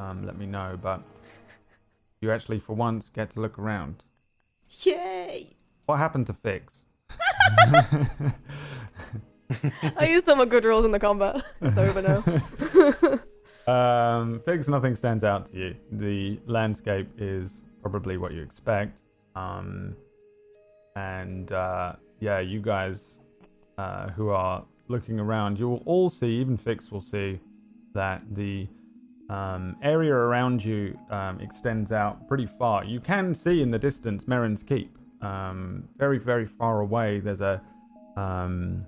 [0.00, 0.78] um, let me know.
[0.80, 1.02] But
[2.20, 4.02] you actually, for once, get to look around.
[4.82, 5.48] Yay!
[5.84, 6.84] What happened to Fix?
[9.96, 11.42] I used all my good rolls in the combat.
[11.60, 12.22] It's over now.
[13.68, 15.76] Um, Figs, nothing stands out to you.
[15.92, 19.00] The landscape is probably what you expect.
[19.36, 19.94] Um,
[20.96, 23.18] and uh, yeah, you guys
[23.76, 27.40] uh, who are looking around, you will all see, even Fix will see,
[27.94, 28.66] that the
[29.28, 32.84] um, area around you um, extends out pretty far.
[32.84, 34.97] You can see in the distance Merrin's Keep.
[35.20, 37.60] Um, very, very far away, there's a.
[38.16, 38.84] Um,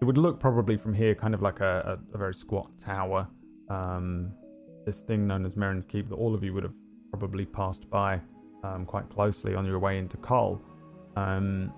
[0.00, 3.28] it would look probably from here kind of like a, a, a very squat tower.
[3.68, 4.32] Um,
[4.86, 6.74] this thing known as Merrin's Keep that all of you would have
[7.10, 8.20] probably passed by
[8.62, 10.60] um, quite closely on your way into Col.
[11.16, 11.72] Um,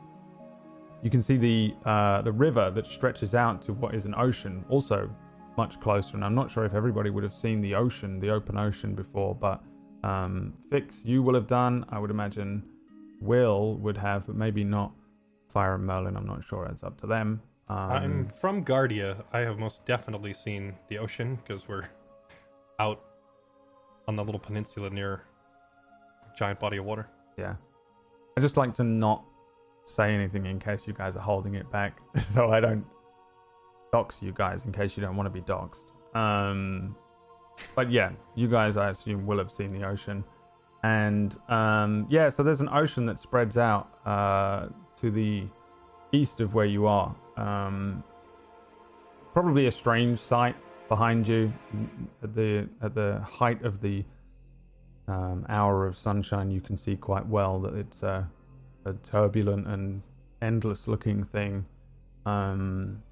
[1.02, 4.64] you can see the uh, the river that stretches out to what is an ocean,
[4.68, 5.10] also
[5.56, 6.14] much closer.
[6.14, 9.34] And I'm not sure if everybody would have seen the ocean, the open ocean before,
[9.34, 9.62] but
[10.04, 11.84] um, Fix, you will have done.
[11.88, 12.62] I would imagine
[13.22, 14.92] Will would have, but maybe not
[15.48, 16.16] Fire and Merlin.
[16.16, 16.66] I'm not sure.
[16.66, 17.40] It's up to them.
[17.68, 19.16] Um, I'm from Guardia.
[19.32, 21.88] I have most definitely seen the ocean because we're
[22.78, 23.00] out
[24.08, 27.06] on the little peninsula near a giant body of water.
[27.38, 27.54] Yeah.
[28.36, 29.22] I just like to not
[29.84, 32.84] say anything in case you guys are holding it back, so I don't
[33.92, 35.92] dox you guys in case you don't want to be doxed.
[36.16, 36.96] Um,
[37.74, 40.24] but yeah, you guys, I assume, will have seen the ocean,
[40.82, 45.44] and um, yeah, so there's an ocean that spreads out uh, to the
[46.12, 47.14] east of where you are.
[47.36, 48.02] Um,
[49.32, 50.56] probably a strange sight
[50.88, 51.52] behind you
[52.22, 54.04] at the at the height of the
[55.08, 56.50] um, hour of sunshine.
[56.50, 58.28] You can see quite well that it's a,
[58.84, 60.02] a turbulent and
[60.40, 61.64] endless looking thing.
[62.26, 63.02] Um,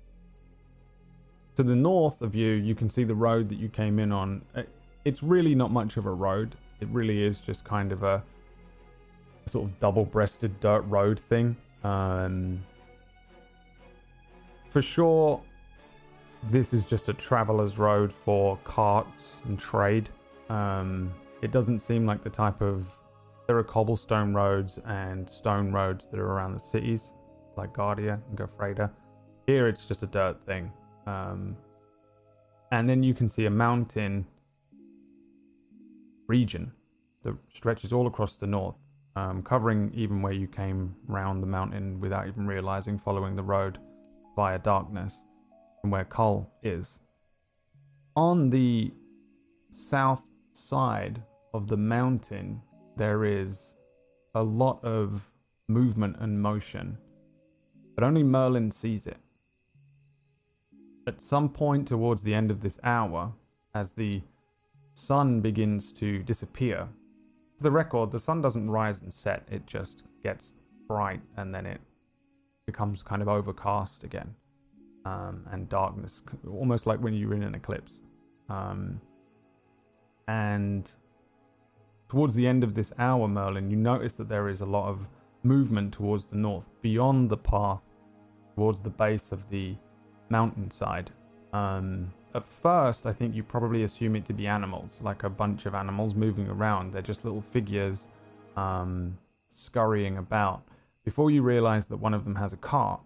[1.56, 4.42] to the north of you, you can see the road that you came in on.
[4.54, 4.68] It-
[5.04, 6.56] It's really not much of a road.
[6.80, 8.22] It really is just kind of a
[9.46, 11.56] sort of double-breasted dirt road thing.
[11.84, 12.60] Um,
[14.70, 15.40] for sure,
[16.44, 20.08] this is just a traveler's road for carts and trade.
[20.48, 21.12] Um,
[21.42, 22.88] it doesn't seem like the type of.
[23.46, 27.10] There are cobblestone roads and stone roads that are around the cities,
[27.56, 28.90] like Guardia and Gofreda.
[29.46, 30.70] Here, it's just a dirt thing.
[31.06, 31.56] Um,
[32.70, 34.24] and then you can see a mountain
[36.30, 36.70] region
[37.24, 38.78] that stretches all across the north,
[39.16, 43.78] um, covering even where you came round the mountain without even realizing, following the road
[44.36, 45.12] via darkness
[45.80, 46.98] from where Col is.
[48.14, 48.92] On the
[49.70, 52.60] south side of the mountain,
[52.96, 53.74] there is
[54.34, 55.26] a lot of
[55.68, 56.96] movement and motion,
[57.94, 59.18] but only Merlin sees it.
[61.06, 63.32] At some point towards the end of this hour,
[63.74, 64.22] as the
[65.00, 66.88] sun begins to disappear,
[67.56, 70.52] for the record, the sun doesn't rise and set, it just gets
[70.86, 71.80] bright and then it
[72.66, 74.34] becomes kind of overcast again
[75.04, 78.02] um, and darkness, almost like when you're in an eclipse.
[78.48, 79.00] Um,
[80.28, 80.90] and
[82.08, 85.06] towards the end of this hour, Merlin, you notice that there is a lot of
[85.42, 87.82] movement towards the north, beyond the path,
[88.54, 89.74] towards the base of the
[90.28, 91.10] mountainside.
[91.52, 95.66] Um, at first, I think you probably assume it to be animals, like a bunch
[95.66, 96.92] of animals moving around.
[96.92, 98.06] They're just little figures
[98.56, 99.16] um,
[99.50, 100.62] scurrying about.
[101.04, 103.00] Before you realize that one of them has a cart.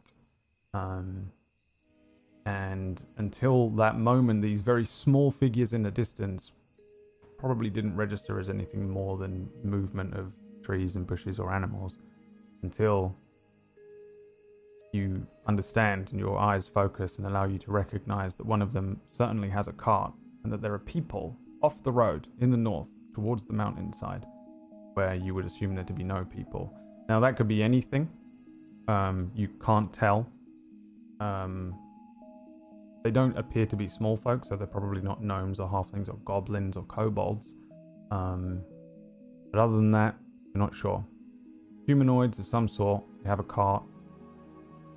[0.74, 1.30] Um,
[2.44, 6.52] and until that moment, these very small figures in the distance
[7.38, 10.32] probably didn't register as anything more than movement of
[10.62, 11.96] trees and bushes or animals
[12.62, 13.14] until
[14.94, 19.00] you understand and your eyes focus and allow you to recognize that one of them
[19.12, 20.12] certainly has a cart
[20.42, 24.24] and that there are people off the road in the north towards the mountainside
[24.94, 26.72] where you would assume there to be no people.
[27.08, 28.08] Now, that could be anything.
[28.88, 30.26] Um, you can't tell.
[31.20, 31.74] Um,
[33.02, 36.16] they don't appear to be small folk, so they're probably not gnomes or halflings or
[36.24, 37.52] goblins or kobolds.
[38.10, 38.62] Um,
[39.50, 40.14] but other than that,
[40.54, 41.04] you're not sure.
[41.86, 43.02] Humanoids of some sort.
[43.22, 43.82] They have a cart,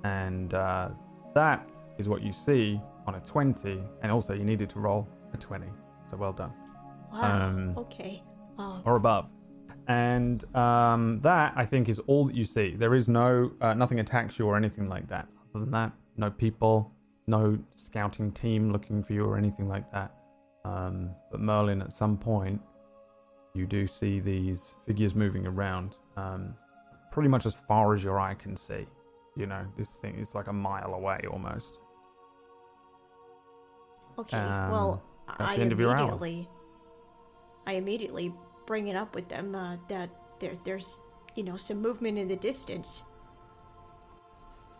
[0.04, 0.88] and uh,
[1.34, 1.66] that
[1.98, 3.80] is what you see on a 20.
[4.02, 5.66] And also, you needed to roll a 20.
[6.10, 6.52] So well done.
[7.12, 7.46] Wow.
[7.46, 8.22] Um, okay.
[8.58, 9.28] Oh, or above.
[9.88, 12.74] And um, that I think is all that you see.
[12.76, 15.26] There is no uh, nothing attacks you or anything like that.
[15.54, 16.92] Other than that, no people,
[17.26, 20.12] no scouting team looking for you or anything like that.
[20.64, 22.60] Um, but Merlin, at some point,
[23.54, 26.54] you do see these figures moving around, um,
[27.10, 28.86] pretty much as far as your eye can see.
[29.38, 31.78] You know, this thing is like a mile away almost.
[34.18, 34.36] okay.
[34.36, 35.02] um, well,
[35.38, 35.98] that's I the end of your hour.
[35.98, 36.48] immediately,
[37.66, 38.32] I immediately
[38.66, 40.10] bring it up with them uh, that
[40.40, 41.00] there, there's,
[41.36, 43.04] you know, some movement in the distance.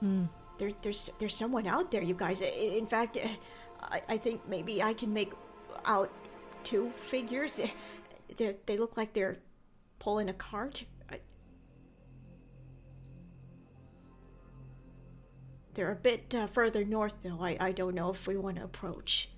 [0.01, 0.25] Hmm.
[0.59, 2.43] There, there's, there's someone out there, you guys.
[2.43, 3.29] In fact, uh,
[3.81, 5.33] I, I think maybe I can make,
[5.85, 6.11] out
[6.65, 7.61] two figures.
[8.37, 9.39] They they look like they're
[9.99, 10.85] pulling a cart.
[15.79, 17.39] They're a bit uh, further north, though.
[17.41, 19.29] I, I don't know if we want to approach.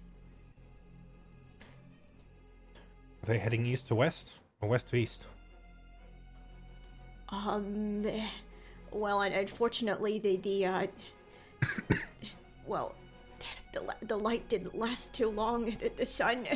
[3.22, 5.26] Are they heading east to west or west to east?
[7.28, 8.06] Um,
[8.90, 10.86] well, un- unfortunately, the the uh,
[12.66, 12.94] well,
[13.74, 15.66] the the light didn't last too long.
[15.66, 16.46] The, the sun.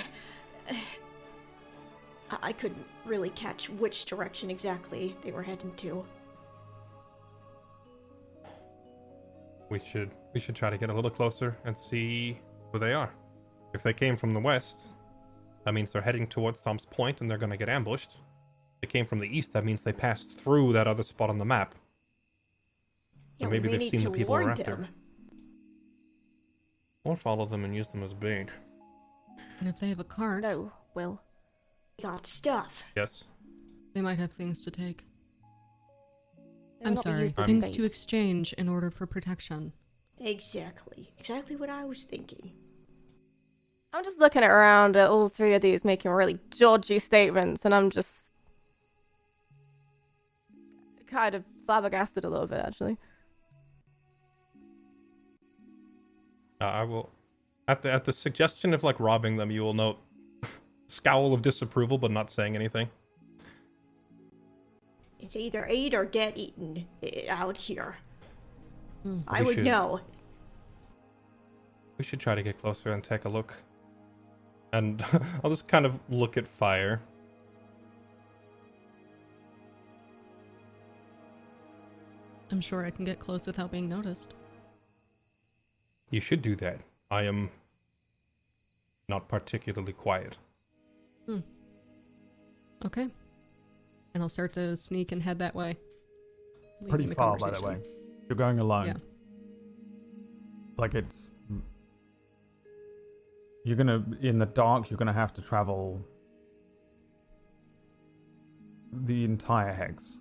[2.42, 6.06] I couldn't really catch which direction exactly they were heading to.
[9.74, 12.38] We should we should try to get a little closer and see
[12.70, 13.10] who they are.
[13.72, 14.86] If they came from the west,
[15.64, 18.12] that means they're heading towards Som's Point and they're going to get ambushed.
[18.12, 21.38] If they came from the east, that means they passed through that other spot on
[21.38, 21.74] the map.
[23.38, 24.76] Yeah, maybe we they've need seen to the people we're warn after.
[24.76, 24.86] them.
[27.02, 28.46] Or follow them and use them as bait.
[29.58, 31.20] And if they have a cart, No, Will.
[32.00, 32.84] Got stuff.
[32.94, 33.24] Yes.
[33.92, 35.02] they might have things to take.
[36.84, 37.74] They will I'm sorry, used things bait.
[37.76, 39.72] to exchange in order for protection.
[40.20, 41.08] Exactly.
[41.18, 42.52] Exactly what I was thinking.
[43.94, 47.88] I'm just looking around at all three of these making really dodgy statements, and I'm
[47.88, 48.32] just
[51.06, 52.98] kind of flabbergasted a little bit, actually.
[56.60, 57.10] Uh, I will.
[57.66, 59.98] At the at the suggestion of like robbing them, you will note
[60.86, 62.90] scowl of disapproval, but not saying anything.
[65.24, 66.84] It's either eat or get eaten
[67.30, 67.96] out here.
[69.04, 69.20] Hmm.
[69.26, 70.00] I We would should- know.
[71.96, 73.54] We should try to get closer and take a look.
[74.74, 75.02] And
[75.42, 77.00] I'll just kind of look at fire.
[82.50, 84.34] I'm sure I can get close without being noticed.
[86.10, 86.78] You should do that.
[87.10, 87.48] I am
[89.08, 90.36] not particularly quiet.
[91.24, 91.38] Hmm.
[92.84, 93.08] Okay.
[94.14, 95.76] And I'll start to sneak and head that way.
[96.88, 97.78] Pretty the far, by the way.
[98.28, 98.86] You're going alone.
[98.86, 98.94] Yeah.
[100.76, 101.30] Like it's.
[103.64, 104.90] You're gonna in the dark.
[104.90, 106.00] You're gonna have to travel
[108.92, 110.18] the entire hex,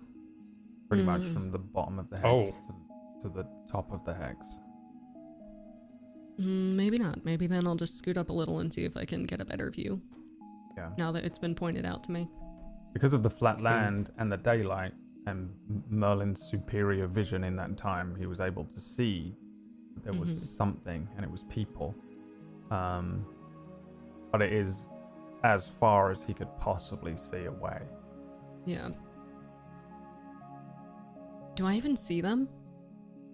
[0.88, 1.32] pretty much Mm.
[1.32, 2.44] from the bottom of the hex Oh.
[3.22, 4.38] to, to the top of the hex.
[6.40, 7.24] Mm, maybe not.
[7.24, 9.44] Maybe then I'll just scoot up a little and see if I can get a
[9.44, 10.00] better view
[10.76, 10.90] Yeah.
[10.98, 12.26] now that it's been pointed out to me.
[12.94, 14.92] Because of the flat land and the daylight
[15.26, 15.50] and
[15.90, 19.34] Merlin's superior vision in that time, he was able to see
[19.94, 20.56] that there was Mhm.
[20.56, 21.94] something and it was people.
[22.70, 23.26] Um,
[24.32, 24.86] but it is
[25.42, 27.82] as far as he could possibly see away.
[28.64, 28.88] Yeah.
[31.56, 32.48] Do I even see them?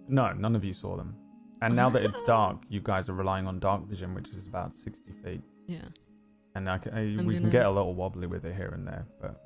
[0.08, 1.14] No, none of you saw them.
[1.62, 4.74] And now that it's dark, you guys are relying on dark vision, which is about
[4.74, 5.42] 60 feet.
[5.66, 5.88] Yeah.
[6.54, 8.86] And I can, I- we can gonna- get a little wobbly with it here and
[8.86, 9.40] there, but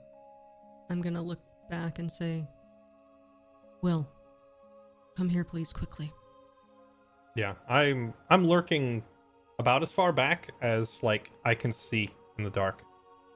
[0.95, 1.41] I'm gonna look
[1.71, 2.47] back and say,
[3.83, 4.07] Will,
[5.17, 6.13] come here, please, quickly.
[7.35, 9.03] Yeah, I'm I'm lurking
[9.59, 12.79] about as far back as like I can see in the dark.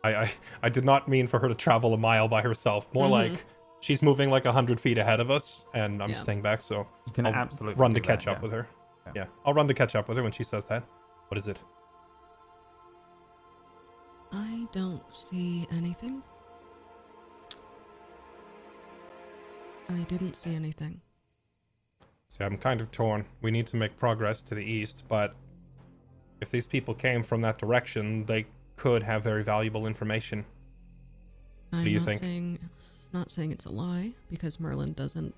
[0.04, 0.30] I I,
[0.62, 2.86] I did not mean for her to travel a mile by herself.
[2.94, 3.10] More Mhm.
[3.10, 3.44] like
[3.80, 6.16] she's moving like a hundred feet ahead of us, and I'm Yeah.
[6.22, 6.62] staying back.
[6.62, 8.42] So you can I'll absolutely run to catch that, up yeah.
[8.44, 8.68] with her.
[9.06, 9.12] Yeah.
[9.16, 9.26] Yeah.
[9.44, 10.84] I'll run to catch up with her when she says that.
[11.26, 11.58] What is it?
[14.32, 16.22] I don't see anything.
[19.88, 21.00] I didn't see anything.
[22.28, 23.24] See, I'm kind of torn.
[23.42, 25.34] We need to make progress to the east, but
[26.40, 28.46] if these people came from that direction, they
[28.76, 30.44] could have very valuable information.
[31.72, 32.20] I'm do you not think?
[32.20, 32.58] saying
[33.12, 35.34] not saying it's a lie because Merlin doesn't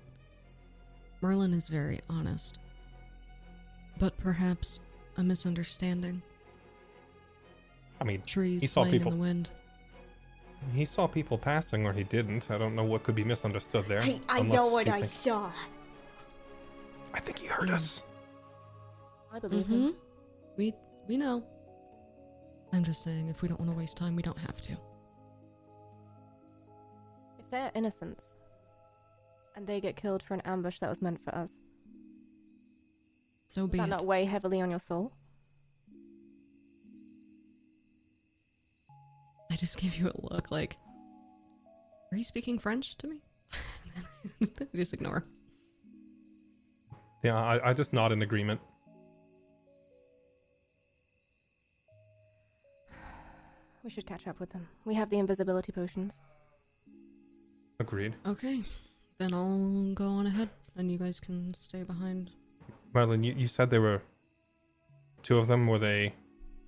[1.21, 2.57] Merlin is very honest.
[3.99, 4.79] But perhaps
[5.17, 6.21] a misunderstanding.
[7.99, 9.49] I mean, Trees He saw people- in the wind.
[10.73, 12.49] He saw people passing, or he didn't.
[12.51, 14.01] I don't know what could be misunderstood there.
[14.01, 15.51] I, I unless know what I thinks- saw.
[17.13, 18.03] I think he heard us.
[19.33, 19.95] I believe hmm him.
[20.57, 20.73] We
[21.07, 21.43] we know.
[22.73, 24.71] I'm just saying if we don't want to waste time, we don't have to.
[27.39, 28.17] If they're innocent
[29.57, 31.49] and they get killed for an ambush that was meant for us,
[33.47, 33.89] So does be that it.
[33.89, 35.11] not weigh heavily on your soul?
[39.51, 40.77] I just give you a look like
[42.11, 43.17] Are you speaking French to me?
[44.75, 45.23] just ignore.
[47.23, 48.61] Yeah, I, I just nod in agreement.
[53.83, 54.67] We should catch up with them.
[54.85, 56.13] We have the invisibility potions.
[57.79, 58.13] Agreed.
[58.25, 58.61] Okay.
[59.17, 62.29] Then I'll go on ahead and you guys can stay behind.
[62.93, 64.01] Marlon, you, you said there were
[65.23, 65.67] two of them.
[65.67, 66.13] Were they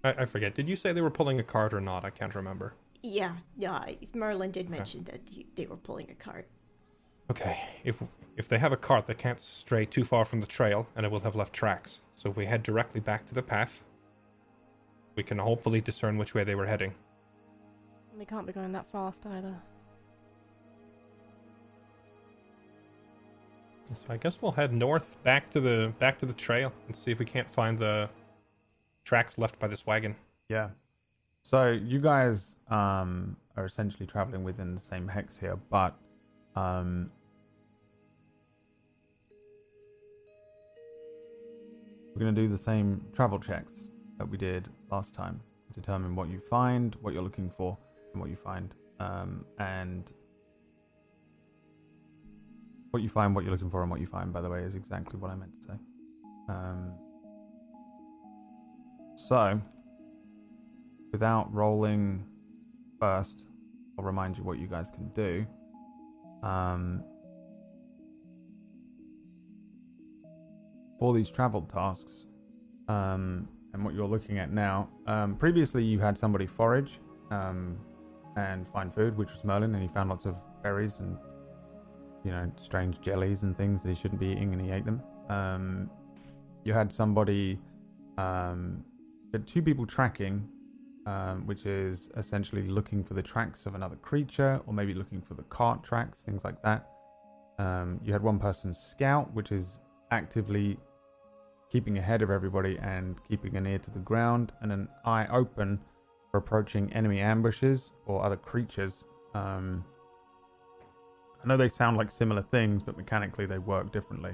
[0.03, 0.55] I, I forget.
[0.55, 2.03] Did you say they were pulling a cart or not?
[2.03, 2.73] I can't remember.
[3.01, 3.85] Yeah, yeah.
[4.13, 6.47] Merlin did mention that he, they were pulling a cart.
[7.31, 8.01] Okay, if
[8.35, 11.11] if they have a cart, they can't stray too far from the trail, and it
[11.11, 11.99] will have left tracks.
[12.15, 13.81] So if we head directly back to the path,
[15.15, 16.93] we can hopefully discern which way they were heading.
[18.17, 19.55] They can't be going that fast either.
[23.95, 27.11] So I guess we'll head north back to the back to the trail and see
[27.11, 28.09] if we can't find the
[29.03, 30.15] tracks left by this wagon.
[30.49, 30.69] Yeah.
[31.41, 35.93] So you guys um, are essentially traveling within the same hex here, but
[36.55, 37.11] um,
[42.15, 45.39] we're going to do the same travel checks that we did last time
[45.73, 47.77] determine what you find, what you're looking for,
[48.11, 48.73] and what you find.
[48.99, 50.11] Um, and
[52.91, 54.75] what you find, what you're looking for, and what you find, by the way, is
[54.75, 55.73] exactly what I meant to say.
[56.47, 56.93] Um,
[59.27, 59.59] so,
[61.11, 62.23] without rolling
[62.99, 63.43] first,
[63.97, 65.45] I'll remind you what you guys can do.
[66.41, 67.03] Um,
[70.99, 72.27] for these travel tasks,
[72.87, 76.99] um, and what you're looking at now, um, previously you had somebody forage
[77.31, 77.77] um,
[78.35, 81.17] and find food, which was Merlin, and he found lots of berries and
[82.23, 85.01] you know strange jellies and things that he shouldn't be eating, and he ate them.
[85.29, 85.89] Um,
[86.63, 87.57] you had somebody,
[88.17, 88.83] um,
[89.34, 90.47] had two people tracking,
[91.05, 95.34] um, which is essentially looking for the tracks of another creature, or maybe looking for
[95.34, 96.88] the cart tracks, things like that.
[97.60, 99.80] Um, you had one person scout, which is
[100.11, 100.77] actively
[101.72, 105.80] keeping ahead of everybody and keeping an ear to the ground, and an eye open
[106.30, 109.05] for approaching enemy ambushes or other creatures.
[109.34, 109.84] Um,
[111.43, 114.34] I know they sound like similar things, but mechanically they work differently.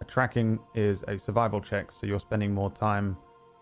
[0.00, 3.16] A tracking is a survival check, so you're spending more time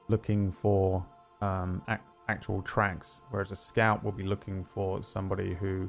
[0.08, 1.04] looking for
[1.40, 5.88] um, ac- actual tracks, whereas a scout will be looking for somebody who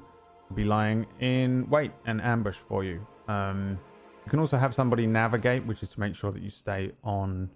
[0.49, 3.05] will be lying in wait and ambush for you.
[3.27, 3.79] Um,
[4.25, 7.49] you can also have somebody navigate, which is to make sure that you stay on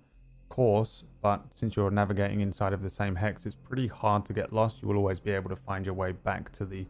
[0.49, 1.03] course.
[1.21, 4.81] But since you're navigating inside of the same hex, it's pretty hard to get lost.
[4.81, 6.85] You will always be able to find your way back to the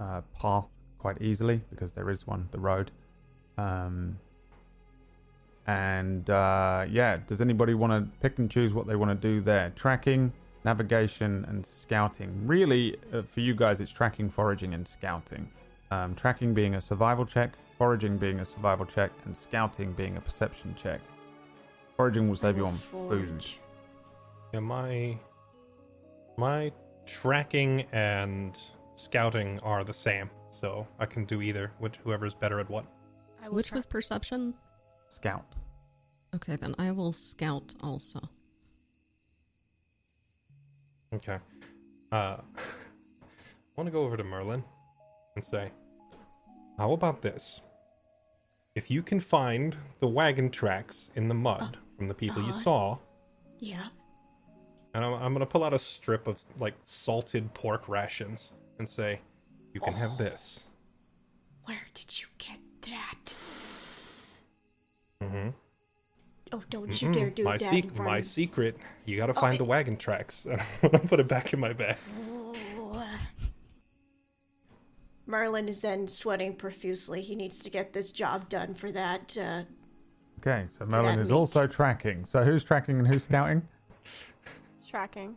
[0.00, 0.68] uh, path
[0.98, 2.90] quite easily because there is one, the road.
[3.58, 4.18] Um,
[5.66, 9.40] and uh, yeah, does anybody want to pick and choose what they want to do
[9.40, 9.72] there?
[9.76, 10.32] Tracking,
[10.64, 12.46] navigation, and scouting.
[12.46, 15.48] Really, uh, for you guys, it's tracking, foraging, and scouting.
[15.90, 20.20] Um, tracking being a survival check, foraging being a survival check, and scouting being a
[20.20, 21.00] perception check.
[21.96, 23.44] Foraging will save you on food.
[24.52, 25.16] Yeah, my
[26.36, 26.72] my
[27.06, 28.58] tracking and
[28.96, 31.70] scouting are the same, so I can do either.
[31.78, 32.84] Which whoever's better at what.
[33.48, 34.54] Which try- was perception?
[35.12, 35.44] Scout.
[36.34, 38.18] Okay, then I will scout also.
[41.12, 41.36] Okay.
[42.10, 42.16] Uh,
[42.56, 44.64] I want to go over to Merlin
[45.36, 45.70] and say,
[46.78, 47.60] how about this?
[48.74, 52.62] If you can find the wagon tracks in the mud from the people you uh-huh.
[52.62, 52.98] saw,
[53.60, 53.88] Yeah.
[54.94, 58.88] and I'm, I'm going to pull out a strip of like salted pork rations and
[58.88, 59.20] say,
[59.74, 60.64] you can have this.
[61.66, 63.34] Where did you get that?
[65.22, 65.48] Mm-hmm.
[66.54, 68.76] Oh, don't you dare do my that sec- in front my of secret.
[69.06, 69.58] You got to find Okay.
[69.58, 70.44] the wagon tracks.
[70.50, 71.96] And I'm going to put it back in my bag.
[72.30, 72.54] Oh.
[75.26, 77.22] Merlin is then sweating profusely.
[77.22, 79.36] He needs to get this job done for that.
[79.40, 79.62] Uh,
[80.40, 81.36] Okay, so Merlin is meat.
[81.36, 82.24] also tracking.
[82.24, 83.62] So who's tracking and who's scouting?
[84.90, 85.36] tracking.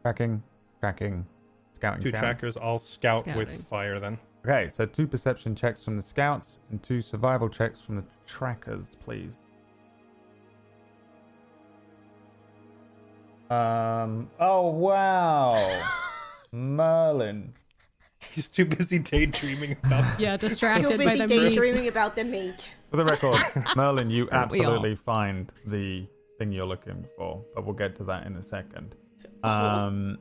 [0.00, 0.42] Tracking,
[0.80, 1.26] tracking,
[1.74, 2.02] scouting.
[2.02, 2.26] Two scouting.
[2.26, 2.56] trackers.
[2.56, 3.36] I'll scout Scouting.
[3.36, 4.16] with fire then.
[4.44, 8.96] Okay, so two perception checks from the scouts and two survival checks from the trackers,
[9.02, 9.34] please.
[13.50, 14.30] Um.
[14.38, 15.82] Oh wow,
[16.52, 17.52] Merlin.
[18.20, 21.48] He's too busy daydreaming about Yeah, too distracted by busy the meat.
[21.48, 22.68] daydreaming about the meat.
[22.90, 23.38] For the record,
[23.76, 24.66] Merlin, you Aren't we all?
[24.74, 26.06] absolutely find the
[26.38, 28.94] thing you're looking for, but we'll get to that in a second.
[29.42, 30.18] Um,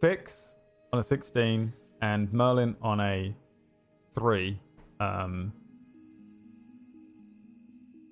[0.00, 0.54] Fix
[0.92, 3.34] on a 16 and Merlin on a
[4.14, 4.58] 3.
[5.00, 5.52] Um,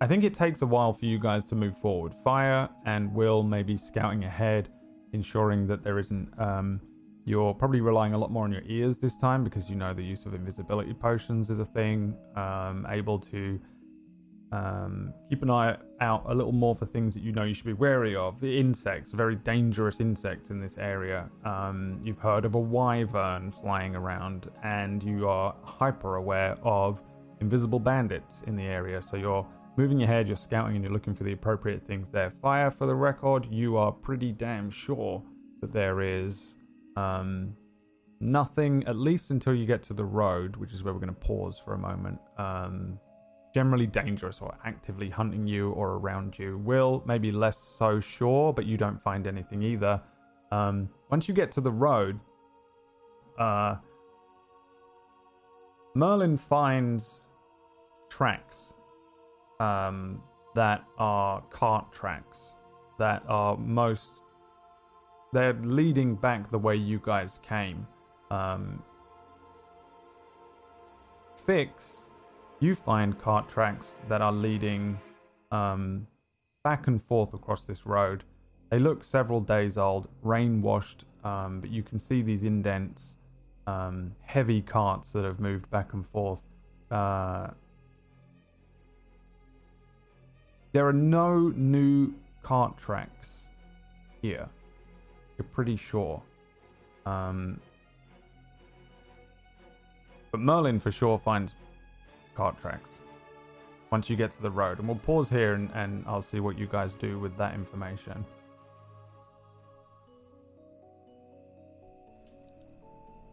[0.01, 2.13] I think it takes a while for you guys to move forward.
[2.13, 4.69] Fire and Will maybe scouting ahead,
[5.13, 6.29] ensuring that there isn't.
[6.39, 6.81] Um,
[7.25, 10.05] you're probably relying a lot more on your ears this time because you know the
[10.05, 12.17] use of invisibility potions is a thing.
[12.37, 13.59] Um, able to
[14.53, 17.67] um, keep an eye out a little more for things that you know you should
[17.67, 18.41] be wary of.
[18.41, 21.29] The insects, very dangerous insects in this area.
[21.45, 27.01] Um, you've heard of a wyvern flying around, and you are hyper aware of
[27.41, 29.03] invisible bandits in the area.
[29.03, 29.47] So you're
[29.77, 32.31] moving your head, you're scouting and you're looking for the appropriate things there.
[32.31, 35.23] Fire, for the record, you are pretty damn sure
[35.61, 36.55] that there is
[36.97, 37.55] um,
[38.21, 41.21] nothing, at least until you get to the road, which is where we're going to
[41.21, 42.19] pause for a moment.
[42.39, 42.99] Um,
[43.57, 46.59] generally dangerous or actively hunting you or around you.
[46.59, 49.99] Will, maybe less so sure, but you don't find anything either.
[50.53, 52.21] Um, once you get to the road,
[53.39, 53.77] uh,
[55.95, 57.29] Merlin finds
[58.11, 58.75] tracks
[59.59, 60.21] um,
[60.55, 62.53] that are cart tracks
[62.99, 64.13] that are most.
[65.33, 67.87] They're leading back the way you guys came.
[68.31, 68.83] Um,
[71.47, 72.06] Fix,
[72.61, 74.99] you find cart tracks that are leading
[75.53, 76.07] um,
[76.65, 78.25] back and forth across this road.
[78.71, 83.17] They look several days old, rain washed, um, but you can see these indents,
[83.67, 86.41] um, heavy carts that have moved back and forth.
[86.91, 87.49] Uh,
[90.73, 92.13] there are no new
[92.43, 93.49] cart tracks
[94.23, 94.49] here.
[95.39, 96.23] You're pretty sure.
[97.05, 97.61] Um,
[100.31, 101.55] but Merlin for sure finds
[102.37, 103.01] cart tracks
[103.91, 104.79] once you get to the road.
[104.79, 108.25] And we'll pause here and, and I'll see what you guys do with that information.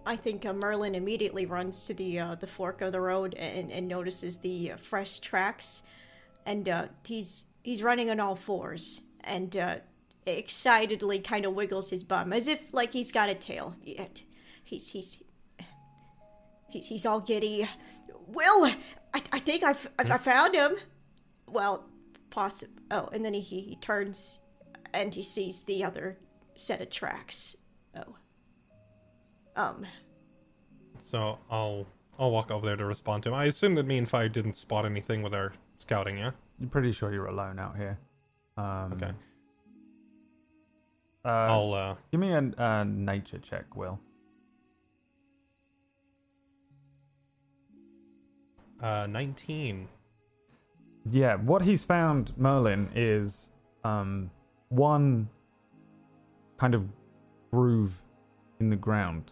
[0.06, 3.72] I think uh, Merlin immediately runs to the uh, the fork of the road and,
[3.72, 5.84] and notices the uh, fresh tracks,
[6.46, 9.76] and uh, he's he's running on all fours and uh,
[10.26, 13.76] excitedly kind of wiggles his bum as if like he's got a tail.
[13.82, 14.24] Yet
[14.64, 15.24] he's he's
[16.70, 17.68] he's he's all giddy.
[18.28, 18.66] Will,
[19.14, 20.76] I, I think I've, I've I found him.
[21.48, 21.86] Well,
[22.30, 22.74] possible.
[22.92, 24.40] Oh, and then he, he turns
[24.94, 26.18] and he sees the other
[26.56, 27.56] set of tracks.
[27.96, 28.16] Oh.
[29.56, 29.86] Um,
[31.04, 31.86] So I'll
[32.18, 33.36] I'll walk over there to respond to him.
[33.36, 36.32] I assume that me and Fire didn't spot anything with our scouting, yeah?
[36.60, 37.98] You're pretty sure you're alone out here.
[38.58, 39.12] Um, Okay.
[41.26, 44.00] Uh, I'll uh give me a, a nature check, Will.
[48.84, 49.88] Uh 19.
[51.10, 53.50] Yeah, what he's found, Merlin, is
[53.84, 54.30] um,
[54.70, 55.28] one
[56.58, 56.86] kind of
[57.52, 58.02] groove
[58.60, 59.24] in the ground.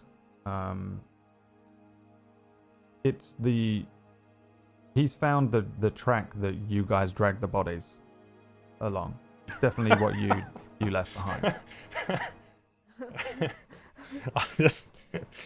[0.45, 0.99] Um,
[3.03, 3.85] it's the.
[4.93, 7.97] He's found the, the track that you guys dragged the bodies
[8.81, 9.17] along.
[9.47, 10.31] It's definitely what you
[10.79, 11.55] you left behind.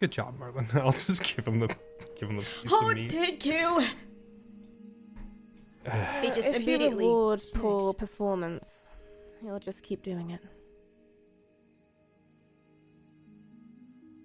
[0.00, 0.66] Good job, Merlin.
[0.74, 1.68] I'll just give him the
[2.18, 3.10] give him the piece oh, of meat.
[3.12, 3.80] thank you.
[6.20, 7.62] he just if immediately you reward snags.
[7.62, 8.66] poor performance,
[9.42, 10.40] you'll just keep doing it.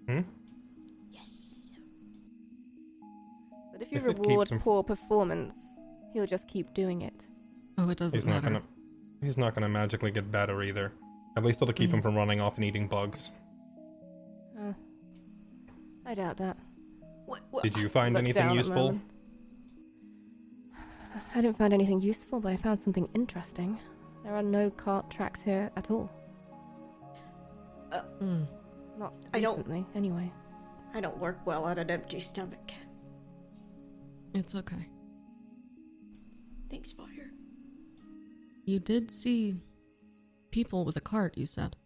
[0.08, 0.22] Hmm?
[1.12, 1.70] Yes.
[3.72, 5.56] But if you If it keeps reward him- poor performance,
[6.14, 7.14] he'll just keep doing it.
[7.78, 8.48] Oh, it doesn't He's not matter.
[8.56, 8.64] gonna
[9.24, 10.92] he's not gonna magically get better either.
[11.38, 13.32] At least it'll keep him from running off and eating bugs.
[14.60, 14.76] Oh,
[16.12, 16.58] I doubt that.
[17.26, 19.00] What, what, Did you find Look anything useful?
[21.34, 23.80] I didn't find anything useful, but I found something interesting.
[24.26, 26.12] There are no cart tracks here at all.
[28.20, 28.44] Hmm.
[29.00, 30.30] Not I don't- recently, anyway.
[30.94, 32.74] I don't work well on an empty stomach.
[34.34, 34.86] It's okay.
[36.70, 37.08] Thanks, Fire.
[38.66, 39.62] You did see
[40.52, 41.78] people with a cart, you said.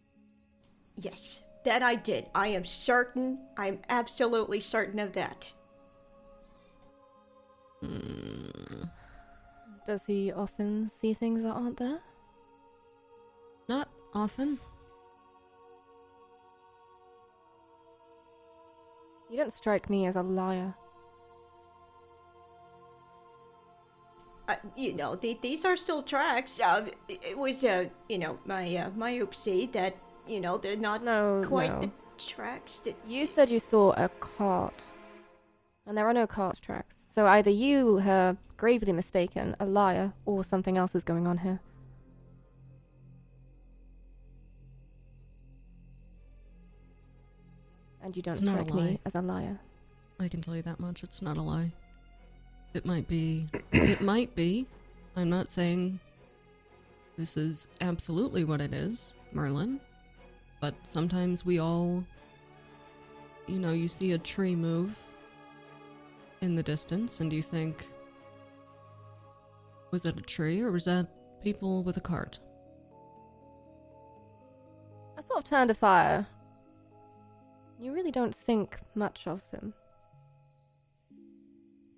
[0.98, 2.26] Yes, that I did.
[2.34, 3.40] I am certain.
[3.58, 5.52] I'm absolutely certain of that.
[9.86, 12.00] Does he often see things that aren't there?
[13.68, 14.58] Not often.
[19.30, 20.74] You don't strike me as a liar.
[24.48, 26.60] Uh, you know, the, these are still tracks.
[26.60, 29.96] Uh, it, it was, uh, you know, my uh, my oopsie that
[30.28, 31.82] you know they're not No, quite no.
[31.82, 32.96] the tracks that.
[33.08, 34.82] You said you saw a cart,
[35.86, 36.96] and there are no cart tracks.
[37.12, 41.60] So either you are gravely mistaken, a liar, or something else is going on here.
[48.04, 49.58] And you don't It's strike me as a liar.
[50.20, 51.04] I can tell you that much.
[51.04, 51.72] It's not a lie.
[52.74, 53.48] It might be.
[53.72, 54.68] it might be.
[55.16, 56.00] I'm not saying
[57.18, 59.80] this is absolutely what it is, Merlin.
[60.66, 62.04] But sometimes we all.
[63.46, 64.98] You know, you see a tree move
[66.42, 67.86] in the distance and you think.
[69.92, 71.06] Was that a tree or was that
[71.44, 72.40] people with a cart?
[75.16, 76.26] I sort of turned to fire.
[77.80, 79.76] You really don't think much of them.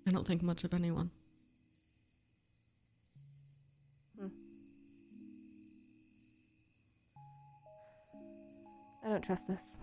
[0.06, 1.10] I don't think much of anyone.
[9.08, 9.78] I don't trust this.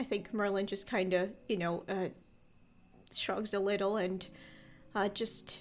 [0.00, 2.08] I think Merlin just kind of, you know, uh,
[3.12, 4.26] shrugs a little and
[4.92, 5.60] uh, just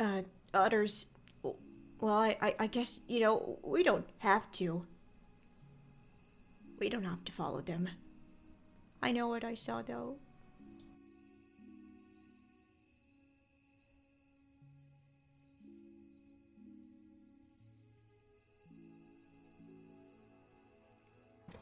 [0.00, 0.22] uh,
[0.52, 1.06] utters,
[1.44, 4.84] Well, I, I, I guess, you know, we don't have to.
[6.80, 7.88] We don't have to follow them.
[9.00, 10.16] I know what I saw, though.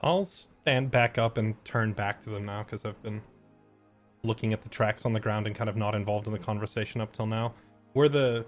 [0.02, 3.20] I'll stand back up and turn back to them now because I've been
[4.24, 7.00] looking at the tracks on the ground and kind of not involved in the conversation
[7.00, 7.52] up till now.
[7.92, 8.44] Where the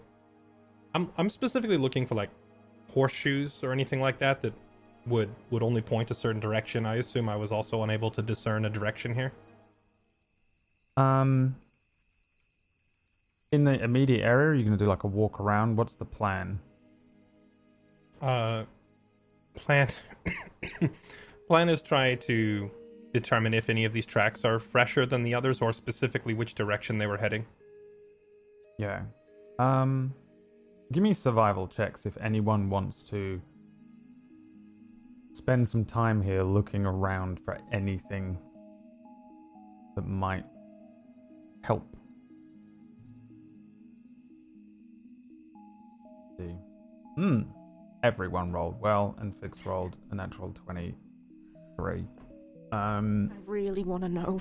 [0.94, 2.30] I'm I'm specifically looking for like
[2.92, 4.52] horseshoes or anything like that that
[5.06, 6.86] would would only point a certain direction.
[6.86, 9.32] I assume I was also unable to discern a direction here.
[10.96, 11.56] Um,
[13.52, 15.76] in the immediate area, you're gonna do like a walk around.
[15.76, 16.58] What's the plan?
[18.22, 18.64] Uh,
[19.56, 19.88] plan
[21.46, 22.70] plan is try to
[23.12, 26.98] determine if any of these tracks are fresher than the others or specifically which direction
[26.98, 27.46] they were heading.
[28.78, 29.02] Yeah.
[29.58, 30.12] Um,
[30.92, 33.40] give me survival checks if anyone wants to
[35.32, 38.38] spend some time here looking around for anything
[39.94, 40.44] that might
[41.62, 41.84] help.
[46.36, 46.54] see.
[47.16, 47.42] Hmm.
[48.02, 50.50] Everyone rolled well, and Fix rolled a natural
[51.76, 52.04] 23.
[52.72, 54.40] Um, I really want to know.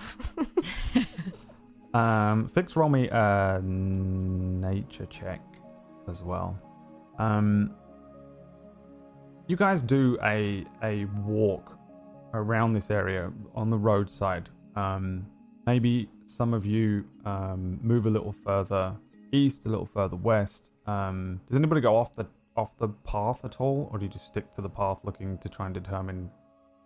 [1.99, 5.41] um, Fix roll me a nature check
[6.09, 6.57] as well.
[7.19, 7.73] Um,
[9.47, 11.77] you guys do a a walk
[12.33, 14.49] around this area on the roadside.
[14.75, 15.25] Um,
[15.67, 18.95] maybe some of you um, move a little further
[19.31, 20.71] east, a little further west.
[20.87, 24.25] Um, does anybody go off the off the path at all, or do you just
[24.25, 26.31] stick to the path, looking to try and determine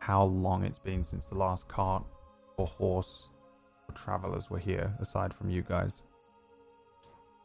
[0.07, 2.01] how long it's been since the last cart
[2.55, 3.27] or horse
[3.89, 6.03] or travelers were here, aside from you guys?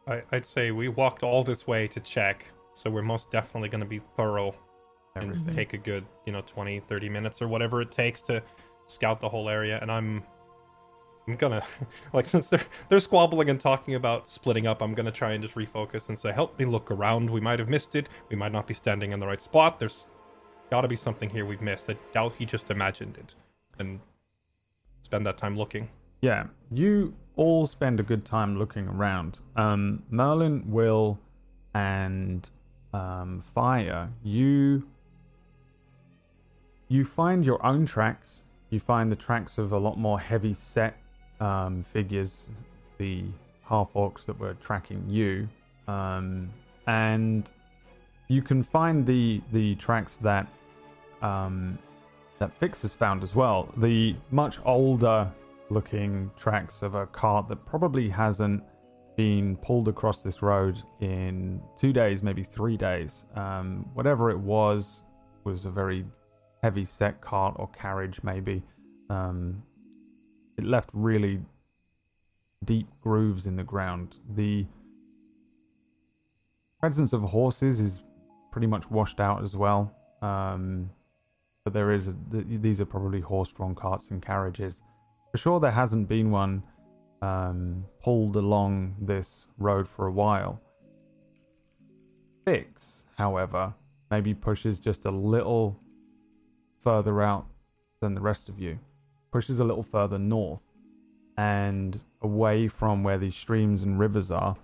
[0.06, 3.82] I, I'd say we walked all this way to check, so we're most definitely going
[3.82, 4.54] to be thorough
[5.16, 5.44] Everything.
[5.44, 8.40] and take a good, you know, 20, 30 minutes or whatever it takes to
[8.86, 9.80] scout the whole area.
[9.82, 10.22] And I'm,
[11.26, 11.64] I'm gonna,
[12.12, 15.56] like, since they're they're squabbling and talking about splitting up, I'm gonna try and just
[15.56, 17.28] refocus and say, help me look around.
[17.28, 18.08] We might have missed it.
[18.28, 19.80] We might not be standing in the right spot.
[19.80, 20.06] There's
[20.72, 21.90] got to be something here we've missed.
[21.90, 23.34] I doubt he just imagined it,
[23.78, 24.00] and
[25.02, 25.86] spend that time looking.
[26.22, 29.38] Yeah, you all spend a good time looking around.
[29.54, 31.18] Um, Merlin, Will,
[31.74, 32.48] and
[32.94, 34.84] um, Fire, you
[36.88, 38.42] you find your own tracks.
[38.70, 40.96] You find the tracks of a lot more heavy set
[41.38, 42.48] um, figures,
[42.96, 43.24] the
[43.66, 45.50] half orcs that were tracking you,
[45.86, 46.48] um,
[46.86, 47.52] and
[48.28, 50.46] you can find the the tracks that
[51.22, 51.78] um,
[52.38, 53.72] that Fix has found as well.
[53.76, 55.30] The much older
[55.70, 58.62] looking tracks of a cart that probably hasn't
[59.16, 63.24] been pulled across this road in two days, maybe three days.
[63.34, 65.02] Um, whatever it was,
[65.44, 66.04] was a very
[66.62, 68.62] heavy set cart or carriage, maybe.
[69.10, 69.62] Um,
[70.56, 71.40] it left really
[72.64, 74.16] deep grooves in the ground.
[74.34, 74.66] The
[76.80, 78.00] presence of horses is
[78.50, 79.94] pretty much washed out as well.
[80.20, 80.90] Um,
[81.64, 84.82] but there is, a, these are probably horse drawn carts and carriages.
[85.30, 86.62] For sure, there hasn't been one
[87.22, 90.60] um, pulled along this road for a while.
[92.44, 93.72] Fix, however,
[94.10, 95.78] maybe pushes just a little
[96.82, 97.46] further out
[98.00, 98.78] than the rest of you,
[99.30, 100.62] pushes a little further north
[101.38, 104.56] and away from where these streams and rivers are,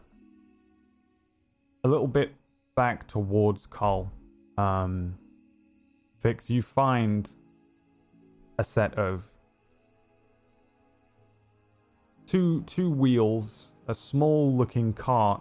[1.84, 2.32] a little bit
[2.74, 4.10] back towards Cull.
[4.56, 5.14] Um,
[6.20, 7.30] Fix, you find
[8.58, 9.24] a set of
[12.26, 15.40] two two wheels, a small looking cart,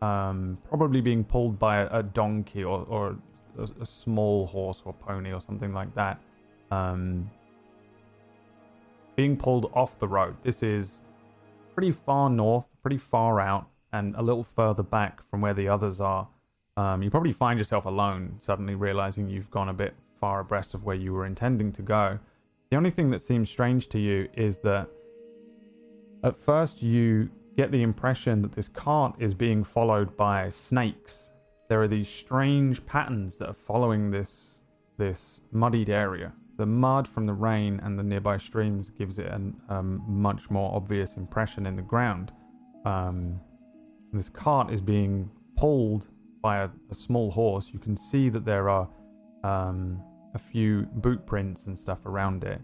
[0.00, 3.16] um, probably being pulled by a, a donkey or, or
[3.58, 6.18] a, a small horse or pony or something like that.
[6.70, 7.30] Um,
[9.16, 10.36] being pulled off the road.
[10.44, 11.00] This is
[11.74, 16.00] pretty far north, pretty far out, and a little further back from where the others
[16.00, 16.28] are.
[16.78, 20.84] Um, you probably find yourself alone, suddenly realizing you've gone a bit far abreast of
[20.84, 22.18] where you were intending to go.
[22.70, 24.88] The only thing that seems strange to you is that
[26.22, 31.30] at first you get the impression that this cart is being followed by snakes
[31.68, 34.60] there are these strange patterns that are following this
[34.96, 36.32] this muddied area.
[36.56, 40.74] The mud from the rain and the nearby streams gives it a um, much more
[40.74, 42.32] obvious impression in the ground.
[42.84, 43.38] Um,
[44.12, 46.08] this cart is being pulled
[46.40, 47.70] by a, a small horse.
[47.72, 48.88] You can see that there are
[49.44, 50.02] um,
[50.34, 52.60] a few boot prints and stuff around it.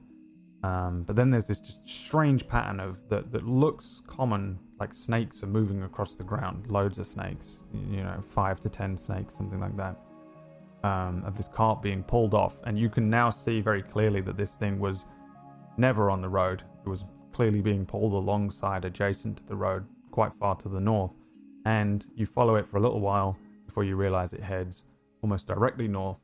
[0.62, 5.42] Um, but then there's this just strange pattern of that that looks common, like snakes
[5.42, 7.58] are moving across the ground, loads of snakes,
[7.90, 9.96] you know, five to ten snakes, something like that.
[10.82, 14.36] Um, of this cart being pulled off, and you can now see very clearly that
[14.36, 15.06] this thing was
[15.78, 16.62] never on the road.
[16.84, 21.14] It was clearly being pulled alongside, adjacent to the road, quite far to the north.
[21.64, 23.38] And you follow it for a little while
[23.74, 24.84] before you realize it heads
[25.20, 26.20] almost directly north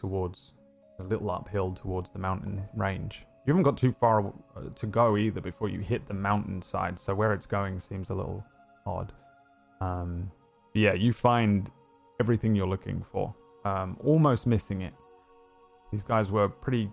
[0.00, 0.54] towards
[0.98, 3.26] a little uphill towards the mountain range.
[3.44, 4.20] You haven't got too far
[4.56, 8.14] uh, to go either before you hit the mountainside, so where it's going seems a
[8.14, 8.42] little
[8.86, 9.12] odd.
[9.82, 10.30] Um,
[10.72, 11.70] yeah, you find
[12.18, 13.34] everything you're looking for,
[13.66, 14.94] um, almost missing it.
[15.92, 16.88] These guys were pretty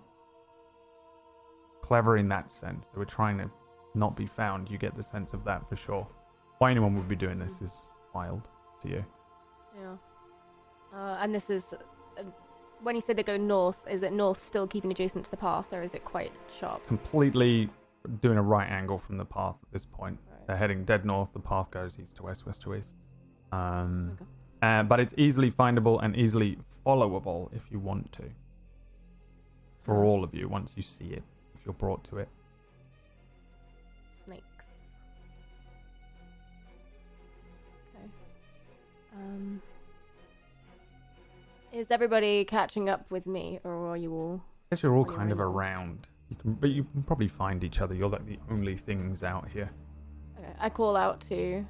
[1.81, 2.89] clever in that sense.
[2.89, 3.49] They were trying to
[3.95, 4.69] not be found.
[4.69, 6.05] You get the sense of that for sure.
[6.57, 8.41] Why anyone would be doing this is wild
[8.81, 9.05] to you.
[9.79, 9.95] Yeah.
[10.93, 11.65] Uh, and this is.
[11.73, 12.23] Uh,
[12.81, 15.71] when you say they go north, is it north still keeping adjacent to the path,
[15.71, 16.85] or is it quite sharp?
[16.87, 17.69] Completely
[18.21, 20.19] doing a right angle from the path at this point.
[20.47, 21.31] They're heading dead north.
[21.31, 22.89] The path goes east to west, west to east.
[23.53, 24.25] Um, Okay.
[24.61, 28.23] uh, but it's easily findable and easily followable if you want to.
[29.83, 31.23] For all of you, once you see it,
[31.55, 32.27] if you're brought to it.
[39.13, 39.61] Um.
[41.71, 44.41] Is everybody catching up with me, or are you all?
[44.43, 46.07] I guess you're all kind of around.
[46.29, 47.95] You can, but you can probably find each other.
[47.95, 49.69] You're like the only things out here.
[50.39, 51.65] Okay, I call out to.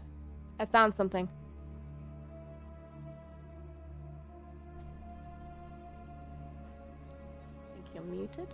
[0.60, 1.28] I found something.
[7.66, 8.48] I think you're muted.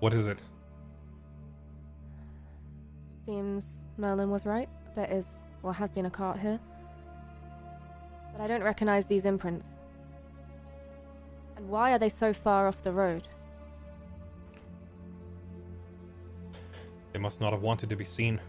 [0.00, 0.38] What is it?
[3.26, 3.64] Seems
[3.98, 4.68] Merlin was right.
[4.96, 5.26] There is,
[5.62, 6.58] well, has been a cart here.
[8.32, 9.66] But I don't recognize these imprints.
[11.56, 13.22] And why are they so far off the road?
[17.12, 18.40] They must not have wanted to be seen.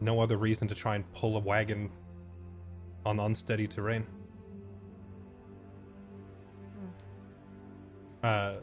[0.00, 1.90] No other reason to try and pull a wagon
[3.04, 4.06] on unsteady terrain.
[8.22, 8.54] Uh,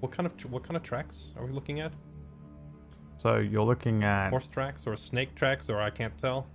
[0.00, 1.92] what kind of what kind of tracks are we looking at?
[3.20, 4.30] So you're looking at.
[4.30, 6.46] Horse tracks or snake tracks, or I can't tell.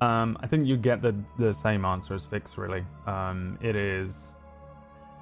[0.00, 2.56] Um, I think you get the the same answer as Fix.
[2.56, 4.36] Really, um, it is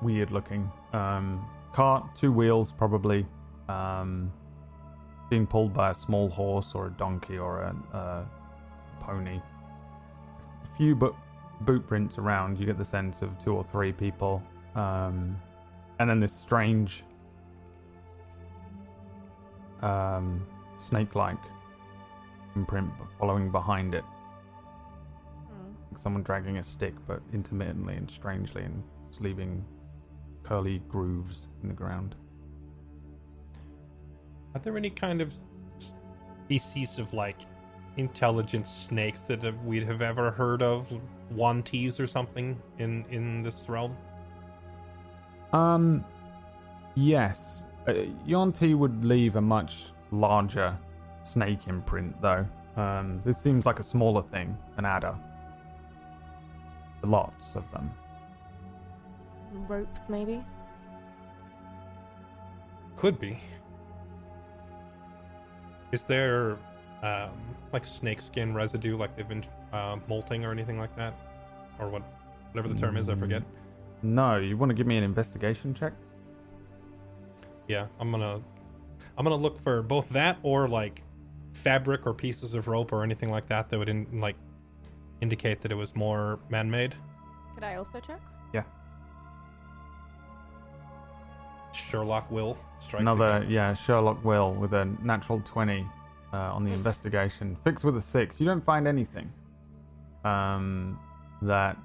[0.03, 0.71] weird looking.
[0.93, 1.43] Um,
[1.73, 3.25] cart, two wheels, probably.
[3.71, 4.31] Um,
[5.31, 8.27] being pulled by a small horse or a donkey or a, a
[9.01, 9.41] pony.
[10.65, 11.15] A few boot
[11.63, 12.59] boot prints around.
[12.61, 14.43] You get the sense of two or three people.
[14.75, 15.37] Um,
[15.99, 17.03] and then this strange
[19.83, 20.47] um,
[20.81, 21.39] snake-like
[22.57, 24.05] imprint following behind it
[26.01, 29.65] someone dragging a stick, but intermittently and strangely, and it's leaving
[30.43, 32.15] curly grooves in the ground.
[34.55, 35.33] Are there any kind of
[36.45, 37.37] species of like
[37.97, 40.91] intelligent snakes that we'd have ever heard of,
[41.33, 43.97] wanties or something in in this realm?
[45.53, 46.05] Um,
[46.95, 47.95] yes, uh,
[48.25, 50.77] Yuan-ti would leave a much larger
[51.25, 52.47] snake imprint, though.
[52.77, 55.15] Um, this seems like a smaller thing, an adder.
[57.03, 57.91] Lots of them.
[59.69, 60.43] Ropes, maybe?
[62.97, 63.39] Could be.
[65.93, 66.57] Is there
[67.03, 67.31] um,
[67.73, 71.15] like snakeskin residue, like they've been uh, molting or anything like that,
[71.79, 72.03] or what,
[72.53, 73.43] whatever the term is, I forget.
[74.03, 75.93] No, you want to give me an investigation check?
[77.69, 78.41] Yeah, I'm gonna,
[79.17, 81.03] I'm gonna look for both that or like
[81.53, 84.37] fabric or pieces of rope or anything like that that would in, like
[85.21, 86.95] indicate that it was more man-made.
[87.55, 88.21] Could I also check?
[88.53, 88.63] Yeah.
[91.75, 95.87] Sherlock will strike Another, yeah, Sherlock Will with a natural 20
[96.33, 97.57] uh, on the investigation.
[97.65, 98.41] Fixed with a 6.
[98.41, 99.31] You don't find anything
[100.25, 100.99] um,
[101.43, 101.77] that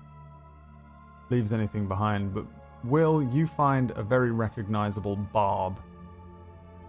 [1.29, 2.45] leaves anything behind, but
[2.83, 5.79] Will, you find a very recognizable barb.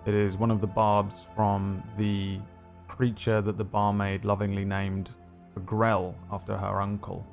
[0.06, 2.38] It is one of the barbs from the
[2.86, 5.10] creature that the barmaid lovingly named
[5.64, 7.26] Grell after her uncle,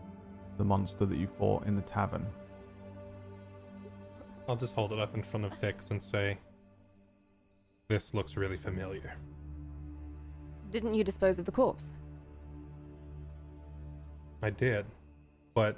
[0.57, 2.25] the monster that you fought in the tavern.
[4.49, 6.39] I'll just hold it up in front of Fix and say,
[7.89, 9.13] "This looks really familiar."
[10.71, 11.85] Didn't you dispose of the corpse?
[14.41, 14.87] I did,
[15.53, 15.77] but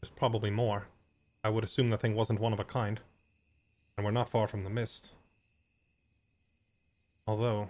[0.00, 0.88] there's probably more.
[1.44, 3.00] I would assume the thing wasn't one of a kind,
[3.96, 5.12] and we're not far from the mist.
[7.28, 7.68] Although,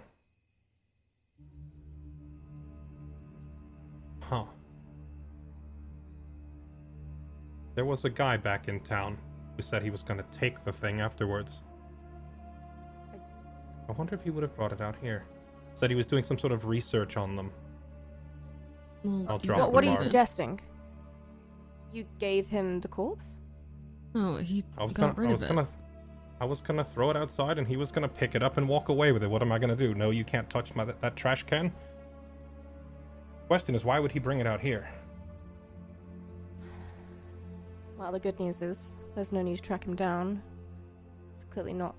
[4.21, 4.45] huh?
[7.75, 9.17] There was a guy back in town
[9.57, 11.59] who said he was going to take the thing afterwards.
[13.89, 15.23] I wonder if he would have brought it out here.
[15.75, 17.51] Said he was doing some sort of research on them.
[19.03, 20.61] Well, I'll you drop What, what are you rid suggesting?
[21.91, 23.25] You gave him the corpse?
[24.13, 25.53] No, he I was got gonna, rid I was of it.
[25.55, 25.67] gonna,
[26.41, 28.89] I was gonna throw it outside, and he was gonna pick it up and walk
[28.89, 29.29] away with it.
[29.29, 29.93] What am I gonna do?
[29.93, 31.71] No, you can't touch my that, that trash can.
[33.47, 34.87] Question is, why would he bring it out here?
[37.97, 40.41] Well, the good news is there's no need to track him down.
[41.33, 41.95] It's clearly not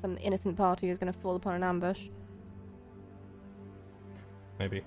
[0.00, 2.06] some innocent party who's to fall upon an ambush.
[4.58, 4.82] Maybe.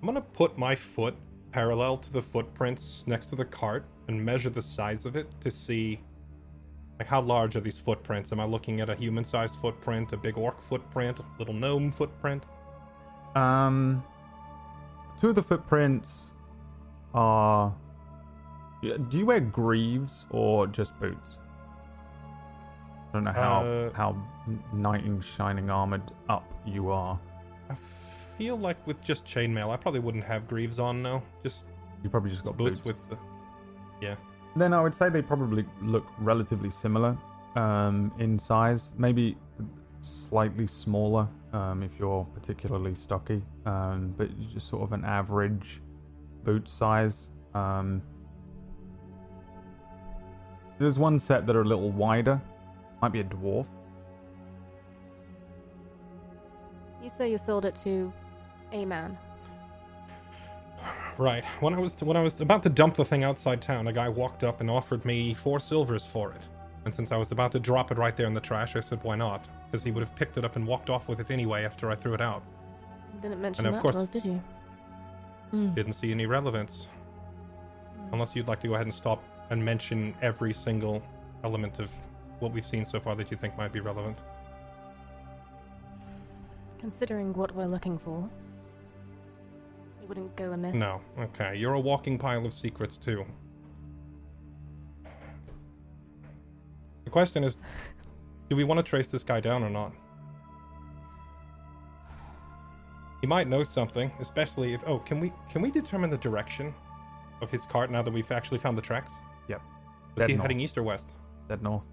[0.00, 1.14] I'm gonna put my foot
[1.52, 5.50] parallel to the footprints next to the cart and measure the size of it to
[5.50, 5.98] see,
[6.98, 8.32] like, how large are these footprints?
[8.32, 12.42] Am I looking at a human-sized footprint, a big orc footprint, a little gnome footprint?
[13.34, 14.02] Um,
[15.20, 16.30] two of the footprints
[17.14, 17.72] are.
[18.82, 21.38] Do you wear greaves or just boots?
[23.10, 24.16] I don't know how Uh, how
[24.72, 27.18] knight in shining armored up you are.
[27.70, 27.74] I
[28.38, 31.02] feel like with just chainmail, I probably wouldn't have greaves on.
[31.02, 31.64] No, just
[32.02, 32.98] You probably just got boots boots.
[32.98, 33.16] with the.
[34.00, 34.14] Yeah.
[34.56, 37.16] Then I would say they probably look relatively similar
[37.56, 38.90] um, in size.
[38.96, 39.36] Maybe
[40.00, 45.80] slightly smaller um, if you're particularly stocky, um, but just sort of an average
[46.42, 47.28] boot size.
[47.54, 48.00] Um,
[50.78, 52.40] there's one set that are a little wider.
[53.02, 53.66] Might be a dwarf.
[57.02, 58.10] You say you sold it to
[58.72, 59.18] a man.
[61.18, 61.44] Right.
[61.60, 64.08] When I was when I was about to dump the thing outside town, a guy
[64.08, 66.40] walked up and offered me four silvers for it.
[66.84, 69.02] And since I was about to drop it right there in the trash, I said,
[69.02, 71.64] "Why not?" Because he would have picked it up and walked off with it anyway
[71.64, 72.42] after I threw it out.
[73.22, 74.40] Didn't mention And of that course- to us, did you?
[75.50, 75.70] Hmm.
[75.74, 76.86] Didn't see any relevance.
[78.12, 81.02] Unless you'd like to go ahead and stop and mention every single
[81.44, 81.90] element of
[82.40, 84.16] what we've seen so far that you think might be relevant.
[86.78, 88.45] Considering what we're looking for, it
[90.08, 90.74] wouldn't go amiss.
[90.74, 91.00] No.
[91.18, 91.56] Okay.
[91.56, 93.24] You're a walking pile of secrets too.
[97.04, 97.58] The question is,
[98.48, 99.92] do we want to trace this guy down or not?
[103.20, 106.74] He might know something, especially if oh, can we can we determine the direction
[107.40, 109.16] of his cart now that we've actually found the tracks?
[109.48, 109.60] Yep.
[110.14, 110.42] Was Dead he north.
[110.42, 111.10] heading east or west?
[111.48, 111.86] Dead north.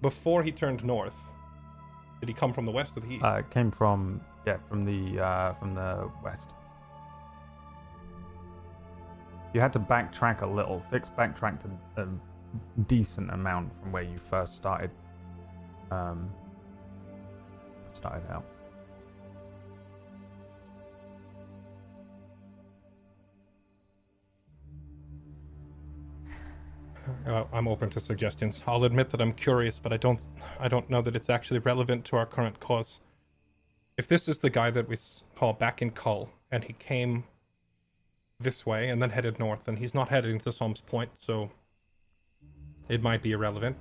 [0.00, 1.16] Before he turned north,
[2.20, 3.24] did he come from the west or the east?
[3.24, 6.50] Uh, it came from yeah from the uh, from the west.
[9.52, 10.80] You had to backtrack a little.
[10.90, 11.64] Fix backtracked
[11.96, 12.08] a, a
[12.88, 14.90] decent amount from where you first started.
[15.90, 16.30] Um,
[17.92, 18.44] started out.
[27.26, 28.62] Uh, I'm open to suggestions.
[28.66, 30.20] I'll admit that I'm curious, but I don't
[30.58, 33.00] I don't know that it's actually relevant to our current cause.
[33.98, 37.24] If this is the guy that we saw back in Cull, and he came
[38.42, 41.50] this way and then headed north, and he's not heading to Som's Point, so
[42.88, 43.76] it might be irrelevant.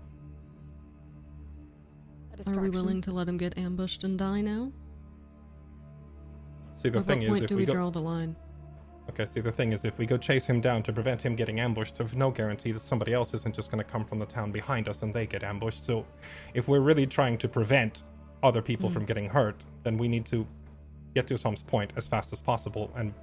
[2.47, 4.71] Are we willing to let him get ambushed and die now?
[6.75, 8.35] See, the At thing what is, point if do we we go, draw the line?
[9.09, 11.59] okay, see, the thing is, if we go chase him down to prevent him getting
[11.59, 14.51] ambushed, there's no guarantee that somebody else isn't just going to come from the town
[14.51, 15.85] behind us and they get ambushed.
[15.85, 16.05] So,
[16.53, 18.01] if we're really trying to prevent
[18.41, 18.93] other people Mm.
[18.93, 20.47] from getting hurt, then we need to
[21.13, 23.13] get to Som's Point as fast as possible and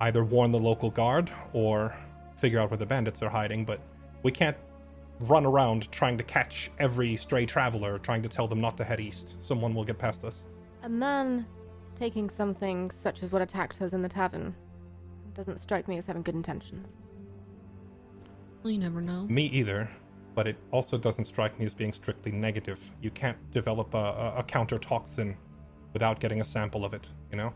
[0.00, 1.94] either warn the local guard or
[2.36, 3.64] figure out where the bandits are hiding.
[3.64, 3.80] But
[4.22, 4.56] we can't
[5.20, 9.00] run around trying to catch every stray traveler, trying to tell them not to head
[9.00, 9.42] east.
[9.42, 10.44] Someone will get past us.
[10.82, 11.46] A man
[11.98, 14.54] taking something such as what attacked us in the tavern
[15.34, 16.92] doesn't strike me as having good intentions.
[18.62, 19.26] Well, you never know.
[19.28, 19.88] Me either,
[20.34, 22.78] but it also doesn't strike me as being strictly negative.
[23.00, 25.36] You can't develop a, a, a counter toxin
[25.92, 27.52] without getting a sample of it, you know?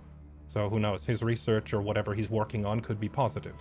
[0.53, 1.05] So who knows?
[1.05, 3.55] His research or whatever he's working on could be positive.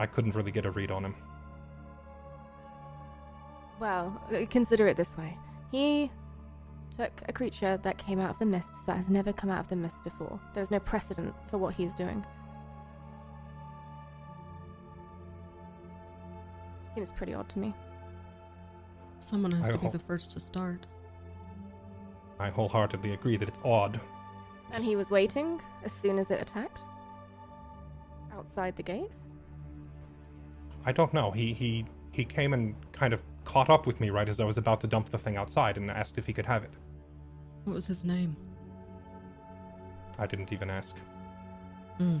[0.00, 1.14] I couldn't really get a read on him.
[3.78, 5.36] Well, uh, consider it this way.
[5.70, 6.10] He
[6.96, 9.68] took a creature that came out of the mists that has never come out of
[9.68, 10.40] the mists before.
[10.54, 12.24] There's no precedent for what he's doing.
[16.94, 17.74] Seems pretty odd to me.
[19.20, 20.86] Someone has I to be hope- the first to start.
[22.40, 24.00] I wholeheartedly agree that it's odd,
[24.74, 26.78] And he was waiting as soon as it attacked?
[28.34, 29.14] Outside the gates?
[30.84, 31.30] I don't know.
[31.30, 34.58] He he he came and kind of caught up with me right as I was
[34.58, 36.70] about to dump the thing outside and asked if he could have it.
[37.64, 38.34] What was his name?
[40.18, 40.96] I didn't even ask.
[41.98, 42.18] Hmm.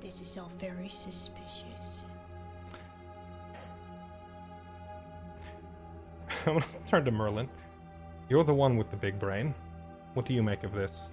[0.00, 2.04] This is all very suspicious.
[6.46, 7.48] I'm gonna turn to Merlin.
[8.28, 9.54] You're the one with the big brain.
[10.14, 11.10] What do you make of this?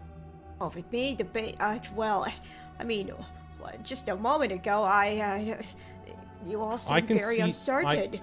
[0.60, 2.28] Oh, with me, the ba- uh, well,
[2.80, 3.12] I mean,
[3.84, 5.18] just a moment ago, I,
[5.52, 5.62] uh,
[6.50, 8.20] you all I seem very see- I- uncertain.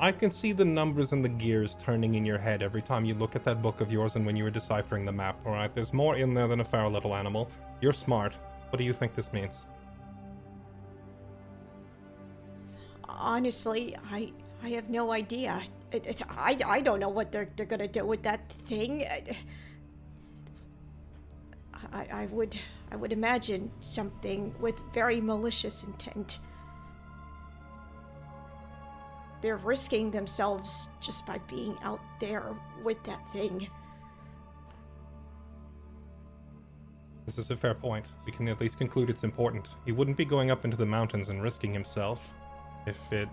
[0.00, 3.14] I can see the numbers and the gears turning in your head every time you
[3.14, 5.72] look at that book of yours and when you were deciphering the map, alright?
[5.72, 7.48] There's more in there than a feral little animal.
[7.80, 8.32] You're smart.
[8.70, 9.64] What do you think this means?
[13.08, 14.32] Honestly, I,
[14.64, 15.60] I have no idea.
[15.90, 19.04] It, it, I, I don't know what they're, they're gonna do with that thing.
[21.92, 22.58] I, I would,
[22.90, 26.38] I would imagine something with very malicious intent.
[29.42, 33.66] They're risking themselves just by being out there with that thing.
[37.26, 38.08] This is a fair point.
[38.24, 39.68] We can at least conclude it's important.
[39.84, 42.30] He wouldn't be going up into the mountains and risking himself
[42.86, 43.28] if it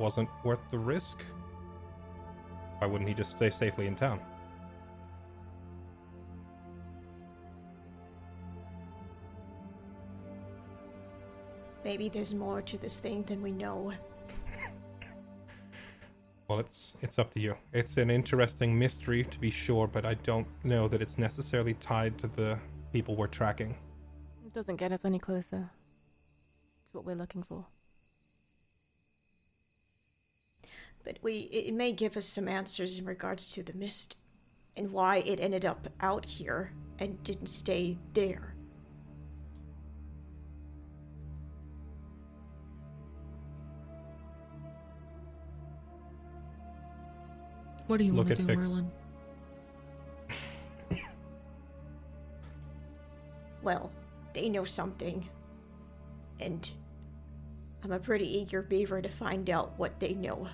[0.00, 1.22] wasn't worth the risk.
[2.78, 4.18] Why wouldn't he just stay safely in town?
[11.84, 13.92] Maybe there's more to this thing than we know.
[16.48, 17.54] Well, it's it's up to you.
[17.72, 22.18] It's an interesting mystery to be sure, but I don't know that it's necessarily tied
[22.18, 22.58] to the
[22.92, 23.74] people we're tracking.
[24.44, 27.66] It doesn't get us any closer to what we're looking for.
[31.04, 34.16] But we it may give us some answers in regards to the mist
[34.76, 38.54] and why it ended up out here and didn't stay there.
[47.86, 48.56] What do you Look want to do, Vic.
[48.56, 48.90] Merlin?
[53.62, 53.90] Well,
[54.32, 55.28] they know something.
[56.38, 56.70] And
[57.82, 60.48] I'm a pretty eager beaver to find out what they know.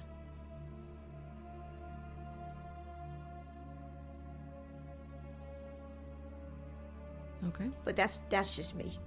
[7.48, 7.70] Okay.
[7.84, 8.98] But that's that's just me.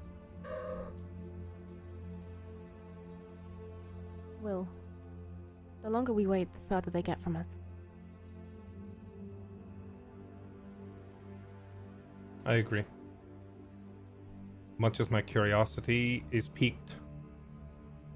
[4.42, 4.68] Will,
[5.84, 7.48] the longer we wait, the further they get from us.
[12.46, 12.84] I agree.
[14.78, 16.96] Much as my curiosity is piqued,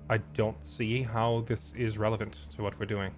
[0.10, 3.12] I don't see how this is relevant to what we're doing.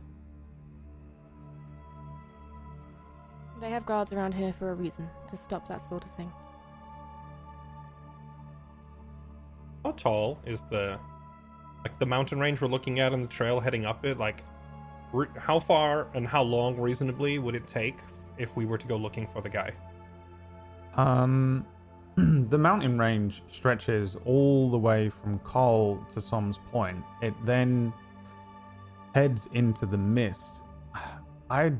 [3.61, 6.31] They have guards around here for a reason to stop that sort of thing.
[9.97, 10.97] Tall is the
[11.83, 14.17] like the mountain range we're looking at on the trail heading up it?
[14.17, 14.43] Like,
[15.37, 17.95] how far and how long reasonably would it take
[18.37, 19.71] if we were to go looking for the guy?
[20.95, 21.65] Um,
[22.15, 27.03] the mountain range stretches all the way from Cole to Som's Point.
[27.21, 27.93] It then
[29.13, 30.63] heads into the mist.
[31.49, 31.73] I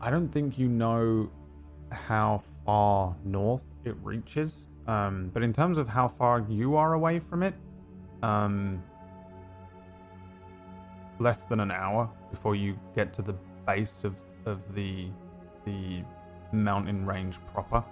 [0.00, 1.28] I don't think you know
[1.90, 4.66] how far north it reaches.
[4.86, 7.54] Um, but in terms of how far you are away from it,
[8.22, 8.82] um,
[11.18, 13.34] less than an hour before you get to the
[13.66, 14.14] base of,
[14.44, 15.06] of the
[15.64, 16.02] the
[16.52, 17.82] mountain range proper.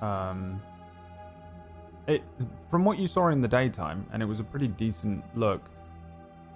[0.00, 0.60] Um,
[2.06, 2.22] it
[2.70, 5.60] from what you saw in the daytime, and it was a pretty decent look.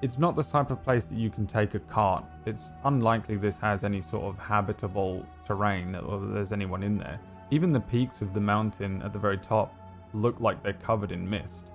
[0.02, 2.24] It's not the type of place that you can take a cart.
[2.46, 7.20] It's unlikely this has any sort of habitable terrain or there's anyone in there.
[7.50, 9.74] Even the peaks of the mountain at the very top
[10.12, 11.66] look like they're covered in mist.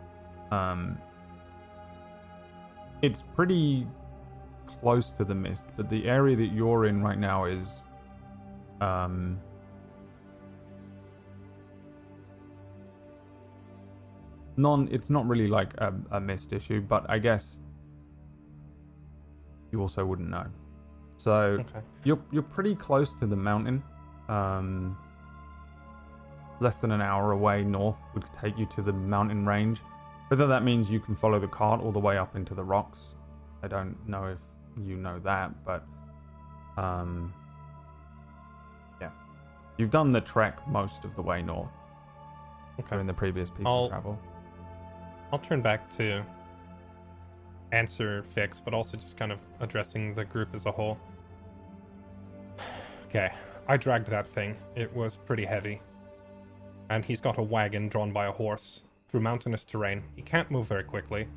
[0.52, 0.98] Um,
[3.02, 3.86] it's pretty
[4.66, 7.84] close to the mist, but the area that you're in right now is
[8.82, 9.40] um
[14.58, 17.60] non it's not really like a, a mist issue, but I guess
[19.72, 20.46] you also wouldn't know.
[21.18, 21.80] So Okay.
[22.04, 23.84] you're you're pretty close to the mountain.
[24.30, 24.98] Um
[26.60, 29.80] less than an hour away north would take you to the mountain range.
[30.30, 33.16] Whether that means you can follow the cart all the way up into the rocks,
[33.64, 34.40] I don't know if
[34.78, 35.84] you know that, but
[36.78, 37.34] um,
[39.00, 39.10] yeah,
[39.78, 41.72] you've done the trek most of the way north
[42.80, 43.00] Okay.
[43.00, 44.20] in the previous piece I'll- of travel.
[45.32, 46.24] I'll turn back to
[47.72, 50.98] answer Fix, but also just kind of addressing the group as a whole.
[53.10, 53.32] Okay.
[53.68, 54.56] I dragged that thing.
[54.76, 55.80] It was pretty heavy.
[56.90, 60.04] And he's got a wagon drawn by a horse through mountainous terrain.
[60.16, 61.28] He can't move very quickly.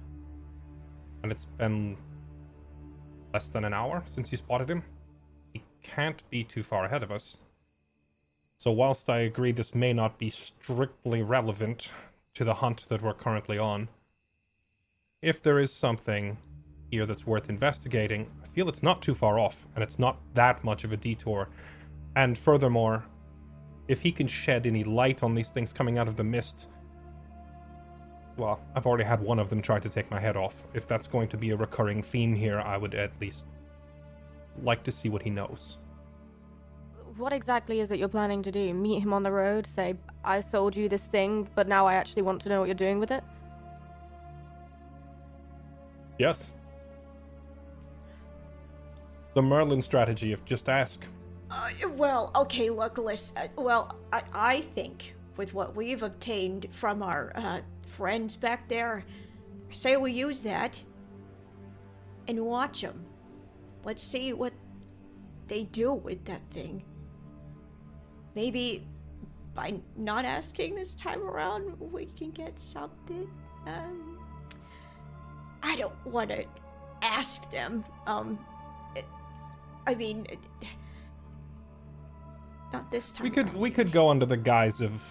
[1.22, 1.96] And it's been
[3.32, 4.82] less than an hour since you spotted him.
[5.52, 7.38] He can't be too far ahead of us.
[8.58, 11.90] So, whilst I agree this may not be strictly relevant
[12.34, 13.88] to the hunt that we're currently on,
[15.22, 16.36] if there is something
[16.90, 20.64] here that's worth investigating, I feel it's not too far off, and it's not that
[20.64, 21.48] much of a detour.
[22.16, 23.04] And furthermore,
[23.88, 26.66] if he can shed any light on these things coming out of the mist,
[28.36, 30.54] well, I've already had one of them try to take my head off.
[30.74, 33.46] If that's going to be a recurring theme here, I would at least
[34.62, 35.78] like to see what he knows.
[37.16, 38.72] What exactly is it you're planning to do?
[38.72, 42.22] Meet him on the road, say, I sold you this thing, but now I actually
[42.22, 43.24] want to know what you're doing with it?
[46.18, 46.52] Yes.
[49.34, 51.04] The Merlin strategy of just ask.
[51.50, 53.44] Uh, well, okay, look, Alyssa.
[53.44, 57.60] Uh, well, I, I think with what we've obtained from our uh,
[57.96, 59.04] friends back there,
[59.72, 60.82] say we use that
[62.26, 63.04] and watch them.
[63.84, 64.52] Let's see what
[65.46, 66.82] they do with that thing.
[68.34, 68.82] Maybe
[69.54, 73.28] by not asking this time around, we can get something.
[73.66, 74.18] Um,
[75.62, 76.44] I don't want to
[77.02, 77.84] ask them.
[78.06, 78.38] Um,
[79.86, 80.26] I mean,
[82.72, 83.24] not this time.
[83.24, 83.56] We could around.
[83.56, 85.02] we could go under the guise of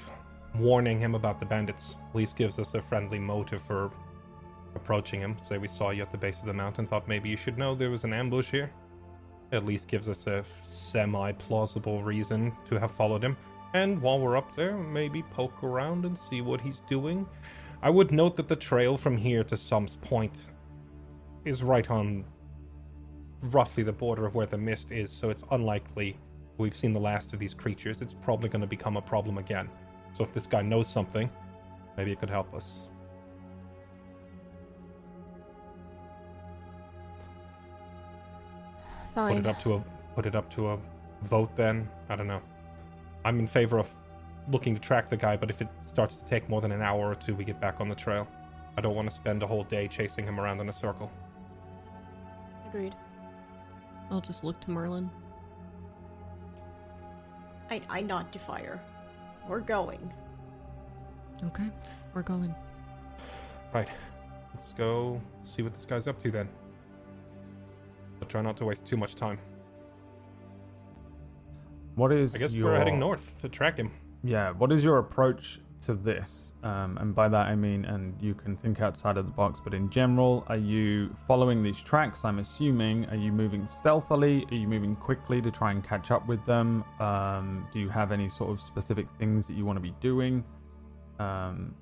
[0.55, 1.95] warning him about the bandits.
[2.09, 3.91] At least gives us a friendly motive for
[4.75, 5.35] approaching him.
[5.39, 7.75] Say we saw you at the base of the mountain, thought maybe you should know
[7.75, 8.71] there was an ambush here.
[9.51, 13.37] At least gives us a semi plausible reason to have followed him.
[13.73, 17.27] And while we're up there, maybe poke around and see what he's doing.
[17.81, 20.33] I would note that the trail from here to Som's Point
[21.45, 22.25] is right on
[23.41, 26.17] roughly the border of where the mist is, so it's unlikely
[26.57, 28.01] we've seen the last of these creatures.
[28.01, 29.69] It's probably going to become a problem again.
[30.13, 31.29] So if this guy knows something,
[31.95, 32.83] maybe it could help us.
[39.13, 39.35] Fine.
[39.35, 39.83] Put it up to a
[40.15, 40.77] put it up to a
[41.23, 41.87] vote then.
[42.09, 42.41] I don't know.
[43.25, 43.89] I'm in favor of
[44.49, 47.11] looking to track the guy, but if it starts to take more than an hour
[47.11, 48.27] or two, we get back on the trail.
[48.77, 51.11] I don't want to spend a whole day chasing him around in a circle.
[52.69, 52.93] Agreed.
[54.11, 55.09] I'll just look to Merlin.
[57.69, 58.79] I, I nod to fire.
[59.47, 60.11] We're going.
[61.45, 61.69] Okay,
[62.13, 62.53] we're going.
[63.73, 63.87] Right.
[64.55, 66.49] Let's go see what this guy's up to then.
[68.19, 69.37] But try not to waste too much time.
[71.95, 73.91] What is I guess your, we're heading north to track him.
[74.23, 76.53] Yeah, what is your approach to this?
[76.63, 79.73] Um, and by that I mean, and you can think outside of the box, but
[79.73, 82.25] in general, are you following these tracks?
[82.25, 83.05] I'm assuming.
[83.07, 84.45] Are you moving stealthily?
[84.51, 86.83] Are you moving quickly to try and catch up with them?
[86.99, 90.43] Um, do you have any sort of specific things that you want to be doing?
[91.19, 91.73] Um,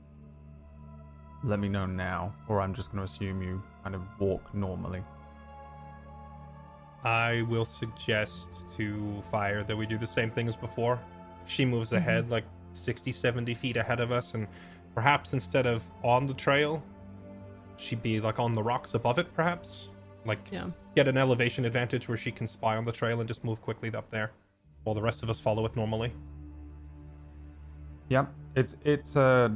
[1.44, 5.04] let me know now, or I'm just going to assume you kind of walk normally.
[7.04, 11.00] I will suggest to Fire that we do the same thing as before.
[11.46, 12.46] She moves ahead like
[12.76, 14.48] 60, 70 feet ahead of us, and
[14.94, 16.82] perhaps instead of on the trail,
[17.78, 19.90] she'd be like on the rocks above it, perhaps?
[20.26, 20.70] Like Yeah.
[20.96, 23.94] get an elevation advantage where she can spy on the trail and just move quickly
[23.94, 24.32] up there
[24.84, 26.12] while the rest of us follow it normally.
[28.10, 29.50] Yep, it's it's uh,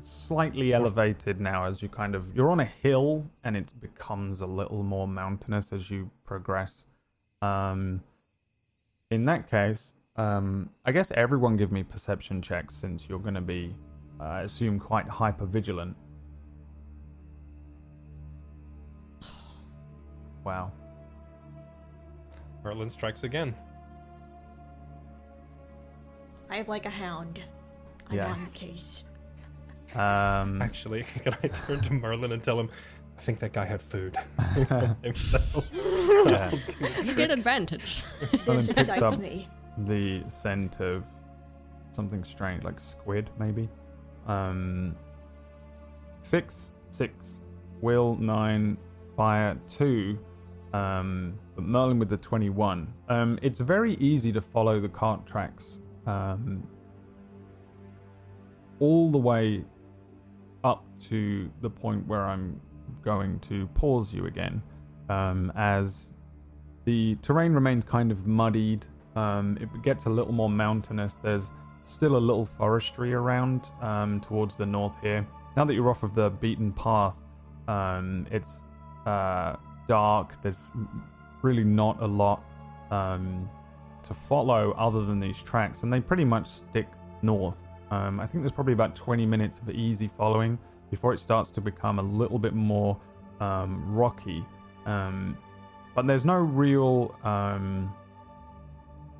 [0.00, 4.46] slightly elevated now as you kind of you're on a hill and it becomes a
[4.46, 6.84] little more mountainous as you progress.
[7.42, 8.00] Um,
[9.10, 13.40] in that case, um, I guess everyone give me perception checks since you're going to
[13.40, 13.72] be,
[14.20, 15.96] uh, I assume, quite hyper vigilant.
[20.44, 20.72] Wow.
[22.64, 23.54] Merlin strikes again.
[26.50, 27.38] I am like a hound.
[28.10, 28.32] I'm Yeah.
[28.32, 29.02] on the case.
[29.94, 32.68] Um, Actually, can I turn to Merlin and tell him,
[33.16, 34.16] I think that guy had food.
[35.02, 35.66] Himself.
[36.26, 36.50] yeah.
[37.02, 38.02] You get advantage.
[38.46, 39.46] This excites up me.
[39.86, 41.04] The scent of
[41.92, 43.68] something strange, like squid, maybe.
[44.26, 44.94] Um,
[46.22, 47.40] Fix six,
[47.80, 48.76] Will nine,
[49.16, 50.18] Fire two,
[50.72, 52.86] um, but Merlin with the twenty-one.
[53.08, 56.62] Um, it's very easy to follow the cart tracks, um,
[58.78, 59.64] all the way
[60.62, 62.60] up to the point where I'm
[63.02, 64.60] going to pause you again,
[65.08, 66.12] um, as
[66.84, 68.84] the terrain remains kind of muddied.
[69.18, 71.16] Um, it gets a little more mountainous.
[71.16, 71.50] There's
[71.82, 75.26] still a little forestry around um, towards the north here.
[75.56, 77.16] Now that you're off of the beaten path,
[77.66, 78.60] um, it's
[79.06, 79.56] uh,
[79.88, 80.40] dark.
[80.42, 80.70] There's
[81.42, 82.44] really not a lot
[82.92, 83.48] um,
[84.04, 86.86] to follow other than these tracks, and they pretty much stick
[87.22, 87.58] north.
[87.90, 90.58] Um, I think there's probably about 20 minutes of easy following
[90.90, 92.96] before it starts to become a little bit more
[93.40, 94.44] um, rocky.
[94.84, 97.16] But there's no real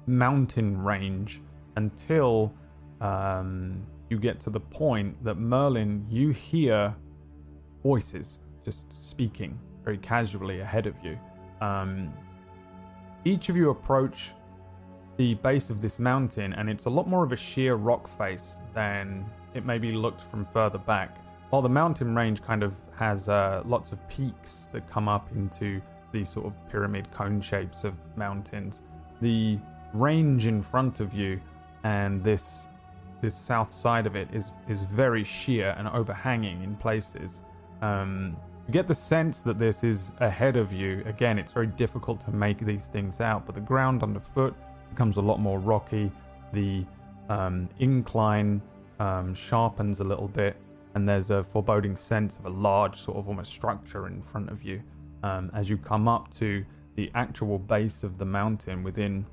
[0.09, 1.41] mountain range
[1.77, 2.53] until
[3.01, 6.95] um, you get to the point that Merlin, you hear
[7.83, 11.19] voices just speaking very casually ahead of you.
[11.61, 12.13] Um,
[13.25, 14.33] each of you approach
[15.17, 18.61] the base of this mountain, and it's a lot more of a sheer rock face
[18.75, 19.25] than
[19.55, 21.17] it maybe looked from further back.
[21.51, 25.81] While the mountain range kind of has uh, lots of peaks that come up into
[26.13, 28.83] these sort of pyramid cone shapes of mountains,
[29.21, 29.59] the
[29.93, 31.41] range in front of you
[31.85, 32.67] and this
[33.21, 37.43] this south side of it is is very sheer and overhanging in places.
[37.83, 38.37] Um,
[38.67, 41.03] you get the sense that this is ahead of you.
[41.07, 44.55] Again, it's very difficult to make these things out, but the ground underfoot
[44.91, 46.13] becomes a lot more rocky.
[46.53, 46.85] The
[47.29, 48.61] um, incline
[49.01, 50.57] um, sharpens a little bit,
[50.95, 54.63] and there's a foreboding sense of a large, sort of almost structure in front of
[54.63, 54.83] you
[55.23, 56.65] um, as you come up to
[56.97, 59.25] the actual base of the mountain within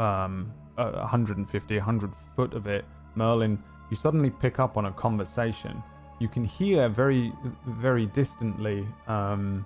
[0.00, 2.84] um, 150, 100 foot of it.
[3.14, 5.82] Merlin, you suddenly pick up on a conversation.
[6.18, 7.32] You can hear very,
[7.66, 9.64] very distantly um,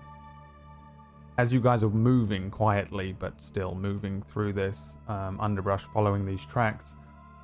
[1.38, 6.44] as you guys are moving quietly, but still moving through this um, underbrush, following these
[6.46, 6.96] tracks.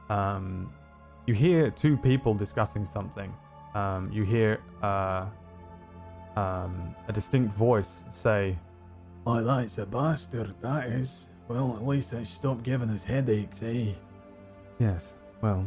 [0.09, 0.73] Um,
[1.27, 3.33] you hear two people discussing something.
[3.75, 5.27] Um, you hear uh,
[6.37, 8.57] um, a distinct voice say,
[9.25, 11.30] Why, that's a bastard, that is.
[11.51, 13.87] Well, at least it stopped giving us headaches, eh?
[14.79, 15.67] Yes, well,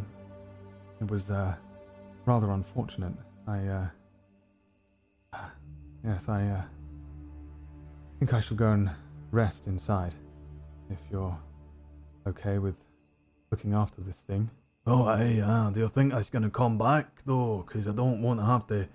[1.01, 1.53] it was uh,
[2.25, 3.11] rather unfortunate.
[3.45, 3.87] I, uh.
[6.05, 6.61] Yes, I, uh.
[8.17, 8.91] think I shall go and
[9.31, 10.13] rest inside.
[10.89, 11.37] If you're
[12.27, 12.77] okay with
[13.51, 14.49] looking after this thing.
[14.87, 17.61] Oh, aye, uh, do you think that's gonna come back, though?
[17.67, 18.87] 'Cause I don't want to have to.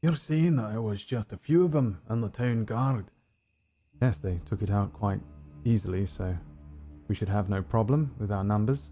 [0.00, 3.10] You're saying that it was just a few of them in the town guard.
[4.00, 5.20] Yes, they took it out quite
[5.64, 6.36] easily, so
[7.08, 8.90] we should have no problem with our numbers.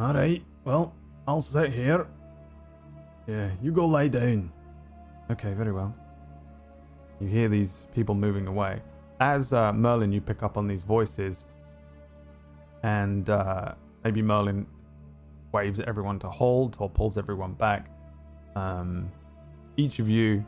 [0.00, 0.94] Alright, well,
[1.26, 2.06] I'll sit here.
[3.26, 4.50] Yeah, you go lie down.
[5.30, 5.94] Okay, very well.
[7.20, 8.80] You hear these people moving away.
[9.20, 11.44] As uh, Merlin, you pick up on these voices,
[12.82, 13.72] and uh,
[14.04, 14.66] maybe Merlin
[15.52, 17.90] waves everyone to hold or pulls everyone back.
[18.54, 19.08] Um,
[19.76, 20.44] each of you,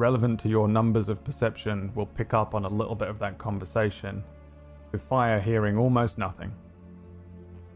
[0.00, 3.36] relevant to your numbers of perception, will pick up on a little bit of that
[3.38, 4.24] conversation,
[4.90, 6.50] with Fire hearing almost nothing.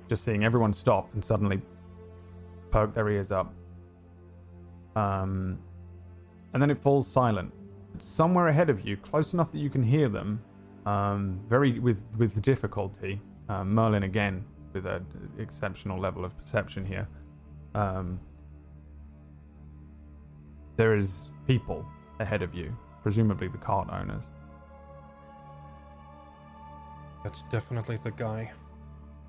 [0.09, 1.60] Just seeing everyone stop and suddenly
[2.70, 3.52] poke their ears up.
[4.96, 5.59] Um,
[6.52, 7.52] and then it falls silent.
[7.98, 10.40] Somewhere ahead of you, close enough that you can hear them,
[10.86, 13.20] um, very with with difficulty.
[13.48, 14.42] Uh, Merlin again
[14.72, 15.06] with an
[15.38, 17.06] exceptional level of perception here.
[17.74, 18.18] Um,
[20.76, 21.84] there is people
[22.20, 22.72] ahead of you,
[23.02, 24.24] presumably the cart owners.
[27.22, 28.50] That's definitely the guy.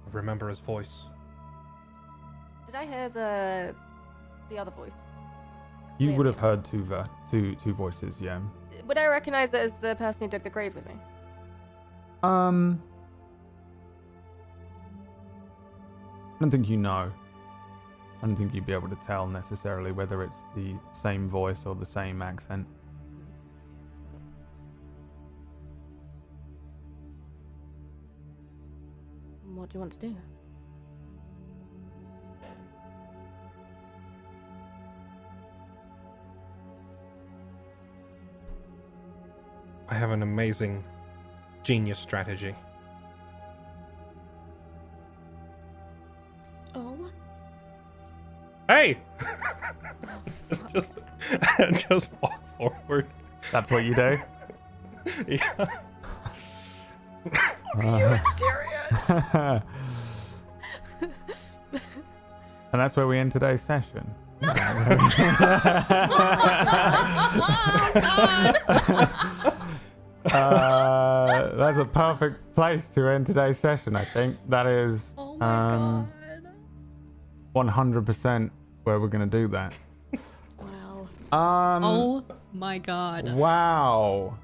[0.07, 1.05] I remember his voice.
[2.65, 3.75] Did I hear the
[4.49, 4.91] the other voice?
[5.97, 6.17] You Clearly.
[6.17, 8.39] would have heard two ver- two two voices, yeah.
[8.85, 10.93] Would I recognize it as the person who dug the grave with me?
[12.21, 12.81] Um,
[16.35, 17.11] I don't think you know.
[18.25, 21.75] I don't think you'd be able to tell necessarily whether it's the same voice or
[21.75, 22.65] the same accent.
[29.53, 30.15] What do you want to do?
[39.87, 40.83] I have an amazing
[41.61, 42.55] genius strategy.
[48.67, 48.97] Hey!
[50.73, 50.91] just,
[51.89, 53.07] just walk forward.
[53.51, 54.17] That's what you do.
[55.27, 55.67] Yeah.
[57.75, 59.61] Are you serious?
[62.75, 64.05] And that's where we end today's session.
[64.43, 64.49] uh,
[71.55, 74.35] that's a perfect place to end today's session, I think.
[74.49, 76.14] That is Oh my um, god.
[77.55, 78.51] 100%
[78.83, 79.73] where we're going to do that.
[80.59, 81.07] wow.
[81.31, 83.33] Um, Oh my god.
[83.33, 84.37] Wow.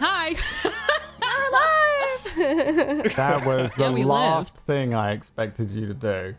[0.00, 0.34] Hi.
[2.36, 4.66] That was the Yeah, last lived.
[4.66, 6.34] thing I expected you to do.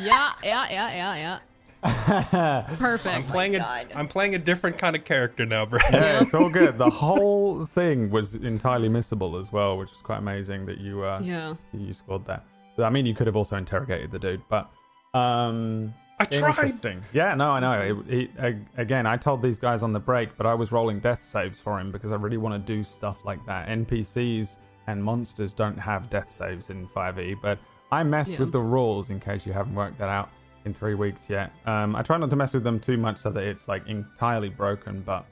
[0.00, 1.38] yeah, yeah, yeah, yeah, yeah.
[2.76, 3.14] Perfect.
[3.16, 3.86] I'm playing a God.
[3.94, 5.92] am playing a different kind of character now, Brad.
[5.92, 6.76] yeah, it's all good.
[6.76, 11.20] The whole thing was entirely missable as well, which is quite amazing that you uh,
[11.22, 11.54] Yeah.
[11.72, 12.44] you scored that.
[12.82, 14.68] I mean, you could have also interrogated the dude, but
[15.18, 16.48] um, I tried.
[16.48, 17.02] interesting.
[17.12, 18.02] Yeah, no, I know.
[18.08, 21.20] It, it, again, I told these guys on the break, but I was rolling death
[21.20, 23.68] saves for him because I really want to do stuff like that.
[23.68, 24.56] NPCs
[24.88, 27.58] and monsters don't have death saves in 5e, but
[27.92, 28.40] I mess Yeah.
[28.40, 30.30] with the rules in case you haven't worked that out
[30.64, 31.52] in three weeks yet.
[31.66, 34.48] Um, I try not to mess with them too much so that it's like entirely
[34.48, 35.24] broken, but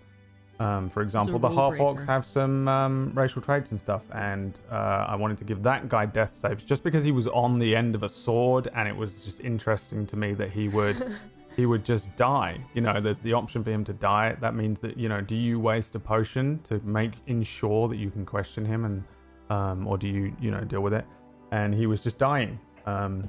[0.58, 5.06] um, for example, the half orcs have some um, racial traits and stuff, and uh,
[5.08, 7.94] I wanted to give that guy death saves just because he was on the end
[7.94, 11.14] of a sword, and it was just interesting to me that he would
[11.56, 12.58] he would just die.
[12.72, 14.36] You know, there's the option for him to die.
[14.40, 18.10] That means that you know, do you waste a potion to make ensure that you
[18.10, 19.04] can question him, and
[19.50, 21.04] um, or do you you know deal with it?
[21.50, 23.28] And he was just dying, um,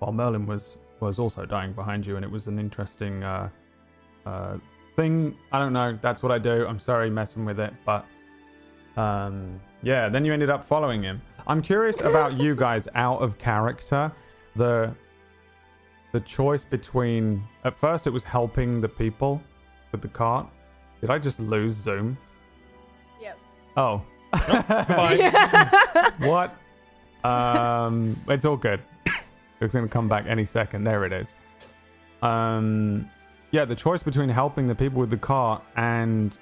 [0.00, 3.22] while Merlin was was also dying behind you, and it was an interesting.
[3.24, 3.48] Uh,
[4.26, 4.56] uh,
[4.96, 5.36] thing.
[5.50, 5.98] I don't know.
[6.00, 6.66] That's what I do.
[6.66, 8.04] I'm sorry messing with it, but
[8.96, 10.08] um, yeah.
[10.08, 11.20] Then you ended up following him.
[11.46, 14.12] I'm curious about you guys out of character.
[14.56, 14.94] The
[16.12, 19.42] the choice between at first it was helping the people
[19.92, 20.46] with the cart.
[21.00, 22.16] Did I just lose Zoom?
[23.20, 23.38] Yep.
[23.76, 24.02] Oh,
[24.36, 25.18] Fine.
[26.18, 26.54] what?
[27.24, 28.80] Um, it's all good.
[29.60, 30.84] It's gonna come back any second.
[30.84, 31.34] There it is.
[32.22, 33.10] Um,
[33.52, 36.36] yeah, the choice between helping the people with the car and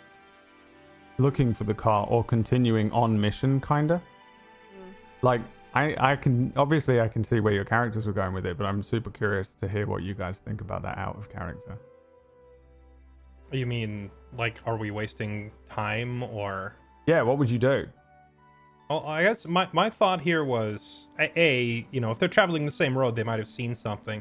[1.19, 3.98] looking for the car or continuing on mission, kinda.
[3.98, 4.90] Hmm.
[5.21, 5.40] Like,
[5.74, 8.64] I, I can obviously I can see where your characters were going with it, but
[8.64, 11.79] I'm super curious to hear what you guys think about that out of character.
[13.53, 16.74] You mean like are we wasting time or
[17.06, 17.87] Yeah, what would you do?
[18.89, 22.64] Well, I guess my, my thought here was a, a, you know, if they're traveling
[22.64, 24.21] the same road, they might have seen something.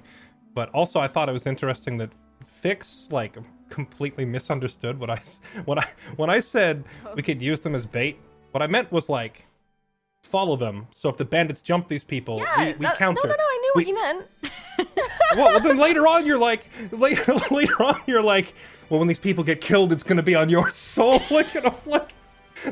[0.53, 2.11] But also, I thought it was interesting that
[2.45, 3.37] Fix like
[3.69, 5.85] completely misunderstood what I s- when I
[6.17, 6.83] when I said
[7.15, 8.19] we could use them as bait.
[8.51, 9.45] What I meant was like
[10.23, 10.87] follow them.
[10.91, 13.21] So if the bandits jump these people, Yeah, we, we that- counter.
[13.23, 13.43] No, no, no.
[13.43, 14.27] I knew We- what you meant.
[15.35, 18.53] well, well, then later on, you're like, later, later on, you're like,
[18.89, 21.21] well, when these people get killed, it's gonna be on your soul.
[21.31, 22.09] like, you know, like,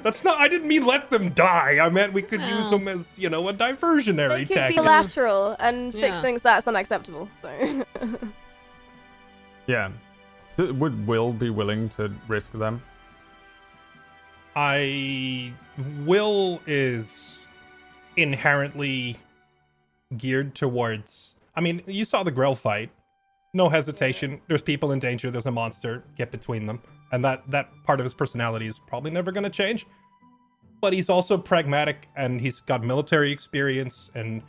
[0.03, 0.39] that's not.
[0.39, 1.79] I didn't mean let them die.
[1.81, 4.83] I meant we could use them as, you know, a diversionary They could be tactic.
[4.83, 6.21] lateral and fix Yeah.
[6.21, 7.29] things that's unacceptable.
[7.41, 7.85] So
[9.67, 9.91] Yeah,
[10.57, 12.81] would Will be willing to risk them?
[14.55, 15.53] I
[16.05, 17.47] Will is
[18.15, 19.17] inherently
[20.17, 21.35] geared towards.
[21.55, 22.89] I mean, you saw the Grell fight.
[23.53, 24.41] No hesitation.
[24.47, 25.29] There's people in danger.
[25.29, 26.03] There's a monster.
[26.15, 26.81] Get between them,
[27.11, 29.85] and that that part of his personality is probably never going to change.
[30.79, 34.43] But he's also pragmatic, and he's got military experience and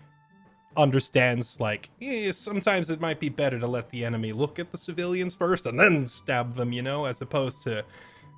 [0.77, 4.79] understands like eh, sometimes it might be better to let the enemy look at the
[4.79, 6.73] civilians first and then stab them.
[6.73, 7.85] You know, as opposed to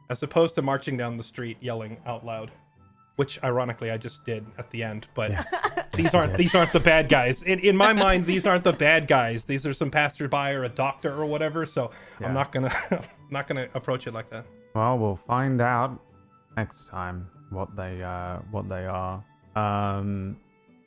[0.09, 2.51] as opposed to marching down the street yelling out loud
[3.17, 5.31] which ironically I just did at the end but
[5.95, 9.07] these aren't these aren't the bad guys in, in my mind these aren't the bad
[9.07, 12.29] guys these are some passerby or a doctor or whatever so Yeah.
[12.29, 13.01] I'm not gonna I'm
[13.31, 16.01] not gonna approach it like that Well, we'll find out
[16.57, 19.23] next time what they uh, what they are.
[19.55, 20.39] Um,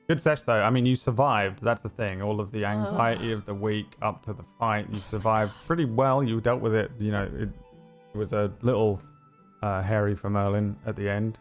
[0.08, 0.62] good sesh though.
[0.62, 1.62] I mean, you survived.
[1.62, 2.22] That's the thing.
[2.22, 6.24] All of the anxiety of the week up to the fight, you survived pretty well.
[6.24, 6.92] You dealt with it.
[7.00, 7.50] You know, it,
[8.14, 9.02] it was a little
[9.62, 11.40] uh, hairy for Merlin at the end.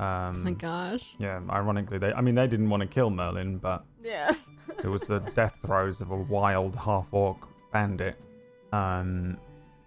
[0.00, 1.14] Um, Oh my gosh.
[1.18, 2.12] yeah, ironically, they.
[2.12, 4.32] I mean, they didn't want to kill Merlin, but yeah.
[4.82, 7.36] it was the death throes of a wild half orc
[7.72, 8.16] bandit.
[8.72, 9.36] Um,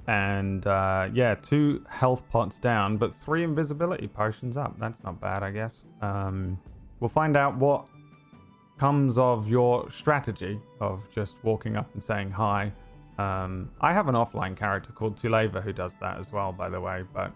[0.07, 4.79] and uh, yeah, two health pots down, but three invisibility potions up.
[4.79, 5.85] That's not bad, I guess.
[6.01, 6.59] Um,
[6.99, 7.85] we'll find out what
[8.77, 12.73] comes of your strategy of just walking up and saying hi.
[13.17, 16.81] Um, I have an offline character called Tuleva who does that as well, by the
[16.81, 17.31] way, but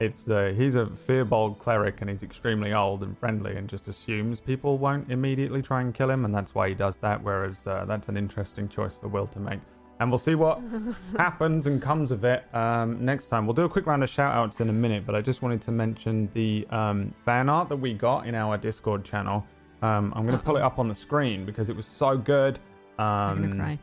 [0.00, 4.40] it's the he's a fearbold cleric and he's extremely old and friendly and just assumes
[4.40, 7.84] people won't immediately try and kill him and that's why he does that whereas uh,
[7.86, 9.60] that's an interesting choice for will to make.
[10.00, 10.60] And we'll see what
[11.16, 13.46] happens and comes of it um, next time.
[13.46, 15.62] We'll do a quick round of shout outs in a minute but i just wanted
[15.62, 19.46] to mention the um, fan art that we got in our discord channel
[19.82, 22.58] um, i'm going to pull it up on the screen because it was so good
[22.98, 23.78] um, I'm gonna cry.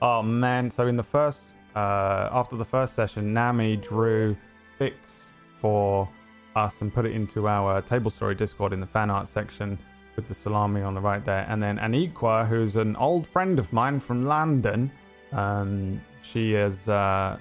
[0.00, 0.70] Oh man!
[0.70, 4.36] So in the first, uh, after the first session, Nami drew
[4.78, 6.08] Fix for
[6.54, 9.78] us and put it into our table story Discord in the fan art section
[10.16, 13.72] with the salami on the right there, and then Aniqua, who's an old friend of
[13.72, 14.90] mine from London,
[15.32, 17.38] um, she has uh,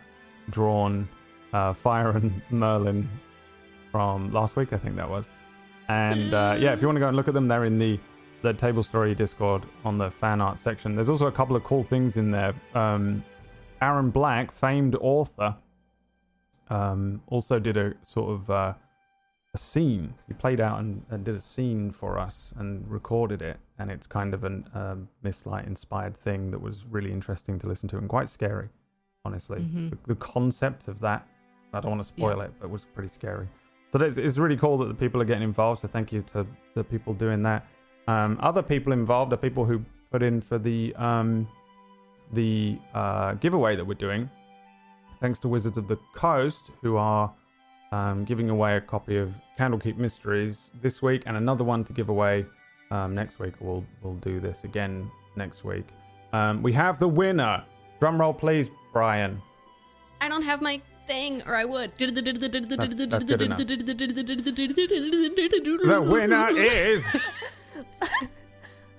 [0.49, 1.07] drawn
[1.53, 3.09] uh, Fire and Merlin
[3.91, 5.29] from last week, I think that was.
[5.91, 7.99] And uh, yeah, if you want to go and look at them, they're in the
[8.41, 11.83] the table story discord on the fan art section there's also a couple of cool
[11.83, 13.23] things in there um
[13.81, 15.55] Aaron Black, famed author,
[16.69, 18.73] um, also did a sort of uh,
[19.53, 20.13] a scene.
[20.27, 24.07] He played out and, and did a scene for us and recorded it, and it's
[24.07, 28.07] kind of an um, Mistlight inspired thing that was really interesting to listen to and
[28.07, 28.69] quite scary,
[29.25, 29.61] honestly.
[29.61, 29.89] Mhm.
[29.89, 31.27] The, the concept of that,
[31.73, 33.47] I don't want to spoil it, but it was pretty scary.
[33.91, 35.81] So it's, really cool that the people are getting involved.
[35.81, 37.67] So thank you to the people doing that.
[38.07, 41.47] Um, other people involved are people who put in for the um,
[42.33, 44.29] the uh, giveaway that we're doing.
[45.19, 47.33] Thanks to Wizards of the Coast, who are
[47.91, 52.07] um, giving away a copy of Candlekeep Mysteries this week, and another one to give
[52.07, 52.45] away
[52.91, 53.55] um, next week.
[53.59, 55.87] We'll we'll do this again next week.
[56.31, 57.65] Um, we have the winner.
[57.99, 59.41] Drum roll, please, Brian.
[60.21, 60.81] I don't have my
[61.11, 61.91] thing, or I would.
[61.97, 62.11] that's
[63.25, 63.57] good enough.
[63.57, 67.05] The winner is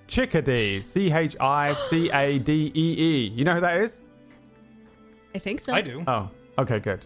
[0.07, 0.81] Chickadee.
[0.81, 3.31] C H I C A D E E.
[3.35, 4.01] You know who that is?
[5.33, 5.73] I think so.
[5.73, 6.03] I do.
[6.07, 7.01] Oh, okay, good.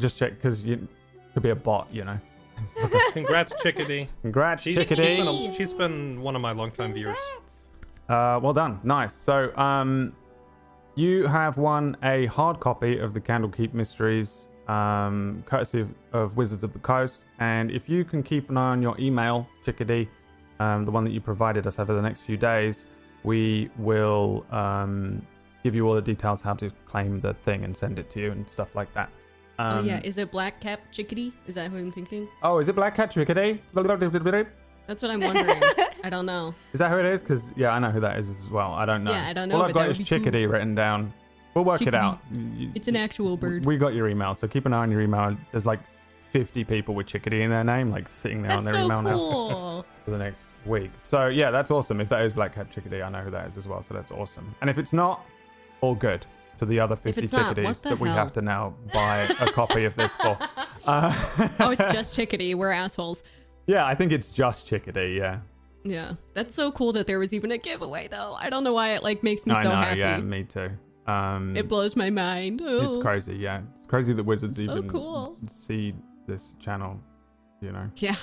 [0.00, 0.88] Just check because you
[1.32, 2.18] could be a bot, you know.
[3.12, 4.08] Congrats, Chickadee.
[4.22, 5.16] Congrats, She's, Chickadee.
[5.16, 7.16] she's been, a- she's been one of my longtime viewers.
[8.08, 8.80] Uh, well done.
[8.82, 9.14] Nice.
[9.14, 10.14] So, um,
[10.96, 16.64] you have won a hard copy of the Candlekeep Mysteries, um, courtesy of, of Wizards
[16.64, 17.26] of the Coast.
[17.38, 20.08] And if you can keep an eye on your email, Chickadee,
[20.58, 22.86] um, the one that you provided us over the next few days,
[23.24, 25.24] we will um,
[25.62, 28.32] give you all the details how to claim the thing and send it to you
[28.32, 29.10] and stuff like that.
[29.58, 31.32] Um, oh yeah, is it black cap chickadee?
[31.46, 32.28] Is that who I'm thinking?
[32.42, 33.60] Oh, is it Black Cat Chickadee?
[34.86, 35.62] That's what I'm wondering.
[36.04, 36.54] I don't know.
[36.72, 37.20] Is that who it is?
[37.22, 38.72] Because yeah, I know who that is as well.
[38.72, 39.10] I don't know.
[39.12, 39.56] Yeah, I don't know.
[39.56, 40.18] All I've but got that is would be cool.
[40.18, 41.12] Chickadee written down.
[41.54, 42.20] We'll work it out.
[42.32, 43.64] You- It's an actual bird.
[43.64, 45.36] We got your email, so keep an eye on your email.
[45.50, 45.80] There's like
[46.30, 49.02] 50 people with Chickadee in their name, like sitting there That's on their so email
[49.02, 49.86] now cool.
[50.04, 50.90] for the next week.
[51.02, 52.00] So yeah, that's awesome.
[52.00, 53.82] If that is Black Cat Chickadee, I know who that is as well.
[53.82, 54.54] So that's awesome.
[54.60, 55.24] And if it's not,
[55.80, 56.24] all good.
[56.58, 58.16] To the other 50 it's not, chickadees the that we hell?
[58.16, 60.38] have to now buy a copy of this for.
[60.88, 61.12] Uh,
[61.58, 62.54] oh, it's just chickadee.
[62.54, 63.24] We're assholes.
[63.66, 65.16] Yeah, I think it's just Chickadee.
[65.16, 65.40] Yeah,
[65.84, 68.36] Yeah, that's so cool that there was even a giveaway though.
[68.38, 69.76] I don't know why it like makes me I so know.
[69.76, 69.98] happy.
[70.00, 70.70] Yeah, me too.
[71.06, 72.60] Um, It blows my mind.
[72.64, 72.84] Oh.
[72.84, 73.60] It's crazy, yeah.
[73.78, 75.36] It's crazy that Wizards So even cool.
[75.46, 75.94] see
[76.26, 77.00] this channel,
[77.60, 77.88] you know.
[77.96, 78.16] Yeah.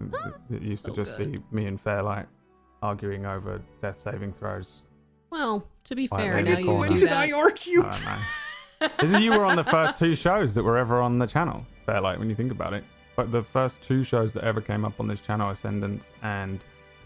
[0.00, 1.32] It, it used So to just good.
[1.32, 2.26] be me and Fairlight
[2.82, 4.82] arguing over death saving throws.
[5.30, 7.08] Well, to be fair, they now do you call do them- Did.
[7.08, 7.82] I argue?
[7.82, 8.88] I don't know.
[8.98, 11.64] This is- you were on the first two shows that were ever on the channel,
[11.86, 12.84] Fairlight, when you think about it.
[13.16, 16.62] But the first two shows that ever came up on this channel, Ascendance and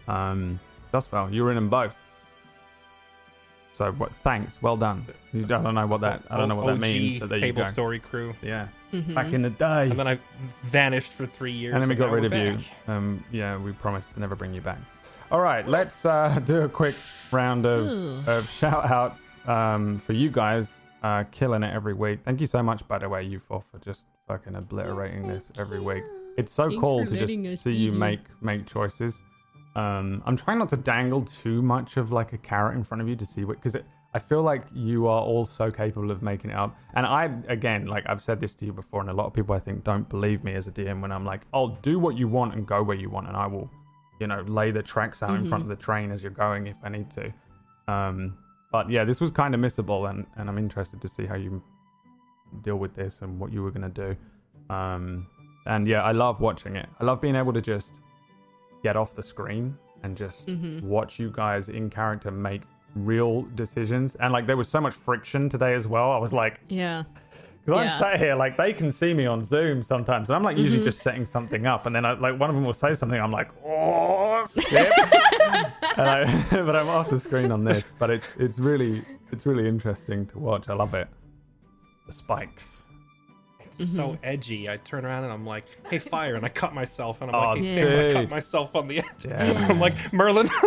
[0.09, 0.59] um,
[0.93, 1.97] Dustfell, you were in them both.
[3.73, 4.11] So what?
[4.25, 5.07] Thanks, well done.
[5.33, 6.23] You, I don't know what that.
[6.29, 7.21] I don't know what that OG means.
[7.21, 7.69] But there you Cable go.
[7.69, 8.35] Story crew.
[8.43, 9.15] Yeah, Mhm.
[9.15, 9.89] back in the day.
[9.91, 10.19] And then I
[10.63, 11.75] vanished for three years.
[11.75, 12.59] and then we got rid of we're you.
[12.89, 14.79] Um, yeah, we promised to never bring you back.
[15.31, 16.97] All right, let's uh, do a quick
[17.31, 18.29] round of, Ugh.
[18.29, 20.81] of shout outs um, for you guys.
[21.03, 22.19] Uh, killing it every week.
[22.27, 25.81] Thank you so much, by the way, you four, for just fucking obliterating this every
[25.81, 26.05] week.
[26.36, 29.23] It's so Thanks cool to just see you make make choices.
[29.75, 33.09] Um, I'm trying not to dangle too much of like a carrot in front of
[33.09, 33.76] you to see what because
[34.15, 36.76] I feel like you are all so capable of making it up.
[36.94, 39.55] And I again, like I've said this to you before, and a lot of people
[39.55, 42.28] I think don't believe me as a DM when I'm like, "I'll do what you
[42.28, 43.68] want and go where you want, and I will,
[44.20, 46.76] you know, lay the tracks out in front of the train as you're going if
[46.84, 47.33] I need to."
[47.89, 48.39] Um,
[48.70, 51.62] but yeah, this was kind of missable, and and I'm interested to see how you
[52.62, 54.17] deal with this and what you were gonna do.
[54.69, 55.27] Um,
[55.67, 56.89] and yeah, I love watching it.
[57.01, 58.03] I love being able to just
[58.83, 60.83] get off the screen and just Mhm.
[60.83, 62.62] watch you guys in character make
[62.95, 64.15] real decisions.
[64.17, 66.11] And like there was so much friction today as well.
[66.12, 67.05] I was like, Yeah.
[67.65, 67.93] because I'm Yeah.
[67.93, 71.01] sat here, like they can see me on Zoom sometimes, and I'm like usually just
[71.01, 73.51] setting something up, and then I, like one of them will say something, I'm like,
[73.65, 74.91] oh, skip.
[75.99, 77.93] I, but I'm off the screen on this.
[77.99, 80.69] But it's it's really it's really interesting to watch.
[80.69, 81.09] I love it.
[82.11, 82.87] The spikes.
[83.79, 84.69] It's so edgy.
[84.69, 87.49] I turn around and I'm like, "Hey, fire!" And I cut myself, and I'm Oh,
[87.51, 88.09] like, "Hey, Yeah.
[88.11, 89.25] I cut myself on the edge.
[89.25, 89.67] Yeah.
[89.71, 90.49] I'm like, Merlin.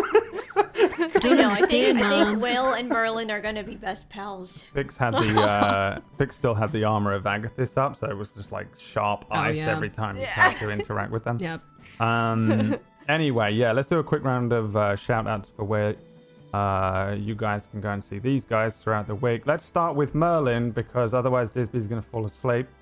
[1.20, 4.64] Don't No, I think, understand, I think Will and Merlin are gonna be best pals.
[4.74, 8.32] Fix had the uh, Fix still had the armor of Agathys up, so it was
[8.34, 9.76] just like sharp Oh, ice yeah.
[9.76, 11.38] every time you tried to interact with them.
[11.42, 11.62] Yep.
[12.00, 12.78] Um,
[13.10, 15.96] anyway, yeah, let's do a quick round of uh, shout outs for where
[16.54, 19.48] uh, you guys can go and see these guys throughout the week.
[19.48, 22.68] Let's start with Merlin because otherwise Disby's going to fall asleep.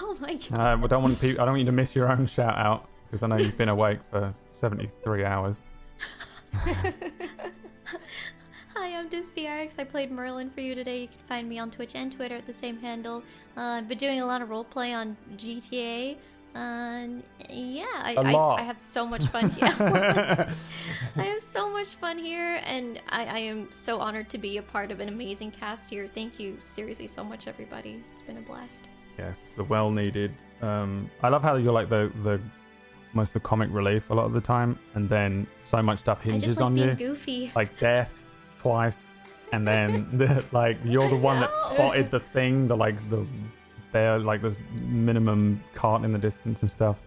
[0.00, 0.52] Oh my god.
[0.52, 2.88] Uh, we don't want pe- I don't want you to miss your own shout out
[3.06, 5.60] because I know you've been awake for 73 hours.
[6.54, 6.92] Hi,
[8.76, 9.78] I'm DisbyRx.
[9.78, 11.02] I played Merlin for you today.
[11.02, 13.22] You can find me on Twitch and Twitter at the same handle.
[13.56, 16.16] Uh, I've been doing a lot of roleplay on GTA.
[16.54, 18.60] Um, yeah, I, A I, lot.
[18.60, 19.66] I have so much fun here.
[21.16, 24.62] I have so much fun here, and I, I am so honored to be a
[24.62, 26.08] part of an amazing cast here.
[26.14, 28.02] Thank you, seriously, so much, everybody.
[28.12, 28.88] It's been a blast.
[29.18, 30.32] Yes, the well needed.
[30.62, 32.40] Um, I love how you're like the the
[33.12, 36.24] most the comic relief a lot of the time, and then so much stuff I
[36.24, 37.52] hinges just like on being you, goofy.
[37.54, 38.12] like death
[38.58, 39.12] twice,
[39.52, 43.26] and then the, like you're the one that spotted the thing, the like the
[43.94, 46.98] bear, like the minimum cart in the distance and stuff.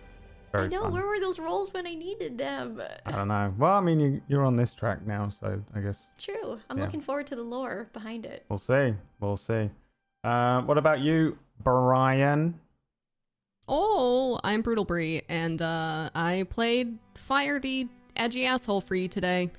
[0.53, 0.93] Very I know, fun.
[0.93, 2.82] where were those rolls when I needed them?
[3.06, 3.53] I don't know.
[3.57, 6.57] Well, I mean, you, you're on this track now, so I guess True.
[6.69, 6.85] I'm Yeah.
[6.85, 8.45] looking forward to the lore behind it.
[8.49, 8.93] we'll see.
[9.19, 9.69] We'll see.
[10.24, 12.57] Uh, what about you, Brian?
[13.67, 19.51] Oh, I'm Brutal Bree, and uh, I played Fire the Edgy Asshole for you today.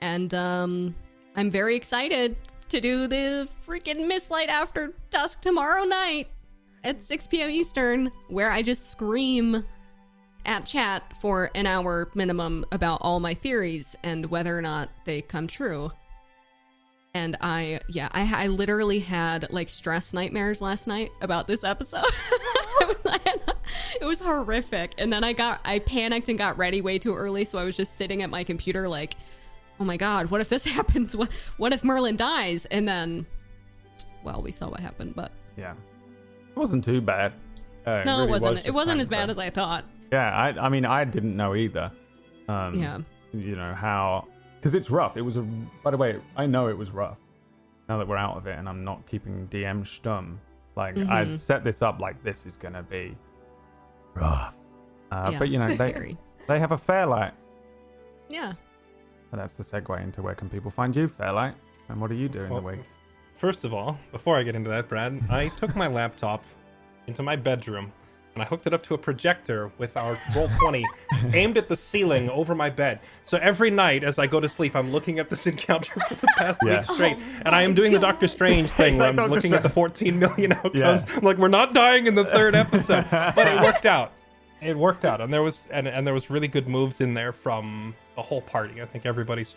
[0.00, 0.94] And um,
[1.34, 2.36] I'm very excited
[2.68, 6.28] to do the freaking Mistlight After Dusk tomorrow night
[6.86, 7.50] at 6 p.m.
[7.50, 9.64] Eastern, where I just scream
[10.44, 15.20] at chat for an hour minimum about all my theories and whether or not they
[15.20, 15.90] come true.
[17.12, 22.04] And I, yeah, I, I literally had like stress nightmares last night about this episode.
[22.80, 23.54] it, was, had-
[24.00, 24.94] it was horrific.
[24.98, 27.44] And then I got, I panicked and got ready way too early.
[27.44, 29.16] So I was just sitting at my computer like,
[29.80, 31.16] oh my God, what if this happens?
[31.16, 32.66] What, what if Merlin dies?
[32.66, 33.26] And then,
[34.22, 35.74] well, we saw what happened, but Yeah,
[36.56, 37.34] it wasn't too bad.
[37.84, 38.52] Uh, no, really it wasn't.
[38.54, 39.84] was it wasn't as of bad as I thought.
[40.10, 41.92] Yeah, I, I mean, I didn't know either.
[42.48, 42.98] Um, Yeah.
[43.32, 44.26] You know how,
[44.56, 45.16] because it's rough.
[45.16, 45.42] It was a.
[45.42, 47.18] By the way, I know it was rough.
[47.88, 50.36] Now that we're out of it, and I'm not keeping DM stum.
[50.74, 51.10] Like Mhm.
[51.10, 53.16] I'd set this up like this is gonna be
[54.14, 54.54] rough.
[55.10, 56.16] Uh, yeah, but you know, they scary.
[56.48, 57.34] they have a Fairlight,
[58.28, 58.54] Yeah.
[59.32, 61.54] and that's the segue into where can people find you, Fairlight,
[61.88, 62.80] and what are you doing Well, the week?
[63.36, 66.44] First of all, before I get into that, Brad, I took my laptop
[67.06, 67.92] into my bedroom
[68.34, 70.84] and I hooked it up to a projector with our roll 20
[71.32, 73.00] aimed at the ceiling over my bed.
[73.24, 76.26] So every night as I go to sleep, I'm looking at this encounter for the
[76.36, 76.80] past Yeah.
[76.80, 77.16] week straight.
[77.18, 79.52] Oh and I am my doing the Doctor Strange thing where like I'm Doctor looking
[79.54, 80.74] at the 14 million outcomes.
[80.74, 81.04] Yeah.
[81.16, 83.04] I'm like, we're not dying in the third episode.
[83.10, 84.12] but it worked out.
[84.62, 85.20] It worked out.
[85.20, 88.40] And there was and, and there was really good moves in there from the whole
[88.42, 88.80] party.
[88.82, 89.56] I think everybody's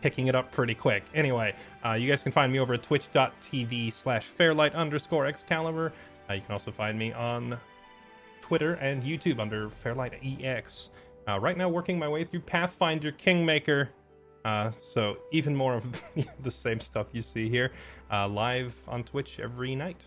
[0.00, 1.04] picking it up pretty quick.
[1.14, 5.92] Anyway, uh, you guys can find me over at twitch.tv slash fairlight underscore excalibur.
[6.30, 7.58] Uh, you can also find me on
[8.40, 10.90] Twitter and YouTube under Fairlight EX.
[11.28, 13.88] Uh, right now, working my way through Pathfinder Kingmaker.
[14.44, 16.02] Uh, so even more of
[16.42, 17.70] the same stuff you see here,
[18.12, 20.00] uh, live on Twitch every night,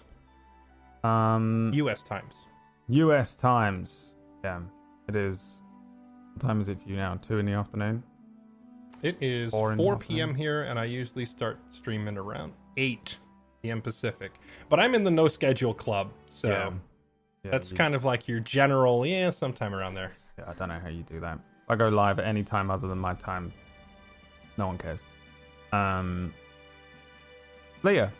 [1.04, 2.04] Um, U.S.
[2.04, 2.46] times.
[2.90, 3.36] U.S.
[3.38, 4.16] times.
[4.44, 4.60] Yeah,
[5.08, 5.62] it is.
[6.34, 7.16] What time is it for you now?
[7.16, 8.04] Two in the afternoon.
[9.02, 10.00] It is Four 4, in the afternoon.
[10.18, 10.36] p.m.
[10.36, 13.18] here, and I usually start streaming around 8
[13.62, 13.82] p.m.
[13.82, 14.32] Pacific.
[14.70, 16.72] But I'm in the no schedule club, so Yeah.
[17.44, 20.14] Yeah, that's you- kind of like your general, yeah, sometime around there.
[20.40, 21.36] Yeah, I don't know how you do that.
[21.64, 23.54] If I go live at any time other than my time,
[24.58, 25.04] no one cares.
[25.72, 26.34] Um,
[27.84, 28.12] Leah.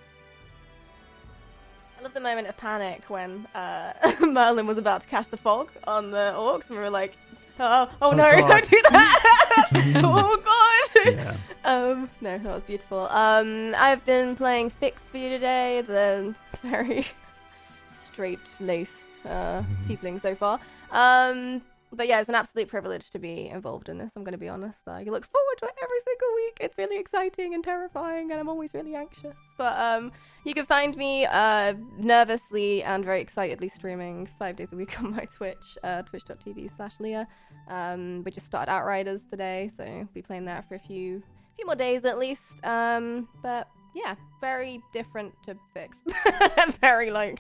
[2.00, 5.72] I love the moment of panic when uh, Merlin was about to cast the fog
[5.86, 7.18] on the orcs, and we were like,
[7.60, 8.48] "Oh, oh, no, God.
[8.48, 9.72] don't do that!
[10.04, 11.34] oh God!" Yeah.
[11.64, 13.08] Um, no, that was beautiful.
[13.10, 17.06] Um, I've been playing Fix for you today, the very
[17.90, 20.60] straight-laced uh, tiefling so far.
[20.92, 21.62] Um,
[21.96, 24.12] but yeah, it's an absolute privilege to be involved in this.
[24.16, 24.80] I'm going to be honest.
[24.88, 26.58] I look forward to it every single week.
[26.62, 29.36] It's really exciting and terrifying, and I'm always really anxious.
[29.58, 30.12] But um,
[30.46, 35.16] you can find me uh, nervously and very excitedly streaming five days a week on
[35.16, 37.28] my Twitch, uh, twitch.tv slash Leah.
[37.68, 41.24] Um, we just started Outriders today, so we'll be playing that for a few
[41.56, 42.64] few more days at least.
[42.66, 46.04] Um, but yeah, very different to Fix.
[46.82, 47.40] Very like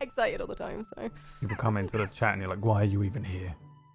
[0.00, 0.84] excited all the time.
[0.84, 1.10] So
[1.40, 3.54] People come into the chat and you're like, why are you even here?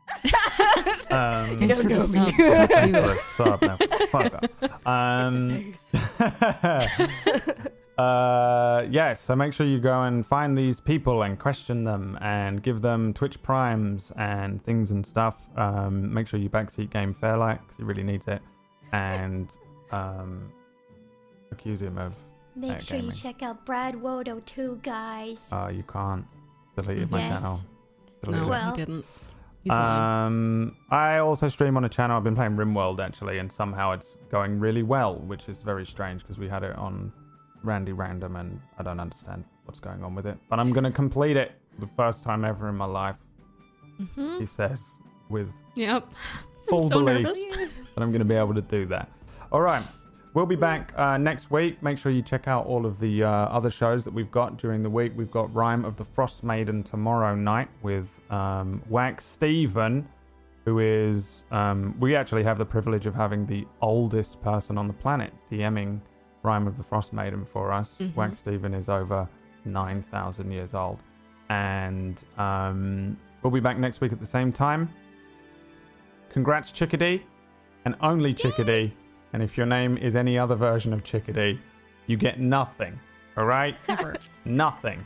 [1.11, 2.33] um, Thanks for the sub.
[2.35, 3.77] for a sub now.
[4.07, 4.87] Fuck up.
[4.87, 5.73] Um,
[7.97, 12.61] uh, yeah, so make sure you go and find these people and question them and
[12.61, 15.49] give them Twitch primes and things and stuff.
[15.57, 18.41] Um, make sure you backseat game Fairlight because he really needs it.
[18.91, 19.55] And
[19.91, 20.51] um,
[21.51, 22.15] accuse him of.
[22.55, 25.49] Make uh, sure you check out Brad Wodo too, guys.
[25.51, 26.25] Oh, you can't.
[26.77, 27.41] Deleted my Yes.
[27.41, 27.59] channel.
[28.23, 28.49] Deleted No.
[28.49, 29.05] Well- he didn't.
[29.63, 29.71] He's.
[29.71, 32.17] Um, I also stream on a channel.
[32.17, 36.21] I've been playing RimWorld actually, and somehow it's going really well, which is very strange
[36.21, 37.13] because we had it on
[37.63, 40.37] Randy Random, and I don't understand what's going on with it.
[40.49, 43.17] But I'm gonna complete it the first time ever in my life.
[44.01, 44.39] Mhm.
[44.39, 44.97] He says
[45.29, 46.11] with Yep.
[46.67, 47.43] full so belief nervous.
[47.95, 49.09] that I'm gonna be able to do that.
[49.51, 49.83] All right.
[50.33, 51.83] We'll be back uh, next week.
[51.83, 54.81] Make sure you check out all of the uh, other shows that we've got during
[54.81, 55.13] the week.
[55.15, 60.07] We've got Rime of the Frostmaiden tomorrow night with um, Wax Steven,
[60.65, 61.43] who is.
[61.51, 66.01] Um, we actually have the privilege of having the oldest person on the planet DMing
[66.41, 67.99] Rime of the Frostmaiden for us.
[67.99, 68.15] Mhm.
[68.15, 69.29] Wax Steven is over
[69.65, 71.03] 9,000 years old.
[71.49, 74.89] And um, we'll be back next week at the same time.
[76.29, 77.23] Congrats, Chickadee,
[77.85, 78.93] and only Chickadee.
[79.33, 81.59] And if your name is any other version of Chickadee,
[82.07, 82.99] you get nothing.
[83.35, 83.75] All right?
[84.45, 85.05] Nothing.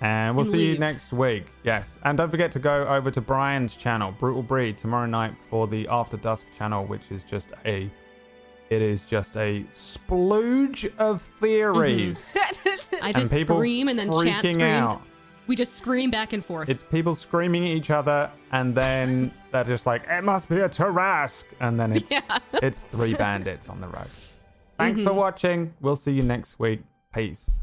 [0.00, 1.44] And we'll And see you next week.
[1.62, 1.98] Yes.
[2.04, 5.86] And don't forget to go over to Brian's channel, Brutal Breed, tomorrow night for the
[5.88, 7.90] After Dusk channel, which is just a.
[8.70, 12.34] It is just a splooge of theories.
[12.34, 12.94] Mm-hmm.
[13.02, 14.62] I just people scream and then chat screams.
[14.62, 15.02] out.
[15.50, 16.68] We just scream back and forth.
[16.68, 20.68] It's people screaming at each other, and then they're just like, "It must be a
[20.68, 22.20] Tarrasque," and then it's Yeah.
[22.62, 24.06] it's three bandits on the road.
[24.78, 25.18] Thanks for mm-hmm.
[25.18, 25.74] watching.
[25.80, 26.82] We'll see you next week.
[27.12, 27.58] Peace.